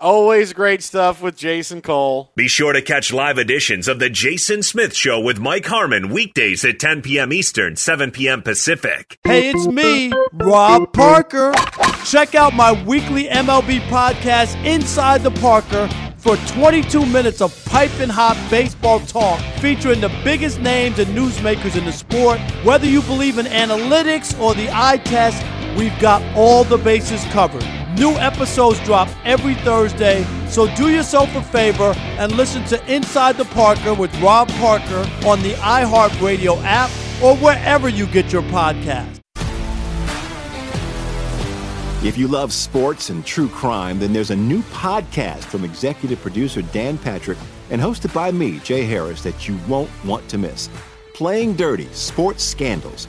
Always 0.00 0.54
great 0.54 0.82
stuff 0.82 1.20
with 1.20 1.36
Jason 1.36 1.82
Cole. 1.82 2.32
Be 2.34 2.48
sure 2.48 2.72
to 2.72 2.80
catch 2.80 3.12
live 3.12 3.36
editions 3.36 3.86
of 3.86 3.98
The 3.98 4.08
Jason 4.08 4.62
Smith 4.62 4.96
Show 4.96 5.20
with 5.20 5.38
Mike 5.38 5.66
Harmon 5.66 6.08
weekdays 6.08 6.64
at 6.64 6.80
10 6.80 7.02
p.m. 7.02 7.34
Eastern, 7.34 7.76
7 7.76 8.10
p.m. 8.10 8.40
Pacific. 8.40 9.18
Hey, 9.24 9.50
it's 9.50 9.66
me, 9.66 10.10
Rob 10.32 10.90
Parker. 10.94 11.52
Check 12.06 12.34
out 12.34 12.54
my 12.54 12.82
weekly 12.84 13.24
MLB 13.24 13.80
podcast, 13.88 14.56
Inside 14.64 15.22
the 15.22 15.32
Parker, 15.32 15.86
for 16.16 16.38
22 16.54 17.04
minutes 17.04 17.42
of 17.42 17.54
piping 17.66 18.08
hot 18.08 18.42
baseball 18.50 19.00
talk 19.00 19.38
featuring 19.60 20.00
the 20.00 20.08
biggest 20.24 20.60
names 20.60 20.98
and 20.98 21.14
newsmakers 21.14 21.76
in 21.76 21.84
the 21.84 21.92
sport. 21.92 22.40
Whether 22.64 22.86
you 22.86 23.02
believe 23.02 23.36
in 23.36 23.44
analytics 23.44 24.38
or 24.40 24.54
the 24.54 24.70
eye 24.72 24.96
test, 25.04 25.44
we've 25.78 25.98
got 26.00 26.22
all 26.34 26.64
the 26.64 26.78
bases 26.78 27.22
covered. 27.32 27.79
New 27.98 28.12
episodes 28.18 28.78
drop 28.84 29.08
every 29.24 29.54
Thursday, 29.56 30.24
so 30.46 30.72
do 30.76 30.90
yourself 30.90 31.34
a 31.34 31.42
favor 31.42 31.92
and 31.96 32.30
listen 32.32 32.64
to 32.66 32.92
Inside 32.92 33.36
the 33.36 33.44
Parker 33.46 33.94
with 33.94 34.14
Rob 34.20 34.48
Parker 34.48 35.10
on 35.26 35.42
the 35.42 35.54
iHeartRadio 35.54 36.62
app 36.62 36.90
or 37.20 37.36
wherever 37.38 37.88
you 37.88 38.06
get 38.06 38.32
your 38.32 38.42
podcast. 38.42 39.20
If 42.04 42.16
you 42.16 42.28
love 42.28 42.52
sports 42.52 43.10
and 43.10 43.26
true 43.26 43.48
crime, 43.48 43.98
then 43.98 44.12
there's 44.12 44.30
a 44.30 44.36
new 44.36 44.62
podcast 44.62 45.44
from 45.44 45.64
executive 45.64 46.20
producer 46.20 46.62
Dan 46.62 46.96
Patrick 46.96 47.38
and 47.70 47.80
hosted 47.80 48.14
by 48.14 48.30
me, 48.30 48.60
Jay 48.60 48.84
Harris, 48.84 49.22
that 49.24 49.48
you 49.48 49.58
won't 49.68 49.90
want 50.04 50.28
to 50.28 50.38
miss. 50.38 50.70
Playing 51.12 51.54
Dirty 51.54 51.86
Sports 51.92 52.44
Scandals. 52.44 53.08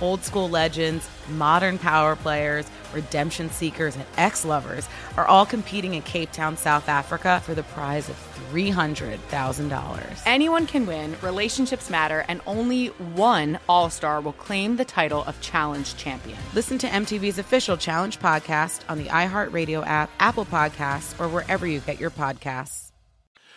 Old 0.00 0.22
school 0.22 0.48
legends, 0.48 1.08
modern 1.28 1.78
power 1.78 2.16
players, 2.16 2.66
redemption 2.92 3.50
seekers, 3.50 3.96
and 3.96 4.04
ex 4.16 4.44
lovers 4.44 4.88
are 5.16 5.26
all 5.26 5.44
competing 5.44 5.94
in 5.94 6.02
Cape 6.02 6.32
Town, 6.32 6.56
South 6.56 6.88
Africa 6.88 7.42
for 7.44 7.54
the 7.54 7.62
prize 7.64 8.08
of 8.08 8.16
$300,000. 8.52 10.22
Anyone 10.24 10.66
can 10.66 10.86
win, 10.86 11.16
relationships 11.22 11.90
matter, 11.90 12.24
and 12.28 12.40
only 12.46 12.86
one 12.86 13.58
All 13.68 13.90
Star 13.90 14.20
will 14.20 14.32
claim 14.32 14.76
the 14.76 14.84
title 14.84 15.24
of 15.24 15.40
Challenge 15.40 15.96
Champion. 15.96 16.38
Listen 16.54 16.78
to 16.78 16.86
MTV's 16.86 17.38
official 17.38 17.76
Challenge 17.76 18.18
podcast 18.18 18.80
on 18.88 18.98
the 18.98 19.06
iHeartRadio 19.06 19.86
app, 19.86 20.10
Apple 20.18 20.46
Podcasts, 20.46 21.18
or 21.20 21.28
wherever 21.28 21.66
you 21.66 21.80
get 21.80 22.00
your 22.00 22.10
podcasts. 22.10 22.92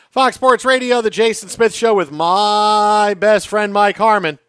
Fox 0.09 0.35
Sports 0.35 0.65
Radio, 0.65 1.01
the 1.01 1.09
Jason 1.09 1.47
Smith 1.47 1.73
Show 1.73 1.93
with 1.93 2.11
my 2.11 3.15
best 3.17 3.47
friend 3.47 3.71
Mike 3.71 3.97
Harmon. 3.97 4.39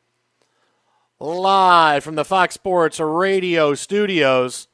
Live 1.22 2.02
from 2.02 2.16
the 2.16 2.24
Fox 2.24 2.54
Sports 2.54 2.98
Radio 2.98 3.76
studios. 3.76 4.66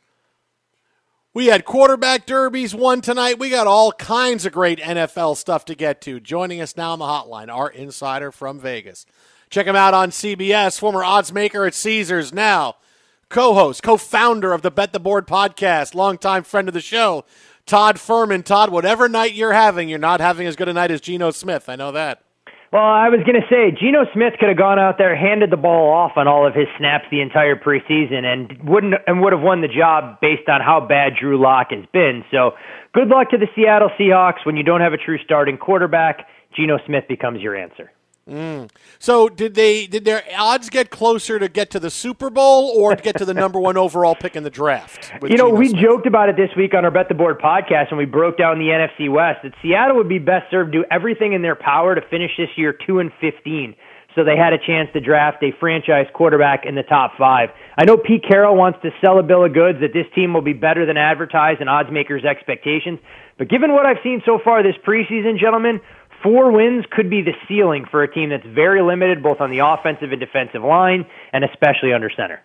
We 1.35 1.49
had 1.49 1.67
quarterback 1.67 2.25
derbies 2.25 2.75
one 2.75 3.03
tonight. 3.03 3.39
We 3.39 3.51
got 3.51 3.67
all 3.67 3.93
kinds 3.93 4.47
of 4.47 4.55
great 4.55 4.79
NFL 4.79 5.37
stuff 5.37 5.67
to 5.67 5.75
get 5.75 6.01
to. 6.01 6.21
Joining 6.21 6.63
us 6.63 6.75
now 6.75 6.93
on 6.93 7.01
the 7.01 7.05
hotline, 7.05 7.55
our 7.55 7.69
insider 7.69 8.33
from 8.33 8.59
Vegas. 8.59 9.05
Check 9.51 9.67
him 9.67 9.77
out 9.77 9.93
on 9.93 10.09
CBS, 10.09 10.81
former 10.81 11.05
odds 11.05 11.35
maker 11.35 11.67
at 11.67 11.75
Caesars, 11.75 12.33
now 12.33 12.77
co 13.29 13.53
host, 13.53 13.83
co 13.83 13.99
founder 13.99 14.55
of 14.55 14.63
the 14.63 14.71
Bet 14.71 14.95
the 14.95 15.01
Board 15.01 15.27
podcast, 15.27 15.95
longtime 15.95 16.45
friend 16.45 16.67
of 16.67 16.73
the 16.73 16.81
show, 16.81 17.27
Todd 17.67 17.97
Fuhrman. 17.97 18.43
Todd, 18.43 18.71
whatever 18.71 19.07
night 19.07 19.35
you're 19.35 19.53
having, 19.53 19.91
you're 19.91 19.99
not 19.99 20.23
having 20.23 20.47
as 20.47 20.57
good 20.57 20.71
a 20.71 20.73
night 20.73 20.91
as 20.91 21.03
Geno 21.03 21.31
Smith. 21.31 21.69
I 21.69 21.77
know 21.77 21.93
that. 21.93 22.23
Well, 22.71 22.85
I 22.85 23.09
was 23.09 23.21
going 23.25 23.41
to 23.41 23.49
say 23.49 23.73
Geno 23.73 24.05
Smith 24.13 24.35
could 24.39 24.51
have 24.51 24.59
gone 24.59 24.79
out 24.79 24.99
there, 24.99 25.17
handed 25.17 25.51
the 25.51 25.57
ball 25.57 25.89
off 25.89 26.13
on 26.17 26.29
all 26.29 26.47
of 26.47 26.55
his 26.55 26.67
snaps 26.77 27.07
the 27.11 27.23
entire 27.23 27.57
preseason, 27.57 28.25
and 28.25 28.69
wouldn't 28.69 28.95
and 29.07 29.23
would 29.23 29.33
have 29.33 29.41
won 29.41 29.63
the 29.63 29.69
job 29.69 30.21
based 30.21 30.49
on 30.51 30.61
how 30.61 30.85
bad 30.87 31.15
Drew 31.19 31.41
Lock 31.41 31.69
has 31.71 31.87
been. 31.95 32.25
So, 32.31 32.53
good 32.93 33.09
luck 33.09 33.31
to 33.31 33.39
the 33.39 33.49
Seattle 33.57 33.89
Seahawks. 33.99 34.45
When 34.45 34.59
you 34.59 34.65
don't 34.65 34.83
have 34.83 34.93
a 34.93 34.99
true 34.99 35.17
starting 35.25 35.57
quarterback, 35.57 36.27
Geno 36.55 36.79
Smith 36.85 37.05
becomes 37.09 37.41
your 37.41 37.57
answer. 37.57 37.91
Mm. 38.29 38.71
So 38.99 39.29
did 39.29 39.55
they 39.55 39.87
did 39.87 40.05
their 40.05 40.23
odds 40.37 40.69
get 40.69 40.91
closer 40.91 41.39
to 41.39 41.49
get 41.49 41.71
to 41.71 41.81
the 41.81 41.91
Super 41.91 42.29
Bowl 42.29 42.73
or 42.77 42.95
to 42.95 43.03
get 43.03 43.17
to 43.17 43.25
the 43.25 43.33
number 43.33 43.59
one 43.59 43.77
overall 43.77 44.15
pick 44.15 44.37
in 44.37 44.43
the 44.43 44.51
draft? 44.51 45.11
You 45.23 45.37
know, 45.37 45.49
we 45.49 45.69
Smith? 45.71 45.83
joked 45.83 46.07
about 46.07 46.29
it 46.29 46.37
this 46.37 46.51
week 46.57 46.75
on 46.75 46.85
our 46.85 46.91
Bet 46.91 47.09
the 47.09 47.15
Board 47.15 47.39
podcast, 47.39 47.89
and 47.89 47.97
we 47.99 48.05
broke 48.05 48.37
down 48.37 48.59
the 48.59 48.67
NFC 48.67 49.11
West. 49.11 49.41
That 49.43 49.53
Seattle 49.63 49.97
would 49.97 50.09
be 50.09 50.19
best 50.19 50.51
served 50.51 50.73
to 50.73 50.83
do 50.83 50.85
everything 50.91 51.33
in 51.33 51.41
their 51.41 51.57
power 51.57 51.95
to 51.95 52.03
finish 52.11 52.33
this 52.37 52.51
year 52.57 52.77
two 52.87 52.99
and 52.99 53.11
fifteen, 53.19 53.75
so 54.15 54.25
they 54.25 54.37
had 54.37 54.53
a 54.53 54.59
chance 54.59 54.91
to 54.93 55.01
draft 55.01 55.43
a 55.43 55.53
franchise 55.59 56.07
quarterback 56.13 56.67
in 56.67 56.75
the 56.75 56.83
top 56.83 57.13
five. 57.17 57.49
I 57.79 57.85
know 57.87 57.97
Pete 57.97 58.25
Carroll 58.29 58.57
wants 58.57 58.79
to 58.83 58.91
sell 59.03 59.19
a 59.19 59.23
bill 59.23 59.45
of 59.45 59.55
goods 59.55 59.81
that 59.81 59.95
this 59.95 60.07
team 60.15 60.35
will 60.35 60.43
be 60.43 60.53
better 60.53 60.85
than 60.85 60.99
advertised 60.99 61.61
and 61.61 61.71
odds 61.71 61.91
makers' 61.91 62.25
expectations. 62.25 62.99
But 63.39 63.49
given 63.49 63.73
what 63.73 63.87
I've 63.87 64.03
seen 64.03 64.21
so 64.27 64.39
far 64.43 64.63
this 64.63 64.75
preseason, 64.85 65.39
gentlemen, 65.39 65.81
Four 66.23 66.51
wins 66.51 66.85
could 66.91 67.09
be 67.09 67.23
the 67.23 67.35
ceiling 67.47 67.87
for 67.91 68.03
a 68.03 68.13
team 68.13 68.31
that's 68.31 68.47
very 68.47 68.83
limited 68.83 69.23
both 69.23 69.41
on 69.41 69.51
the 69.51 69.59
offensive 69.59 70.11
and 70.11 70.21
defensive 70.21 70.63
line, 70.63 71.07
and 71.33 71.45
especially 71.45 71.93
under 71.93 72.11
center. 72.11 72.41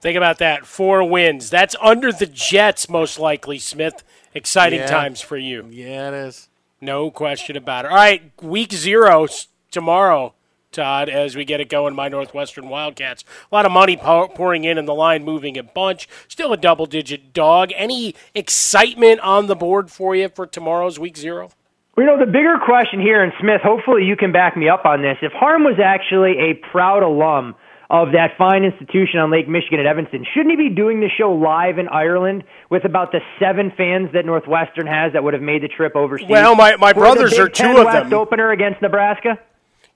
Think 0.00 0.16
about 0.16 0.38
that. 0.38 0.66
Four 0.66 1.08
wins. 1.08 1.48
That's 1.48 1.74
under 1.80 2.12
the 2.12 2.26
Jets, 2.26 2.90
most 2.90 3.18
likely, 3.18 3.58
Smith. 3.58 4.04
Exciting 4.34 4.80
yeah. 4.80 4.86
times 4.86 5.22
for 5.22 5.38
you. 5.38 5.66
Yeah, 5.70 6.08
it 6.08 6.14
is. 6.14 6.48
No 6.80 7.10
question 7.10 7.56
about 7.56 7.86
it. 7.86 7.90
All 7.90 7.96
right, 7.96 8.30
week 8.42 8.72
zero 8.72 9.26
tomorrow, 9.70 10.34
Todd, 10.70 11.08
as 11.08 11.34
we 11.34 11.46
get 11.46 11.60
it 11.60 11.70
going, 11.70 11.94
my 11.94 12.08
Northwestern 12.08 12.68
Wildcats. 12.68 13.24
A 13.50 13.54
lot 13.54 13.64
of 13.64 13.72
money 13.72 13.96
pouring 13.96 14.64
in 14.64 14.76
and 14.76 14.86
the 14.86 14.94
line 14.94 15.24
moving 15.24 15.56
a 15.56 15.62
bunch. 15.62 16.06
Still 16.28 16.52
a 16.52 16.58
double 16.58 16.84
digit 16.84 17.32
dog. 17.32 17.72
Any 17.74 18.14
excitement 18.34 19.20
on 19.20 19.46
the 19.46 19.56
board 19.56 19.90
for 19.90 20.14
you 20.14 20.28
for 20.28 20.46
tomorrow's 20.46 20.98
week 20.98 21.16
zero? 21.16 21.52
You 21.96 22.06
know, 22.06 22.18
the 22.18 22.26
bigger 22.26 22.58
question 22.64 23.00
here, 23.00 23.22
and 23.22 23.32
Smith, 23.40 23.60
hopefully 23.62 24.04
you 24.04 24.16
can 24.16 24.32
back 24.32 24.56
me 24.56 24.68
up 24.68 24.84
on 24.84 25.00
this. 25.02 25.16
If 25.22 25.32
Harm 25.32 25.62
was 25.62 25.78
actually 25.82 26.50
a 26.50 26.54
proud 26.72 27.04
alum 27.04 27.54
of 27.88 28.12
that 28.12 28.36
fine 28.36 28.64
institution 28.64 29.20
on 29.20 29.30
Lake 29.30 29.48
Michigan 29.48 29.78
at 29.78 29.86
Evanston, 29.86 30.26
shouldn't 30.34 30.58
he 30.58 30.68
be 30.68 30.74
doing 30.74 30.98
the 30.98 31.08
show 31.08 31.32
live 31.32 31.78
in 31.78 31.86
Ireland 31.88 32.42
with 32.68 32.84
about 32.84 33.12
the 33.12 33.20
seven 33.38 33.70
fans 33.76 34.10
that 34.12 34.26
Northwestern 34.26 34.88
has 34.88 35.12
that 35.12 35.22
would 35.22 35.34
have 35.34 35.42
made 35.42 35.62
the 35.62 35.68
trip 35.68 35.94
overseas? 35.94 36.28
Well, 36.28 36.56
my, 36.56 36.74
my 36.76 36.92
brothers 36.92 37.38
are 37.38 37.48
two 37.48 37.76
of 37.76 37.84
West 37.84 38.10
them. 38.10 38.12
opener 38.12 38.50
against 38.50 38.82
Nebraska? 38.82 39.38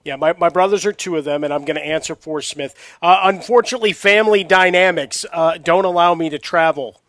Yeah, 0.05 0.15
my, 0.15 0.35
my 0.35 0.51
brothers 0.51 0.87
are 0.87 0.93
two 0.93 1.17
of 1.17 1.25
them, 1.25 1.43
and 1.43 1.53
I'm 1.53 1.65
going 1.65 1.77
to 1.77 1.85
answer 1.85 2.15
for 2.15 2.41
Smith. 2.41 2.77
Uh, 3.03 3.23
unfortunately, 3.25 3.93
family 3.93 4.45
dynamics 4.45 5.27
uh, 5.33 5.59
don't 5.59 5.85
allow 5.85 6.15
me 6.15 6.31
to 6.31 6.39
travel 6.39 7.01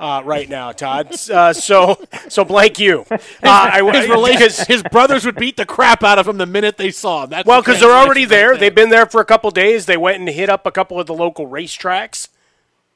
uh, 0.00 0.22
right 0.24 0.48
now, 0.48 0.72
Todd. 0.72 1.12
Uh, 1.30 1.52
so, 1.52 2.02
so 2.28 2.44
blank 2.44 2.80
you. 2.80 3.04
Uh, 3.42 3.70
I, 3.72 3.92
his, 3.92 4.08
relations, 4.08 4.58
his 4.66 4.82
brothers 4.82 5.24
would 5.24 5.36
beat 5.36 5.56
the 5.56 5.64
crap 5.64 6.02
out 6.02 6.18
of 6.18 6.28
him 6.28 6.36
the 6.36 6.46
minute 6.46 6.76
they 6.76 6.90
saw 6.90 7.24
him. 7.24 7.30
That's 7.30 7.46
well, 7.46 7.60
because 7.60 7.80
they're 7.80 7.90
already 7.90 8.24
there. 8.26 8.56
They've 8.56 8.74
been 8.74 8.90
there 8.90 9.06
for 9.06 9.20
a 9.20 9.24
couple 9.24 9.50
days. 9.50 9.86
They 9.86 9.96
went 9.96 10.18
and 10.18 10.28
hit 10.28 10.48
up 10.48 10.66
a 10.66 10.70
couple 10.70 11.00
of 11.00 11.06
the 11.06 11.14
local 11.14 11.48
racetracks 11.48 12.28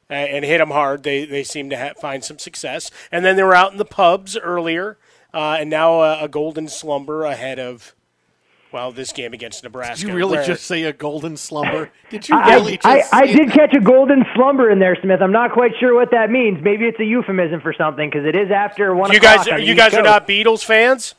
and 0.09 0.45
hit 0.45 0.59
them 0.59 0.71
hard. 0.71 1.03
They 1.03 1.25
they 1.25 1.45
seem 1.45 1.71
to 1.71 1.79
ha- 1.79 1.95
find 2.01 2.23
some 2.23 2.39
success. 2.39 2.91
And 3.11 3.25
then 3.25 3.37
they 3.37 3.43
were 3.43 3.55
out 3.55 3.73
in 3.73 3.79
the 3.79 3.85
pubs 3.85 4.37
earlier, 4.37 4.99
uh, 5.33 5.57
and 5.61 5.71
now 5.71 6.03
a, 6.03 6.25
a 6.25 6.29
golden 6.29 6.69
slumber 6.69 7.25
ahead 7.25 7.59
of 7.59 7.95
well, 8.75 8.91
this 8.91 9.13
game 9.13 9.33
against 9.33 9.63
Nebraska. 9.63 10.05
Did 10.05 10.09
you 10.11 10.17
really 10.17 10.37
where, 10.37 10.45
just 10.45 10.65
say 10.65 10.83
a 10.83 10.93
golden 10.93 11.37
slumber? 11.37 11.93
Did 12.11 12.29
you 12.29 12.37
really 12.37 12.81
I, 12.83 12.99
just 12.99 13.15
I, 13.15 13.21
I 13.21 13.27
did 13.27 13.53
catch 13.53 13.73
a 13.73 13.81
golden 13.81 14.25
slumber 14.35 14.69
in 14.69 14.81
there, 14.81 14.99
Smith. 15.01 15.23
I'm 15.23 15.31
not 15.31 15.53
quite 15.53 15.71
sure 15.79 15.95
what 15.95 16.11
that 16.11 16.29
means. 16.29 16.61
Maybe 16.61 16.87
it's 16.87 16.99
a 16.99 17.05
euphemism 17.05 17.61
for 17.61 17.73
something 17.73 18.11
because 18.11 18.27
it 18.27 18.35
is 18.35 18.51
after 18.51 18.93
one 18.93 19.13
you 19.13 19.19
o'clock. 19.19 19.47
Guys, 19.47 19.65
you 19.65 19.77
guys 19.77 19.95
are 19.95 20.03
not 20.03 20.27
Beatles 20.27 20.65
fans? 20.65 21.15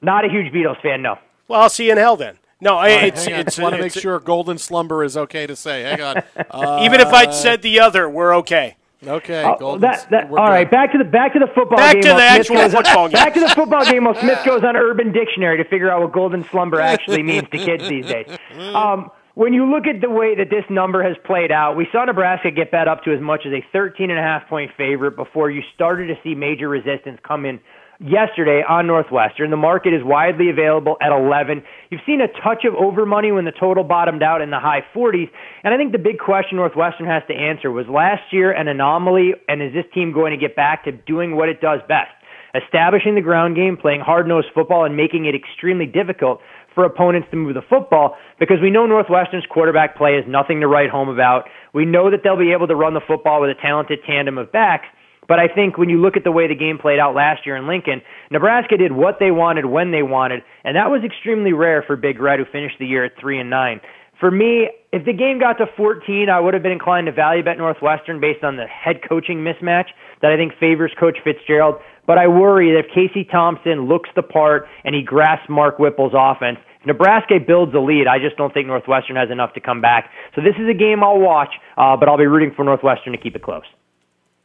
Not 0.00 0.24
a 0.24 0.28
huge 0.28 0.52
Beatles 0.52 0.82
fan, 0.82 1.02
no. 1.02 1.18
Well, 1.46 1.60
I'll 1.60 1.70
see 1.70 1.86
you 1.86 1.92
in 1.92 1.98
hell 1.98 2.16
then. 2.16 2.36
No, 2.60 2.74
right, 2.74 3.04
it's. 3.04 3.28
it's 3.28 3.60
I 3.60 3.62
want 3.62 3.76
to 3.76 3.80
make 3.80 3.92
sure 3.92 4.18
golden 4.18 4.58
slumber 4.58 5.04
is 5.04 5.16
okay 5.16 5.46
to 5.46 5.54
say. 5.54 5.82
Hang 5.82 6.00
on. 6.00 6.22
Uh, 6.50 6.80
Even 6.84 7.00
if 7.00 7.08
I'd 7.12 7.32
said 7.32 7.62
the 7.62 7.78
other, 7.78 8.08
we're 8.08 8.34
okay. 8.38 8.74
Okay, 9.04 9.42
oh, 9.60 9.78
that, 9.78 10.08
that, 10.10 10.30
all 10.30 10.36
right, 10.36 10.70
back 10.70 10.92
to 10.92 10.98
the 10.98 11.04
back 11.04 11.32
to 11.32 11.40
the 11.40 11.48
football 11.48 11.78
back 11.78 11.94
game. 11.94 12.02
to 12.02 12.08
the 12.08 12.22
actual 12.22 12.68
football 12.68 13.08
game. 13.08 13.14
Back 13.14 13.34
to 13.34 13.40
the 13.40 13.48
football 13.48 13.84
game. 13.84 14.04
While 14.04 14.14
Smith 14.14 14.38
goes 14.46 14.62
on 14.62 14.76
Urban 14.76 15.12
Dictionary 15.12 15.56
to 15.56 15.64
figure 15.68 15.90
out 15.90 16.02
what 16.02 16.12
golden 16.12 16.44
slumber 16.50 16.80
actually 16.94 17.22
means 17.24 17.48
to 17.50 17.58
kids 17.58 17.88
these 17.88 18.06
days. 18.06 18.26
Um, 18.74 19.10
when 19.34 19.54
you 19.54 19.68
look 19.68 19.86
at 19.86 20.00
the 20.00 20.10
way 20.10 20.36
that 20.36 20.50
this 20.50 20.64
number 20.70 21.02
has 21.02 21.16
played 21.24 21.50
out, 21.50 21.76
we 21.76 21.88
saw 21.90 22.04
Nebraska 22.04 22.50
get 22.50 22.70
bet 22.70 22.86
up 22.86 23.02
to 23.04 23.12
as 23.12 23.20
much 23.20 23.40
as 23.46 23.52
a 23.52 23.64
13 23.72 24.10
and 24.10 24.18
a 24.18 24.22
half 24.22 24.46
point 24.48 24.70
favorite 24.76 25.16
before 25.16 25.50
you 25.50 25.62
started 25.74 26.06
to 26.06 26.14
see 26.22 26.34
major 26.34 26.68
resistance 26.68 27.18
come 27.26 27.44
in 27.44 27.58
yesterday 28.00 28.62
on 28.68 28.86
Northwestern. 28.86 29.50
The 29.50 29.56
market 29.56 29.94
is 29.94 30.02
widely 30.04 30.50
available 30.50 30.96
at 31.00 31.12
11. 31.12 31.62
You've 31.90 32.00
seen 32.06 32.20
a 32.20 32.28
touch 32.42 32.64
of 32.64 32.74
over 32.74 33.06
money 33.06 33.32
when 33.32 33.44
the 33.44 33.52
total 33.52 33.84
bottomed 33.84 34.22
out 34.22 34.40
in 34.40 34.50
the 34.50 34.58
high 34.58 34.84
40s. 34.94 35.30
And 35.64 35.72
I 35.72 35.76
think 35.76 35.92
the 35.92 35.98
big 35.98 36.18
question 36.18 36.56
Northwestern 36.56 37.06
has 37.06 37.22
to 37.28 37.34
answer 37.34 37.70
was 37.70 37.86
last 37.86 38.32
year 38.32 38.52
an 38.52 38.68
anomaly, 38.68 39.34
and 39.48 39.62
is 39.62 39.72
this 39.72 39.84
team 39.94 40.12
going 40.12 40.32
to 40.32 40.38
get 40.38 40.56
back 40.56 40.84
to 40.84 40.92
doing 40.92 41.36
what 41.36 41.48
it 41.48 41.60
does 41.60 41.80
best? 41.88 42.10
Establishing 42.54 43.14
the 43.14 43.22
ground 43.22 43.56
game, 43.56 43.78
playing 43.80 44.00
hard 44.00 44.28
nosed 44.28 44.48
football, 44.54 44.84
and 44.84 44.96
making 44.96 45.24
it 45.24 45.34
extremely 45.34 45.86
difficult 45.86 46.40
for 46.74 46.84
opponents 46.84 47.28
to 47.30 47.36
move 47.36 47.54
the 47.54 47.62
football 47.68 48.16
because 48.38 48.58
we 48.62 48.70
know 48.70 48.86
Northwestern's 48.86 49.44
quarterback 49.50 49.96
play 49.96 50.14
is 50.14 50.24
nothing 50.26 50.60
to 50.60 50.66
write 50.66 50.90
home 50.90 51.08
about. 51.08 51.44
We 51.72 51.84
know 51.84 52.10
that 52.10 52.20
they'll 52.24 52.38
be 52.38 52.52
able 52.52 52.68
to 52.68 52.76
run 52.76 52.94
the 52.94 53.00
football 53.06 53.40
with 53.40 53.50
a 53.50 53.60
talented 53.60 54.00
tandem 54.06 54.38
of 54.38 54.52
backs. 54.52 54.86
But 55.28 55.38
I 55.38 55.48
think 55.48 55.78
when 55.78 55.88
you 55.88 56.00
look 56.00 56.16
at 56.16 56.24
the 56.24 56.32
way 56.32 56.48
the 56.48 56.54
game 56.54 56.78
played 56.78 56.98
out 56.98 57.14
last 57.14 57.46
year 57.46 57.56
in 57.56 57.66
Lincoln, 57.66 58.02
Nebraska 58.30 58.76
did 58.76 58.92
what 58.92 59.18
they 59.20 59.30
wanted 59.30 59.66
when 59.66 59.92
they 59.92 60.02
wanted, 60.02 60.42
and 60.64 60.76
that 60.76 60.90
was 60.90 61.02
extremely 61.04 61.52
rare 61.52 61.82
for 61.86 61.96
Big 61.96 62.20
Red, 62.20 62.40
who 62.40 62.44
finished 62.44 62.76
the 62.78 62.86
year 62.86 63.04
at 63.04 63.12
three 63.20 63.38
and 63.38 63.48
nine. 63.48 63.80
For 64.18 64.30
me, 64.30 64.70
if 64.92 65.04
the 65.04 65.12
game 65.12 65.40
got 65.40 65.54
to 65.54 65.66
14, 65.76 66.28
I 66.28 66.38
would 66.38 66.54
have 66.54 66.62
been 66.62 66.70
inclined 66.70 67.06
to 67.06 67.12
value 67.12 67.42
bet 67.42 67.58
Northwestern 67.58 68.20
based 68.20 68.44
on 68.44 68.56
the 68.56 68.66
head 68.66 69.00
coaching 69.08 69.38
mismatch 69.38 69.90
that 70.20 70.30
I 70.30 70.36
think 70.36 70.52
favors 70.60 70.92
Coach 70.98 71.18
Fitzgerald. 71.24 71.76
But 72.06 72.18
I 72.18 72.28
worry 72.28 72.70
that 72.70 72.86
if 72.86 72.94
Casey 72.94 73.24
Thompson 73.24 73.86
looks 73.88 74.10
the 74.14 74.22
part 74.22 74.68
and 74.84 74.94
he 74.94 75.02
grasps 75.02 75.48
Mark 75.48 75.78
Whipple's 75.78 76.12
offense, 76.14 76.58
Nebraska 76.86 77.38
builds 77.44 77.74
a 77.74 77.80
lead, 77.80 78.06
I 78.06 78.18
just 78.18 78.36
don't 78.36 78.54
think 78.54 78.66
Northwestern 78.66 79.16
has 79.16 79.30
enough 79.30 79.54
to 79.54 79.60
come 79.60 79.80
back. 79.80 80.10
So 80.34 80.40
this 80.40 80.54
is 80.54 80.68
a 80.68 80.74
game 80.74 81.02
I'll 81.02 81.18
watch, 81.18 81.54
uh, 81.76 81.96
but 81.96 82.08
I'll 82.08 82.18
be 82.18 82.26
rooting 82.26 82.52
for 82.54 82.64
Northwestern 82.64 83.12
to 83.12 83.18
keep 83.18 83.34
it 83.34 83.42
close. 83.42 83.66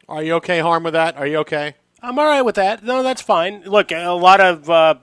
Are 0.09 0.23
you 0.23 0.35
okay, 0.35 0.59
Harm, 0.59 0.83
with 0.83 0.93
that? 0.93 1.17
Are 1.17 1.27
you 1.27 1.37
okay? 1.39 1.75
I'm 2.01 2.17
all 2.17 2.25
right 2.25 2.41
with 2.41 2.55
that. 2.55 2.81
No, 2.83 3.03
that's 3.03 3.21
fine. 3.21 3.63
Look, 3.63 3.91
a 3.91 4.11
lot 4.11 4.39
of 4.39 4.69
uh, 4.69 4.95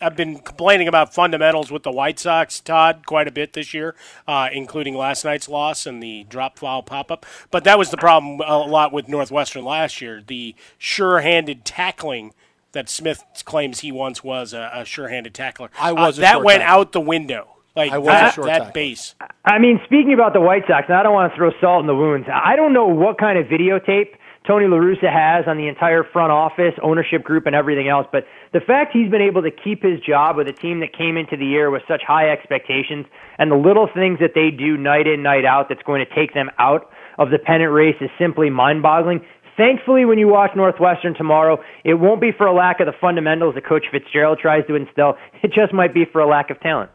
I've 0.00 0.16
been 0.16 0.38
complaining 0.38 0.86
about 0.86 1.14
fundamentals 1.14 1.72
with 1.72 1.82
the 1.82 1.90
White 1.90 2.18
Sox, 2.18 2.60
Todd, 2.60 3.06
quite 3.06 3.26
a 3.26 3.32
bit 3.32 3.54
this 3.54 3.74
year, 3.74 3.96
uh, 4.28 4.48
including 4.52 4.94
last 4.94 5.24
night's 5.24 5.48
loss 5.48 5.86
and 5.86 6.02
the 6.02 6.24
drop 6.28 6.58
foul 6.58 6.82
pop 6.82 7.10
up. 7.10 7.26
But 7.50 7.64
that 7.64 7.78
was 7.78 7.90
the 7.90 7.96
problem 7.96 8.40
a 8.46 8.58
lot 8.58 8.92
with 8.92 9.08
Northwestern 9.08 9.64
last 9.64 10.00
year. 10.00 10.22
The 10.24 10.54
sure-handed 10.78 11.64
tackling 11.64 12.32
that 12.70 12.88
Smith 12.88 13.24
claims 13.44 13.80
he 13.80 13.90
once 13.90 14.22
was 14.22 14.52
a, 14.52 14.70
a 14.74 14.84
sure-handed 14.84 15.34
tackler. 15.34 15.70
I 15.80 15.92
was 15.92 16.18
uh, 16.18 16.22
that 16.22 16.42
went 16.44 16.60
tackler. 16.60 16.78
out 16.78 16.92
the 16.92 17.00
window. 17.00 17.48
Like 17.74 17.90
I 17.90 17.98
was 17.98 18.08
that, 18.08 18.30
a 18.30 18.34
short 18.34 18.46
that 18.46 18.58
tackler. 18.58 18.72
base. 18.72 19.14
I 19.44 19.58
mean, 19.58 19.80
speaking 19.86 20.12
about 20.12 20.34
the 20.34 20.40
White 20.40 20.64
Sox, 20.68 20.84
and 20.88 20.96
I 20.96 21.02
don't 21.02 21.14
want 21.14 21.32
to 21.32 21.36
throw 21.36 21.50
salt 21.60 21.80
in 21.80 21.86
the 21.86 21.96
wounds. 21.96 22.28
I 22.32 22.54
don't 22.54 22.74
know 22.74 22.86
what 22.86 23.18
kind 23.18 23.38
of 23.38 23.46
videotape 23.46 24.16
Tony 24.46 24.66
La 24.66 24.76
Russa 24.76 25.06
has 25.06 25.46
on 25.46 25.56
the 25.56 25.68
entire 25.68 26.02
front 26.02 26.32
office, 26.32 26.74
ownership 26.82 27.22
group, 27.22 27.46
and 27.46 27.54
everything 27.54 27.88
else. 27.88 28.06
But 28.10 28.26
the 28.52 28.60
fact 28.60 28.90
he's 28.92 29.10
been 29.10 29.22
able 29.22 29.42
to 29.42 29.50
keep 29.50 29.82
his 29.82 30.00
job 30.00 30.36
with 30.36 30.48
a 30.48 30.52
team 30.52 30.80
that 30.80 30.92
came 30.92 31.16
into 31.16 31.36
the 31.36 31.46
year 31.46 31.70
with 31.70 31.82
such 31.86 32.02
high 32.02 32.28
expectations 32.28 33.06
and 33.38 33.50
the 33.50 33.56
little 33.56 33.88
things 33.92 34.18
that 34.18 34.32
they 34.34 34.50
do 34.50 34.76
night 34.76 35.06
in, 35.06 35.22
night 35.22 35.44
out 35.44 35.68
that's 35.68 35.82
going 35.82 36.04
to 36.04 36.14
take 36.14 36.34
them 36.34 36.50
out 36.58 36.90
of 37.18 37.30
the 37.30 37.38
pennant 37.38 37.72
race 37.72 37.94
is 38.00 38.10
simply 38.18 38.50
mind 38.50 38.82
boggling. 38.82 39.20
Thankfully, 39.56 40.04
when 40.04 40.18
you 40.18 40.26
watch 40.26 40.50
Northwestern 40.56 41.14
tomorrow, 41.14 41.58
it 41.84 41.94
won't 41.94 42.20
be 42.20 42.32
for 42.36 42.46
a 42.46 42.54
lack 42.54 42.80
of 42.80 42.86
the 42.86 42.94
fundamentals 43.00 43.54
that 43.54 43.66
Coach 43.66 43.84
Fitzgerald 43.92 44.38
tries 44.40 44.66
to 44.66 44.74
instill. 44.74 45.14
It 45.42 45.52
just 45.52 45.72
might 45.72 45.92
be 45.92 46.04
for 46.10 46.20
a 46.20 46.26
lack 46.26 46.50
of 46.50 46.58
talent. 46.60 46.90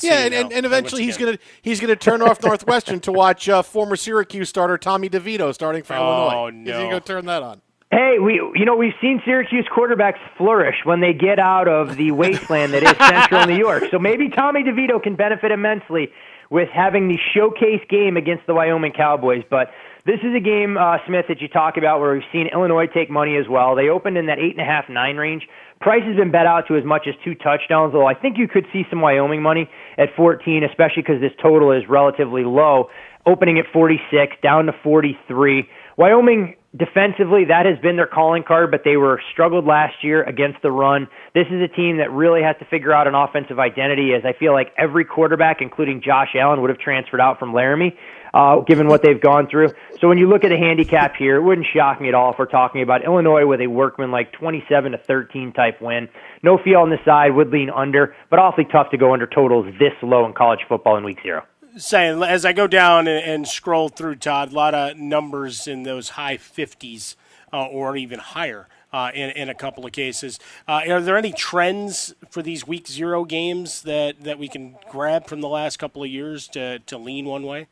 Yeah, 0.00 0.24
and, 0.24 0.34
and, 0.34 0.52
and 0.52 0.66
eventually 0.66 1.02
he's 1.04 1.16
gonna 1.16 1.38
he's 1.62 1.80
gonna 1.80 1.96
turn 1.96 2.22
off 2.22 2.42
Northwestern 2.42 3.00
to 3.00 3.12
watch 3.12 3.48
uh, 3.48 3.62
former 3.62 3.96
Syracuse 3.96 4.48
starter 4.48 4.78
Tommy 4.78 5.08
DeVito 5.08 5.52
starting 5.52 5.82
for 5.82 5.94
Illinois. 5.94 6.10
Oh, 6.10 6.48
Illinois. 6.48 6.58
He's 6.58 6.66
no. 6.66 6.82
gonna 6.82 6.90
go 6.90 6.98
turn 7.00 7.26
that 7.26 7.42
on. 7.42 7.60
Hey, 7.90 8.18
we 8.18 8.34
you 8.54 8.64
know 8.64 8.74
we've 8.74 8.94
seen 9.02 9.20
Syracuse 9.24 9.66
quarterbacks 9.70 10.18
flourish 10.38 10.76
when 10.84 11.00
they 11.00 11.12
get 11.12 11.38
out 11.38 11.68
of 11.68 11.96
the 11.96 12.10
wasteland 12.12 12.72
that 12.72 12.82
is 12.82 12.96
Central 12.96 13.46
New 13.46 13.58
York. 13.58 13.84
So 13.90 13.98
maybe 13.98 14.30
Tommy 14.30 14.62
DeVito 14.62 15.02
can 15.02 15.14
benefit 15.14 15.50
immensely 15.50 16.10
with 16.52 16.68
having 16.68 17.08
the 17.08 17.16
showcase 17.34 17.80
game 17.88 18.18
against 18.18 18.46
the 18.46 18.52
Wyoming 18.52 18.92
Cowboys. 18.92 19.42
But 19.48 19.72
this 20.04 20.20
is 20.22 20.36
a 20.36 20.40
game, 20.40 20.76
uh, 20.76 20.98
Smith, 21.06 21.24
that 21.28 21.40
you 21.40 21.48
talk 21.48 21.78
about 21.78 21.98
where 21.98 22.12
we've 22.12 22.28
seen 22.30 22.48
Illinois 22.52 22.86
take 22.92 23.08
money 23.08 23.38
as 23.38 23.48
well. 23.48 23.74
They 23.74 23.88
opened 23.88 24.18
in 24.18 24.26
that 24.26 24.38
eight 24.38 24.52
and 24.52 24.60
a 24.60 24.64
half, 24.64 24.84
nine 24.90 25.16
range. 25.16 25.48
Price 25.80 26.02
has 26.04 26.14
been 26.14 26.30
bet 26.30 26.44
out 26.44 26.68
to 26.68 26.76
as 26.76 26.84
much 26.84 27.08
as 27.08 27.14
two 27.24 27.34
touchdowns, 27.34 27.94
though 27.94 28.06
I 28.06 28.12
think 28.12 28.36
you 28.36 28.48
could 28.48 28.66
see 28.70 28.84
some 28.90 29.00
Wyoming 29.00 29.40
money 29.40 29.66
at 29.96 30.10
14, 30.14 30.62
especially 30.62 31.02
because 31.02 31.22
this 31.22 31.32
total 31.40 31.72
is 31.72 31.88
relatively 31.88 32.44
low, 32.44 32.90
opening 33.24 33.58
at 33.58 33.64
46, 33.72 34.36
down 34.42 34.66
to 34.66 34.72
43. 34.84 35.66
Wyoming 35.96 36.56
defensively, 36.76 37.44
that 37.46 37.66
has 37.66 37.78
been 37.80 37.96
their 37.96 38.06
calling 38.06 38.42
card, 38.42 38.70
but 38.70 38.80
they 38.84 38.96
were 38.96 39.20
struggled 39.32 39.66
last 39.66 40.02
year 40.02 40.22
against 40.22 40.62
the 40.62 40.70
run. 40.70 41.06
This 41.34 41.46
is 41.50 41.60
a 41.60 41.68
team 41.68 41.98
that 41.98 42.10
really 42.10 42.42
has 42.42 42.56
to 42.60 42.64
figure 42.64 42.92
out 42.92 43.06
an 43.06 43.14
offensive 43.14 43.58
identity, 43.58 44.14
as 44.14 44.24
I 44.24 44.32
feel 44.32 44.52
like 44.52 44.72
every 44.78 45.04
quarterback, 45.04 45.60
including 45.60 46.02
Josh 46.02 46.30
Allen, 46.34 46.62
would 46.62 46.70
have 46.70 46.78
transferred 46.78 47.20
out 47.20 47.38
from 47.38 47.52
Laramie 47.52 47.96
uh, 48.34 48.60
given 48.60 48.88
what 48.88 49.02
they've 49.02 49.20
gone 49.20 49.48
through. 49.48 49.68
So 50.00 50.08
when 50.08 50.18
you 50.18 50.28
look 50.28 50.44
at 50.44 50.48
the 50.48 50.56
handicap 50.56 51.14
here, 51.16 51.36
it 51.36 51.42
wouldn't 51.42 51.66
shock 51.74 52.00
me 52.00 52.08
at 52.08 52.14
all 52.14 52.32
if 52.32 52.38
we're 52.38 52.46
talking 52.46 52.82
about 52.82 53.04
Illinois 53.04 53.46
with 53.46 53.60
a 53.60 53.66
workman 53.66 54.10
like 54.10 54.32
27 54.32 54.92
to 54.92 54.98
13 54.98 55.52
type 55.52 55.80
win. 55.80 56.08
No 56.42 56.58
feel 56.58 56.80
on 56.80 56.90
the 56.90 56.98
side, 57.04 57.34
would 57.34 57.50
lean 57.50 57.70
under, 57.70 58.14
but 58.30 58.38
awfully 58.38 58.66
tough 58.70 58.90
to 58.90 58.96
go 58.96 59.12
under 59.12 59.26
totals 59.26 59.66
this 59.78 59.92
low 60.02 60.26
in 60.26 60.32
college 60.32 60.60
football 60.68 60.96
in 60.96 61.04
week 61.04 61.18
zero. 61.22 61.44
Saying 61.76 62.22
as 62.22 62.44
I 62.44 62.52
go 62.52 62.66
down 62.66 63.08
and, 63.08 63.24
and 63.24 63.48
scroll 63.48 63.88
through, 63.88 64.16
Todd, 64.16 64.52
a 64.52 64.54
lot 64.54 64.74
of 64.74 64.96
numbers 64.96 65.66
in 65.66 65.84
those 65.84 66.10
high 66.10 66.36
50s 66.36 67.16
uh, 67.52 67.66
or 67.66 67.96
even 67.96 68.18
higher. 68.18 68.68
Uh, 68.94 69.10
in, 69.14 69.30
in 69.30 69.48
a 69.48 69.54
couple 69.54 69.86
of 69.86 69.92
cases. 69.92 70.38
Uh, 70.68 70.82
are 70.86 71.00
there 71.00 71.16
any 71.16 71.32
trends 71.32 72.14
for 72.28 72.42
these 72.42 72.66
week 72.66 72.86
zero 72.86 73.24
games 73.24 73.80
that, 73.84 74.22
that 74.22 74.38
we 74.38 74.48
can 74.48 74.76
grab 74.90 75.26
from 75.26 75.40
the 75.40 75.48
last 75.48 75.78
couple 75.78 76.02
of 76.02 76.10
years 76.10 76.46
to, 76.46 76.78
to 76.80 76.98
lean 76.98 77.24
one 77.24 77.42
way? 77.44 77.68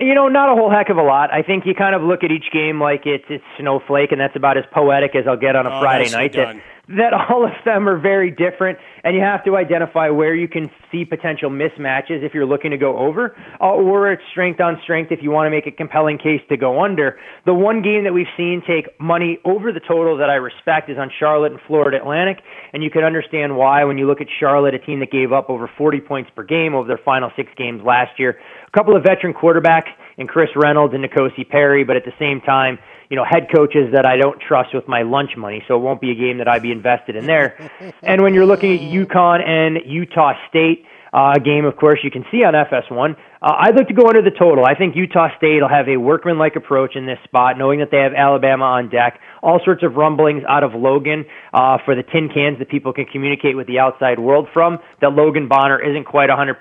You 0.00 0.14
know, 0.14 0.26
not 0.26 0.50
a 0.50 0.56
whole 0.56 0.70
heck 0.70 0.88
of 0.88 0.96
a 0.96 1.02
lot. 1.02 1.32
I 1.32 1.42
think 1.42 1.64
you 1.64 1.74
kind 1.74 1.94
of 1.94 2.02
look 2.02 2.24
at 2.24 2.32
each 2.32 2.50
game 2.52 2.80
like 2.80 3.02
it's 3.06 3.24
it's 3.28 3.44
snowflake, 3.60 4.10
and 4.10 4.20
that's 4.20 4.34
about 4.34 4.58
as 4.58 4.64
poetic 4.72 5.14
as 5.14 5.24
I'll 5.28 5.36
get 5.36 5.54
on 5.54 5.66
a 5.66 5.76
oh, 5.76 5.80
Friday 5.80 6.10
night. 6.10 6.32
That, 6.32 6.56
that 6.88 7.12
all 7.14 7.44
of 7.44 7.52
them 7.64 7.88
are 7.88 7.98
very 7.98 8.30
different, 8.30 8.78
and 9.02 9.14
you 9.14 9.22
have 9.22 9.44
to 9.44 9.56
identify 9.56 10.10
where 10.10 10.34
you 10.34 10.48
can 10.48 10.70
see 10.92 11.04
potential 11.04 11.50
mismatches 11.50 12.22
if 12.22 12.34
you're 12.34 12.46
looking 12.46 12.70
to 12.70 12.76
go 12.76 12.98
over, 12.98 13.36
uh, 13.60 13.64
or 13.64 14.12
it's 14.12 14.22
strength 14.30 14.60
on 14.60 14.78
strength 14.82 15.10
if 15.10 15.20
you 15.22 15.30
want 15.30 15.46
to 15.46 15.50
make 15.50 15.66
a 15.66 15.70
compelling 15.70 16.18
case 16.18 16.42
to 16.48 16.56
go 16.56 16.82
under. 16.84 17.18
The 17.46 17.54
one 17.54 17.82
game 17.82 18.04
that 18.04 18.12
we've 18.12 18.26
seen 18.36 18.62
take 18.66 18.88
money 19.00 19.38
over 19.44 19.72
the 19.72 19.80
total 19.80 20.18
that 20.18 20.28
I 20.28 20.34
respect 20.34 20.90
is 20.90 20.98
on 20.98 21.10
Charlotte 21.18 21.52
and 21.52 21.60
Florida 21.66 21.96
Atlantic, 21.96 22.42
and 22.72 22.82
you 22.82 22.90
can 22.90 23.02
understand 23.02 23.56
why 23.56 23.84
when 23.84 23.96
you 23.96 24.06
look 24.06 24.20
at 24.20 24.26
Charlotte, 24.38 24.74
a 24.74 24.78
team 24.78 25.00
that 25.00 25.10
gave 25.10 25.32
up 25.32 25.48
over 25.48 25.70
40 25.78 26.00
points 26.00 26.30
per 26.36 26.42
game 26.42 26.74
over 26.74 26.86
their 26.86 27.00
final 27.02 27.30
six 27.36 27.50
games 27.56 27.82
last 27.84 28.18
year. 28.18 28.38
A 28.66 28.70
couple 28.76 28.96
of 28.96 29.02
veteran 29.02 29.32
quarterbacks 29.32 29.90
in 30.18 30.26
Chris 30.26 30.50
Reynolds 30.54 30.94
and 30.94 31.04
N'Kosi 31.04 31.48
Perry, 31.48 31.84
but 31.84 31.96
at 31.96 32.04
the 32.04 32.12
same 32.18 32.40
time, 32.40 32.78
you 33.10 33.16
know, 33.16 33.24
head 33.24 33.48
coaches 33.54 33.92
that 33.92 34.06
I 34.06 34.16
don't 34.16 34.40
trust 34.40 34.74
with 34.74 34.88
my 34.88 35.02
lunch 35.02 35.36
money, 35.36 35.62
so 35.68 35.76
it 35.76 35.80
won't 35.80 36.00
be 36.00 36.10
a 36.10 36.14
game 36.14 36.38
that 36.38 36.48
I'd 36.48 36.62
be 36.62 36.72
invested 36.72 37.16
in 37.16 37.26
there. 37.26 37.70
and 38.02 38.22
when 38.22 38.34
you're 38.34 38.46
looking 38.46 38.74
at 38.74 38.80
UConn 38.80 39.46
and 39.46 39.78
Utah 39.86 40.34
State, 40.48 40.86
uh, 41.14 41.38
game, 41.38 41.64
of 41.64 41.76
course, 41.76 42.00
you 42.02 42.10
can 42.10 42.24
see 42.32 42.42
on 42.42 42.54
FS1. 42.54 43.14
Uh, 43.40 43.52
I'd 43.60 43.76
like 43.76 43.86
to 43.86 43.94
go 43.94 44.08
under 44.08 44.20
the 44.20 44.32
total. 44.36 44.64
I 44.64 44.74
think 44.74 44.96
Utah 44.96 45.28
State 45.36 45.62
will 45.62 45.68
have 45.68 45.88
a 45.88 45.96
workmanlike 45.96 46.56
approach 46.56 46.96
in 46.96 47.06
this 47.06 47.18
spot, 47.22 47.56
knowing 47.56 47.78
that 47.78 47.92
they 47.92 47.98
have 47.98 48.12
Alabama 48.14 48.64
on 48.64 48.88
deck. 48.88 49.20
All 49.40 49.60
sorts 49.64 49.84
of 49.84 49.94
rumblings 49.94 50.42
out 50.48 50.64
of 50.64 50.74
Logan 50.74 51.24
uh, 51.52 51.78
for 51.84 51.94
the 51.94 52.02
tin 52.02 52.30
cans 52.34 52.58
that 52.58 52.68
people 52.68 52.92
can 52.92 53.04
communicate 53.04 53.56
with 53.56 53.68
the 53.68 53.78
outside 53.78 54.18
world 54.18 54.48
from. 54.52 54.80
That 55.02 55.12
Logan 55.12 55.46
Bonner 55.46 55.78
isn't 55.78 56.04
quite 56.04 56.30
100%. 56.30 56.56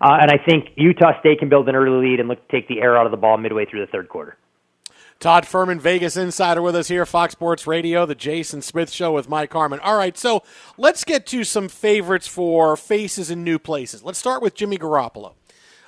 Uh, 0.00 0.18
and 0.20 0.32
I 0.32 0.38
think 0.44 0.70
Utah 0.74 1.20
State 1.20 1.38
can 1.38 1.48
build 1.48 1.68
an 1.68 1.76
early 1.76 2.08
lead 2.08 2.18
and 2.18 2.28
look 2.28 2.44
to 2.44 2.52
take 2.52 2.66
the 2.66 2.80
air 2.80 2.98
out 2.98 3.06
of 3.06 3.12
the 3.12 3.18
ball 3.18 3.38
midway 3.38 3.66
through 3.66 3.86
the 3.86 3.92
third 3.92 4.08
quarter. 4.08 4.36
Todd 5.18 5.44
Fuhrman, 5.44 5.80
Vegas 5.80 6.16
Insider, 6.16 6.60
with 6.60 6.76
us 6.76 6.88
here, 6.88 7.06
Fox 7.06 7.32
Sports 7.32 7.66
Radio, 7.66 8.04
the 8.04 8.14
Jason 8.14 8.60
Smith 8.60 8.90
Show 8.90 9.12
with 9.12 9.30
Mike 9.30 9.52
Harmon. 9.52 9.80
All 9.80 9.96
right, 9.96 10.16
so 10.16 10.42
let's 10.76 11.04
get 11.04 11.26
to 11.28 11.42
some 11.42 11.68
favorites 11.68 12.28
for 12.28 12.76
faces 12.76 13.30
in 13.30 13.42
new 13.42 13.58
places. 13.58 14.02
Let's 14.02 14.18
start 14.18 14.42
with 14.42 14.54
Jimmy 14.54 14.76
Garoppolo. 14.76 15.32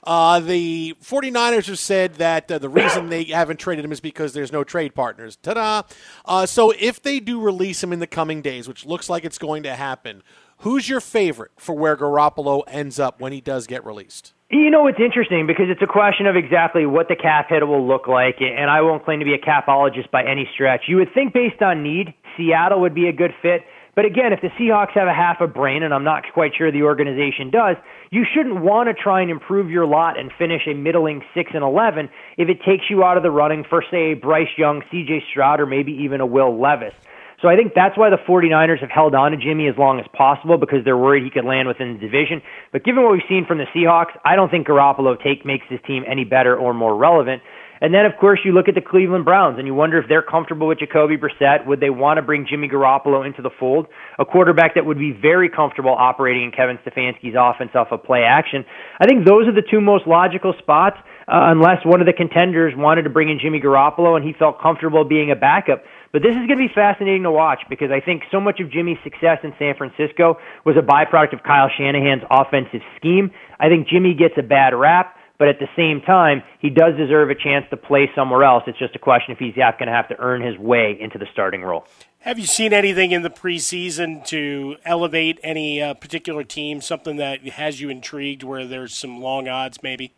Uh, 0.03 0.41
the 0.41 0.95
49ers 1.03 1.67
have 1.67 1.79
said 1.79 2.15
that 2.15 2.51
uh, 2.51 2.59
the 2.59 2.71
reason 2.71 3.11
they 3.11 3.25
haven't 3.25 3.59
traded 3.59 3.85
him 3.85 3.93
is 3.93 4.01
because 4.01 4.33
there's 4.33 4.53
no 4.53 4.65
trade 4.65 4.95
partners. 4.95 5.37
Ta 5.37 5.55
da! 5.55 5.83
Uh, 6.25 6.47
so 6.47 6.73
if 6.79 7.03
they 7.03 7.21
do 7.21 7.39
release 7.39 7.83
him 7.83 7.93
in 7.93 7.99
the 7.99 8.07
coming 8.07 8.41
days, 8.41 8.67
which 8.67 8.87
looks 8.87 9.11
like 9.11 9.27
it's 9.27 9.37
going 9.37 9.63
to 9.65 9.75
happen, 9.75 10.23
who's 10.59 10.89
your 10.89 11.01
favorite 11.01 11.51
for 11.59 11.75
where 11.75 11.97
Garoppolo 11.99 12.63
ends 12.67 12.99
up 12.99 13.21
when 13.21 13.33
he 13.33 13.43
does 13.43 13.67
get 13.67 13.85
released? 13.85 14.33
You 14.51 14.71
know, 14.71 14.87
it's 14.87 14.99
interesting 14.99 15.47
because 15.47 15.67
it's 15.69 15.83
a 15.83 15.87
question 15.87 16.27
of 16.27 16.35
exactly 16.35 16.87
what 16.87 17.09
the 17.09 17.17
cap 17.17 17.51
hit 17.51 17.67
will 17.69 17.87
look 17.87 18.09
like, 18.09 18.41
and 18.41 18.71
I 18.71 18.81
won't 18.81 19.05
claim 19.05 19.19
to 19.19 19.27
be 19.27 19.35
a 19.35 19.39
capologist 19.39 20.11
by 20.11 20.25
any 20.25 20.49
stretch. 20.55 20.85
You 20.89 20.97
would 20.97 21.13
think, 21.13 21.35
based 21.35 21.61
on 21.61 21.83
need, 21.83 22.15
Seattle 22.35 22.81
would 22.81 22.95
be 22.95 23.09
a 23.09 23.13
good 23.13 23.33
fit. 23.43 23.65
But 23.95 24.07
again, 24.07 24.33
if 24.33 24.41
the 24.41 24.49
Seahawks 24.59 24.93
have 24.93 25.07
a 25.07 25.13
half 25.13 25.43
a 25.43 25.47
brain, 25.47 25.83
and 25.83 25.93
I'm 25.93 26.05
not 26.05 26.23
quite 26.33 26.53
sure 26.57 26.73
the 26.73 26.85
organization 26.85 27.51
does, 27.51 27.77
you 28.11 28.25
shouldn't 28.25 28.63
want 28.63 28.89
to 28.89 28.95
try 28.95 29.21
and 29.21 29.31
improve 29.31 29.71
your 29.71 29.85
lot 29.85 30.19
and 30.19 30.31
finish 30.39 30.63
a 30.67 30.73
middling 30.73 31.21
six 31.35 31.51
and 31.53 31.63
eleven 31.63 32.09
if 32.39 32.49
it 32.49 32.63
takes 32.65 32.85
you 32.89 33.05
out 33.05 33.19
of 33.19 33.23
the 33.23 33.31
running 33.31 33.65
for 33.69 33.85
say 33.91 34.15
Bryce 34.15 34.57
Young, 34.57 34.83
C.J. 34.91 35.25
Stroud, 35.31 35.61
or 35.61 35.67
maybe 35.67 35.93
even 35.93 36.23
a 36.23 36.27
Will 36.27 36.59
Levis. 36.59 36.95
So 37.41 37.47
I 37.47 37.55
think 37.55 37.73
that's 37.75 37.97
why 37.97 38.11
the 38.11 38.19
49ers 38.19 38.81
have 38.81 38.91
held 38.91 39.15
on 39.15 39.31
to 39.31 39.37
Jimmy 39.37 39.69
as 39.69 39.79
long 39.79 40.01
as 40.01 40.07
possible 40.13 40.59
because 40.59 40.85
they're 40.85 40.97
worried 40.99 41.23
he 41.23 41.31
could 41.31 41.45
land 41.45 41.69
within 41.69 41.95
the 41.95 42.01
division. 42.01 42.43
But 42.73 42.85
given 42.85 43.05
what 43.05 43.13
we've 43.13 43.29
seen 43.29 43.47
from 43.47 43.59
the 43.59 43.67
Seahawks, 43.75 44.11
I 44.25 44.35
don't 44.35 44.51
think 44.51 44.67
Garoppolo 44.67 45.15
take 45.23 45.47
makes 45.47 45.65
this 45.71 45.81
team 45.87 46.03
any 46.07 46.25
better 46.25 46.57
or 46.57 46.75
more 46.75 46.97
relevant. 46.97 47.43
And 47.81 47.95
then, 47.95 48.07
of 48.07 48.13
course, 48.19 48.41
you 48.45 48.53
look 48.53 48.69
at 48.69 48.75
the 48.75 48.81
Cleveland 48.81 49.25
Browns 49.25 49.59
and 49.59 49.67
you 49.67 49.75
wonder 49.75 49.99
if 49.99 50.09
they're 50.09 50.23
comfortable 50.23 50.67
with 50.67 50.81
Jacoby 50.81 51.17
Brissett. 51.17 51.67
Would 51.67 51.79
they 51.81 51.91
want 51.91 52.19
to 52.19 52.23
bring 52.23 52.47
Jimmy 52.49 52.69
Garoppolo 52.69 53.25
into 53.25 53.41
the 53.41 53.51
fold? 53.59 53.87
A 54.19 54.25
quarterback 54.25 54.75
that 54.75 54.85
would 54.85 54.99
be 54.99 55.13
very 55.13 55.49
comfortable 55.49 55.95
operating 55.97 56.45
in 56.45 56.51
Kevin 56.51 56.79
Stefanski's 56.79 57.37
offense 57.39 57.71
off 57.75 57.89
of 57.93 58.03
play 58.03 58.25
action. 58.25 58.65
I 58.99 59.07
think 59.07 59.27
those 59.27 59.47
are 59.47 59.55
the 59.55 59.63
two 59.63 59.81
most 59.81 60.07
logical 60.07 60.55
spots, 60.59 60.97
uh, 61.29 61.55
unless 61.55 61.85
one 61.85 62.01
of 62.01 62.07
the 62.07 62.13
contenders 62.13 62.75
wanted 62.77 63.03
to 63.03 63.11
bring 63.11 63.31
in 63.31 63.39
Jimmy 63.39 63.61
Garoppolo 63.61 64.17
and 64.17 64.27
he 64.27 64.33
felt 64.33 64.61
comfortable 64.61 65.05
being 65.05 65.31
a 65.31 65.37
backup. 65.37 65.85
But 66.13 66.23
this 66.23 66.33
is 66.33 66.47
going 66.47 66.57
to 66.59 66.69
be 66.69 66.73
fascinating 66.75 67.25
to 67.25 67.31
watch 67.31 67.61
because 67.69 67.91
I 67.91 68.01
think 68.01 68.23
so 68.31 68.41
much 68.41 68.61
of 68.61 68.71
Jimmy's 68.71 68.99
success 69.05 69.39
in 69.43 69.53
San 69.59 69.75
Francisco 69.77 70.39
was 70.65 70.77
a 70.77 70.83
byproduct 70.83 71.35
of 71.35 71.43
Kyle 71.43 71.69
Shanahan's 71.77 72.23
offensive 72.31 72.81
scheme. 72.97 73.31
I 73.61 73.69
think 73.69 73.89
Jimmy 73.89 74.15
gets 74.15 74.35
a 74.39 74.43
bad 74.43 74.75
rap, 74.75 75.17
but 75.39 75.49
at 75.49 75.59
the 75.59 75.69
same 75.77 76.01
time, 76.01 76.43
he 76.61 76.71
does 76.71 76.97
deserve 76.97 77.31
a 77.31 77.35
chance 77.35 77.67
to 77.71 77.77
play 77.77 78.11
somewhere 78.15 78.43
else. 78.43 78.65
It's 78.67 78.79
just 78.79 78.97
a 78.97 78.99
question 78.99 79.33
if 79.33 79.39
he's 79.39 79.55
going 79.55 79.87
to 79.87 79.93
have 79.93 80.09
to 80.09 80.19
earn 80.19 80.43
his 80.43 80.57
way 80.59 80.97
into 80.99 81.19
the 81.19 81.27
starting 81.33 81.63
role. 81.63 81.87
Have 82.21 82.39
you 82.39 82.47
seen 82.47 82.73
anything 82.73 83.13
in 83.13 83.23
the 83.23 83.31
preseason 83.31 84.25
to 84.27 84.77
elevate 84.85 85.39
any 85.45 85.81
uh, 85.81 85.95
particular 85.95 86.43
team, 86.43 86.81
something 86.81 87.17
that 87.17 87.47
has 87.51 87.81
you 87.81 87.91
intrigued 87.91 88.43
where 88.43 88.67
there's 88.67 88.95
some 88.95 89.21
long 89.21 89.47
odds 89.47 89.83
maybe? 89.83 90.15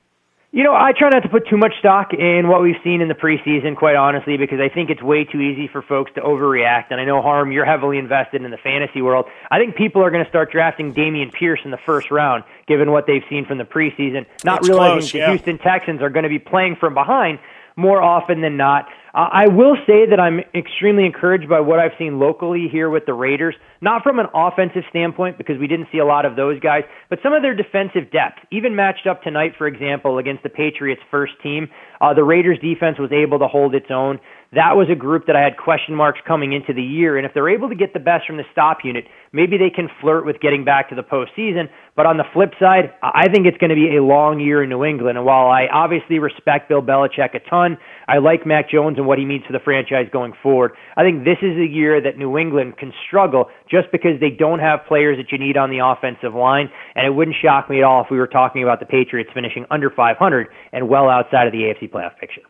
You 0.52 0.64
know, 0.64 0.74
I 0.74 0.90
try 0.90 1.10
not 1.10 1.22
to 1.22 1.28
put 1.28 1.46
too 1.46 1.56
much 1.56 1.74
stock 1.78 2.12
in 2.12 2.48
what 2.48 2.60
we've 2.60 2.80
seen 2.82 3.00
in 3.00 3.06
the 3.06 3.14
preseason, 3.14 3.76
quite 3.76 3.94
honestly, 3.94 4.36
because 4.36 4.58
I 4.58 4.68
think 4.68 4.90
it's 4.90 5.00
way 5.00 5.22
too 5.22 5.40
easy 5.40 5.68
for 5.68 5.80
folks 5.80 6.10
to 6.16 6.20
overreact. 6.22 6.86
And 6.90 7.00
I 7.00 7.04
know, 7.04 7.22
Harm, 7.22 7.52
you're 7.52 7.64
heavily 7.64 7.98
invested 7.98 8.42
in 8.42 8.50
the 8.50 8.56
fantasy 8.56 9.00
world. 9.00 9.26
I 9.48 9.60
think 9.60 9.76
people 9.76 10.02
are 10.02 10.10
going 10.10 10.24
to 10.24 10.28
start 10.28 10.50
drafting 10.50 10.92
Dameon 10.92 11.32
Pierce 11.32 11.60
in 11.64 11.70
the 11.70 11.78
first 11.86 12.10
round, 12.10 12.42
given 12.66 12.90
what 12.90 13.06
they've 13.06 13.22
seen 13.30 13.46
from 13.46 13.58
the 13.58 13.64
preseason, 13.64 14.26
not 14.44 14.58
It's 14.58 14.68
realizing 14.68 14.98
close, 14.98 15.12
the 15.12 15.18
yeah. 15.18 15.30
Houston 15.30 15.58
Texans 15.58 16.02
are 16.02 16.10
going 16.10 16.24
to 16.24 16.28
be 16.28 16.40
playing 16.40 16.74
from 16.74 16.94
behind 16.94 17.38
more 17.76 18.02
often 18.02 18.40
than 18.40 18.56
not. 18.56 18.86
Uh, 19.12 19.26
I 19.32 19.48
will 19.48 19.76
say 19.86 20.06
that 20.08 20.20
I'm 20.20 20.40
extremely 20.54 21.04
encouraged 21.04 21.48
by 21.48 21.58
what 21.58 21.80
I've 21.80 21.96
seen 21.98 22.20
locally 22.20 22.68
here 22.70 22.88
with 22.88 23.06
the 23.06 23.14
Raiders, 23.14 23.56
not 23.80 24.02
from 24.04 24.20
an 24.20 24.26
offensive 24.34 24.84
standpoint 24.88 25.36
because 25.36 25.58
we 25.58 25.66
didn't 25.66 25.88
see 25.90 25.98
a 25.98 26.04
lot 26.04 26.24
of 26.24 26.36
those 26.36 26.60
guys, 26.60 26.84
but 27.08 27.18
some 27.22 27.32
of 27.32 27.42
their 27.42 27.54
defensive 27.54 28.12
depth. 28.12 28.38
Even 28.52 28.76
matched 28.76 29.08
up 29.08 29.22
tonight, 29.22 29.54
for 29.58 29.66
example, 29.66 30.18
against 30.18 30.44
the 30.44 30.48
Patriots' 30.48 31.02
first 31.10 31.32
team, 31.42 31.68
uh, 32.00 32.14
the 32.14 32.22
Raiders' 32.22 32.58
defense 32.60 32.98
was 32.98 33.10
able 33.10 33.40
to 33.40 33.48
hold 33.48 33.74
its 33.74 33.90
own. 33.90 34.20
That 34.52 34.76
was 34.76 34.88
a 34.90 34.96
group 34.96 35.26
that 35.26 35.36
I 35.36 35.42
had 35.42 35.56
question 35.56 35.94
marks 35.94 36.20
coming 36.26 36.52
into 36.52 36.72
the 36.72 36.82
year, 36.82 37.16
and 37.16 37.26
if 37.26 37.34
they're 37.34 37.50
able 37.50 37.68
to 37.68 37.74
get 37.74 37.92
the 37.92 38.00
best 38.00 38.26
from 38.26 38.36
the 38.36 38.44
stop 38.52 38.78
unit, 38.84 39.06
maybe 39.32 39.58
they 39.58 39.70
can 39.70 39.88
flirt 40.00 40.26
with 40.26 40.40
getting 40.40 40.64
back 40.64 40.88
to 40.90 40.94
the 40.94 41.02
postseason. 41.02 41.68
But 41.96 42.06
on 42.06 42.16
the 42.16 42.24
flip 42.32 42.52
side, 42.58 42.92
I 43.02 43.28
think 43.28 43.46
it's 43.46 43.58
going 43.58 43.70
to 43.70 43.76
be 43.76 43.96
a 43.96 44.02
long 44.02 44.40
year 44.40 44.62
in 44.62 44.70
New 44.70 44.84
England. 44.84 45.18
And 45.18 45.26
while 45.26 45.48
I 45.48 45.66
obviously 45.72 46.18
respect 46.18 46.68
Bill 46.68 46.82
Belichick 46.82 47.34
a 47.34 47.40
ton, 47.50 47.78
I 48.08 48.18
like 48.18 48.46
Mac 48.46 48.70
Jones 48.70 48.98
and 48.98 49.06
what 49.06 49.18
he 49.18 49.24
means 49.24 49.44
for 49.46 49.52
the 49.52 49.60
franchise 49.60 50.06
going 50.12 50.32
forward. 50.42 50.72
I 50.96 51.02
think 51.02 51.24
this 51.24 51.38
is 51.42 51.56
a 51.58 51.66
year 51.66 52.00
that 52.00 52.18
New 52.18 52.38
England 52.38 52.78
can 52.78 52.92
struggle 53.06 53.50
just 53.70 53.92
because 53.92 54.18
they 54.20 54.30
don't 54.30 54.60
have 54.60 54.80
players 54.88 55.18
that 55.18 55.30
you 55.30 55.38
need 55.38 55.56
on 55.56 55.70
the 55.70 55.78
offensive 55.84 56.34
line. 56.34 56.70
And 56.94 57.06
it 57.06 57.10
wouldn't 57.10 57.36
shock 57.40 57.70
me 57.70 57.78
at 57.78 57.84
all 57.84 58.04
if 58.04 58.10
we 58.10 58.18
were 58.18 58.26
talking 58.26 58.62
about 58.62 58.80
the 58.80 58.86
Patriots 58.86 59.30
finishing 59.34 59.66
under 59.70 59.90
500 59.90 60.48
and 60.72 60.88
well 60.88 61.08
outside 61.08 61.46
of 61.46 61.52
the 61.52 61.70
AFC 61.70 61.90
playoff 61.90 62.18
picture. 62.18 62.42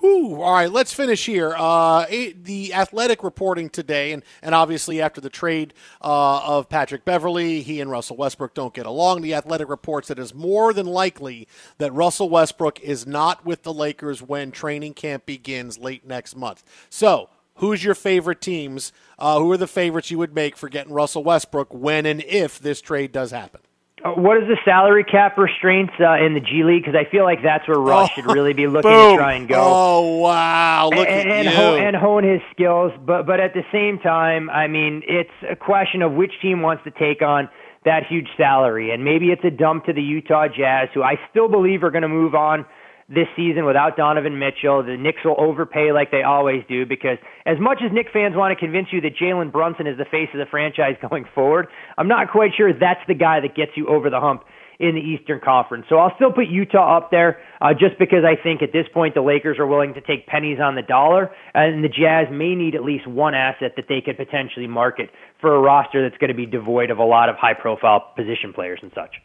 Whew. 0.00 0.40
All 0.40 0.54
right, 0.54 0.72
let's 0.72 0.94
finish 0.94 1.26
here. 1.26 1.54
Uh, 1.54 2.06
the 2.06 2.72
Athletic 2.72 3.22
reporting 3.22 3.68
today, 3.68 4.12
and, 4.12 4.22
and 4.42 4.54
obviously 4.54 5.02
after 5.02 5.20
the 5.20 5.28
trade 5.28 5.74
uh, 6.00 6.40
of 6.42 6.70
Patrick 6.70 7.04
Beverley, 7.04 7.60
he 7.60 7.82
and 7.82 7.90
Russell 7.90 8.16
Westbrook 8.16 8.54
don't 8.54 8.72
get 8.72 8.86
along. 8.86 9.20
The 9.20 9.34
Athletic 9.34 9.68
reports 9.68 10.08
that 10.08 10.18
it 10.18 10.22
is 10.22 10.34
more 10.34 10.72
than 10.72 10.86
likely 10.86 11.46
that 11.76 11.92
Russell 11.92 12.30
Westbrook 12.30 12.80
is 12.80 13.06
not 13.06 13.44
with 13.44 13.62
the 13.62 13.74
Lakers 13.74 14.22
when 14.22 14.52
training 14.52 14.94
camp 14.94 15.26
begins 15.26 15.78
late 15.78 16.06
next 16.06 16.34
month. 16.34 16.62
So, 16.88 17.28
who's 17.56 17.84
your 17.84 17.94
favorite 17.94 18.40
teams? 18.40 18.92
Uh, 19.18 19.38
who 19.38 19.52
are 19.52 19.58
the 19.58 19.66
favorites 19.66 20.10
you 20.10 20.16
would 20.16 20.34
make 20.34 20.56
for 20.56 20.70
getting 20.70 20.94
Russell 20.94 21.24
Westbrook 21.24 21.74
when 21.74 22.06
and 22.06 22.22
if 22.22 22.58
this 22.58 22.80
trade 22.80 23.12
does 23.12 23.32
happen? 23.32 23.60
Uh, 24.02 24.12
what 24.12 24.36
is 24.38 24.48
the 24.48 24.56
salary 24.64 25.04
cap 25.04 25.36
restraints 25.36 25.92
uh, 26.00 26.14
in 26.24 26.34
the 26.34 26.40
G 26.40 26.64
League? 26.64 26.82
Because 26.84 26.94
I 26.98 27.10
feel 27.10 27.24
like 27.24 27.42
that's 27.42 27.68
where 27.68 27.78
Russ 27.78 28.08
oh, 28.10 28.14
should 28.14 28.26
really 28.26 28.54
be 28.54 28.66
looking 28.68 28.90
boom. 28.90 29.12
to 29.12 29.16
try 29.16 29.34
and 29.34 29.46
go. 29.46 29.56
Oh 29.58 30.16
wow! 30.18 30.88
Look 30.88 31.06
and, 31.08 31.30
and. 31.30 31.48
Hone, 31.48 31.82
and 31.82 31.96
hone 31.96 32.24
his 32.24 32.40
skills, 32.52 32.92
but 33.04 33.26
but 33.26 33.40
at 33.40 33.52
the 33.52 33.64
same 33.72 33.98
time, 33.98 34.48
I 34.48 34.68
mean, 34.68 35.02
it's 35.06 35.30
a 35.50 35.56
question 35.56 36.02
of 36.02 36.12
which 36.12 36.32
team 36.40 36.62
wants 36.62 36.84
to 36.84 36.90
take 36.90 37.20
on 37.22 37.48
that 37.84 38.06
huge 38.08 38.28
salary, 38.36 38.90
and 38.90 39.04
maybe 39.04 39.26
it's 39.26 39.44
a 39.44 39.50
dump 39.50 39.84
to 39.86 39.92
the 39.92 40.02
Utah 40.02 40.48
Jazz, 40.48 40.88
who 40.94 41.02
I 41.02 41.16
still 41.30 41.48
believe 41.48 41.82
are 41.82 41.90
going 41.90 42.02
to 42.02 42.08
move 42.08 42.34
on 42.34 42.64
this 43.10 43.26
season 43.34 43.64
without 43.64 43.96
Donovan 43.96 44.38
Mitchell. 44.38 44.84
The 44.84 44.96
Knicks 44.96 45.24
will 45.24 45.34
overpay 45.36 45.90
like 45.92 46.12
they 46.12 46.22
always 46.22 46.62
do 46.68 46.86
because 46.86 47.18
as 47.44 47.58
much 47.58 47.78
as 47.84 47.92
Knick 47.92 48.06
fans 48.12 48.36
want 48.36 48.56
to 48.56 48.58
convince 48.58 48.88
you 48.92 49.00
that 49.00 49.16
Jalen 49.16 49.50
Brunson 49.50 49.88
is 49.88 49.98
the 49.98 50.04
face 50.04 50.28
of 50.32 50.38
the 50.38 50.46
franchise 50.46 50.96
going 51.10 51.24
forward, 51.34 51.66
I'm 52.00 52.08
not 52.08 52.30
quite 52.30 52.52
sure 52.56 52.72
that's 52.72 53.06
the 53.06 53.14
guy 53.14 53.40
that 53.40 53.54
gets 53.54 53.72
you 53.76 53.86
over 53.86 54.08
the 54.08 54.20
hump 54.20 54.44
in 54.78 54.94
the 54.94 55.00
Eastern 55.02 55.38
Conference. 55.38 55.84
So 55.90 55.98
I'll 55.98 56.14
still 56.16 56.32
put 56.32 56.48
Utah 56.48 56.96
up 56.96 57.10
there 57.10 57.38
uh, 57.60 57.74
just 57.74 57.98
because 57.98 58.24
I 58.24 58.42
think 58.42 58.62
at 58.62 58.72
this 58.72 58.86
point 58.94 59.14
the 59.14 59.20
Lakers 59.20 59.58
are 59.58 59.66
willing 59.66 59.92
to 59.92 60.00
take 60.00 60.26
pennies 60.26 60.58
on 60.58 60.74
the 60.74 60.82
dollar, 60.82 61.30
and 61.52 61.84
the 61.84 61.90
Jazz 61.90 62.32
may 62.32 62.54
need 62.54 62.74
at 62.74 62.82
least 62.82 63.06
one 63.06 63.34
asset 63.34 63.72
that 63.76 63.84
they 63.90 64.00
could 64.00 64.16
potentially 64.16 64.66
market 64.66 65.10
for 65.42 65.54
a 65.54 65.60
roster 65.60 66.02
that's 66.02 66.18
going 66.18 66.28
to 66.28 66.34
be 66.34 66.46
devoid 66.46 66.90
of 66.90 66.96
a 66.96 67.04
lot 67.04 67.28
of 67.28 67.36
high 67.36 67.52
profile 67.52 68.14
position 68.16 68.54
players 68.54 68.80
and 68.82 68.90
such. 68.94 69.16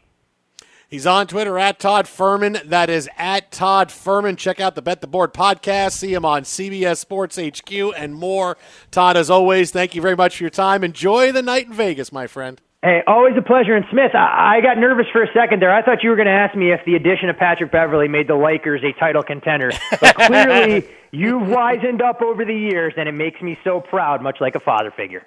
He's 0.88 1.06
on 1.06 1.26
Twitter 1.26 1.58
at 1.58 1.80
Todd 1.80 2.04
Fuhrman. 2.04 2.62
That 2.68 2.90
is 2.90 3.08
at 3.16 3.50
Todd 3.50 3.88
Fuhrman. 3.88 4.36
Check 4.36 4.60
out 4.60 4.74
the 4.74 4.82
Bet 4.82 5.00
the 5.00 5.06
Board 5.06 5.32
podcast. 5.32 5.92
See 5.92 6.12
him 6.12 6.26
on 6.26 6.42
CBS 6.42 6.98
Sports 6.98 7.38
HQ 7.38 7.72
and 7.96 8.14
more. 8.14 8.58
Todd, 8.90 9.16
as 9.16 9.30
always, 9.30 9.70
thank 9.70 9.94
you 9.94 10.02
very 10.02 10.14
much 10.14 10.36
for 10.36 10.44
your 10.44 10.50
time. 10.50 10.84
Enjoy 10.84 11.32
the 11.32 11.42
night 11.42 11.66
in 11.66 11.72
Vegas, 11.72 12.12
my 12.12 12.26
friend. 12.26 12.60
Hey, 12.82 13.02
always 13.06 13.34
a 13.36 13.42
pleasure. 13.42 13.74
And 13.74 13.84
Smith, 13.90 14.14
I, 14.14 14.58
I 14.58 14.60
got 14.60 14.78
nervous 14.78 15.06
for 15.12 15.22
a 15.22 15.32
second 15.32 15.60
there. 15.60 15.74
I 15.74 15.82
thought 15.82 16.02
you 16.02 16.10
were 16.10 16.16
going 16.16 16.26
to 16.26 16.32
ask 16.32 16.54
me 16.54 16.72
if 16.72 16.80
the 16.84 16.94
addition 16.94 17.28
of 17.28 17.36
Patrick 17.36 17.72
Beverley 17.72 18.06
made 18.06 18.28
the 18.28 18.36
Lakers 18.36 18.82
a 18.84 18.92
title 18.98 19.22
contender. 19.22 19.72
But 20.00 20.14
clearly, 20.14 20.86
you've 21.10 21.48
wizened 21.48 22.02
up 22.02 22.22
over 22.22 22.44
the 22.44 22.54
years, 22.54 22.94
and 22.96 23.08
it 23.08 23.12
makes 23.12 23.40
me 23.40 23.58
so 23.64 23.80
proud, 23.80 24.22
much 24.22 24.40
like 24.40 24.54
a 24.54 24.60
father 24.60 24.90
figure. 24.90 25.26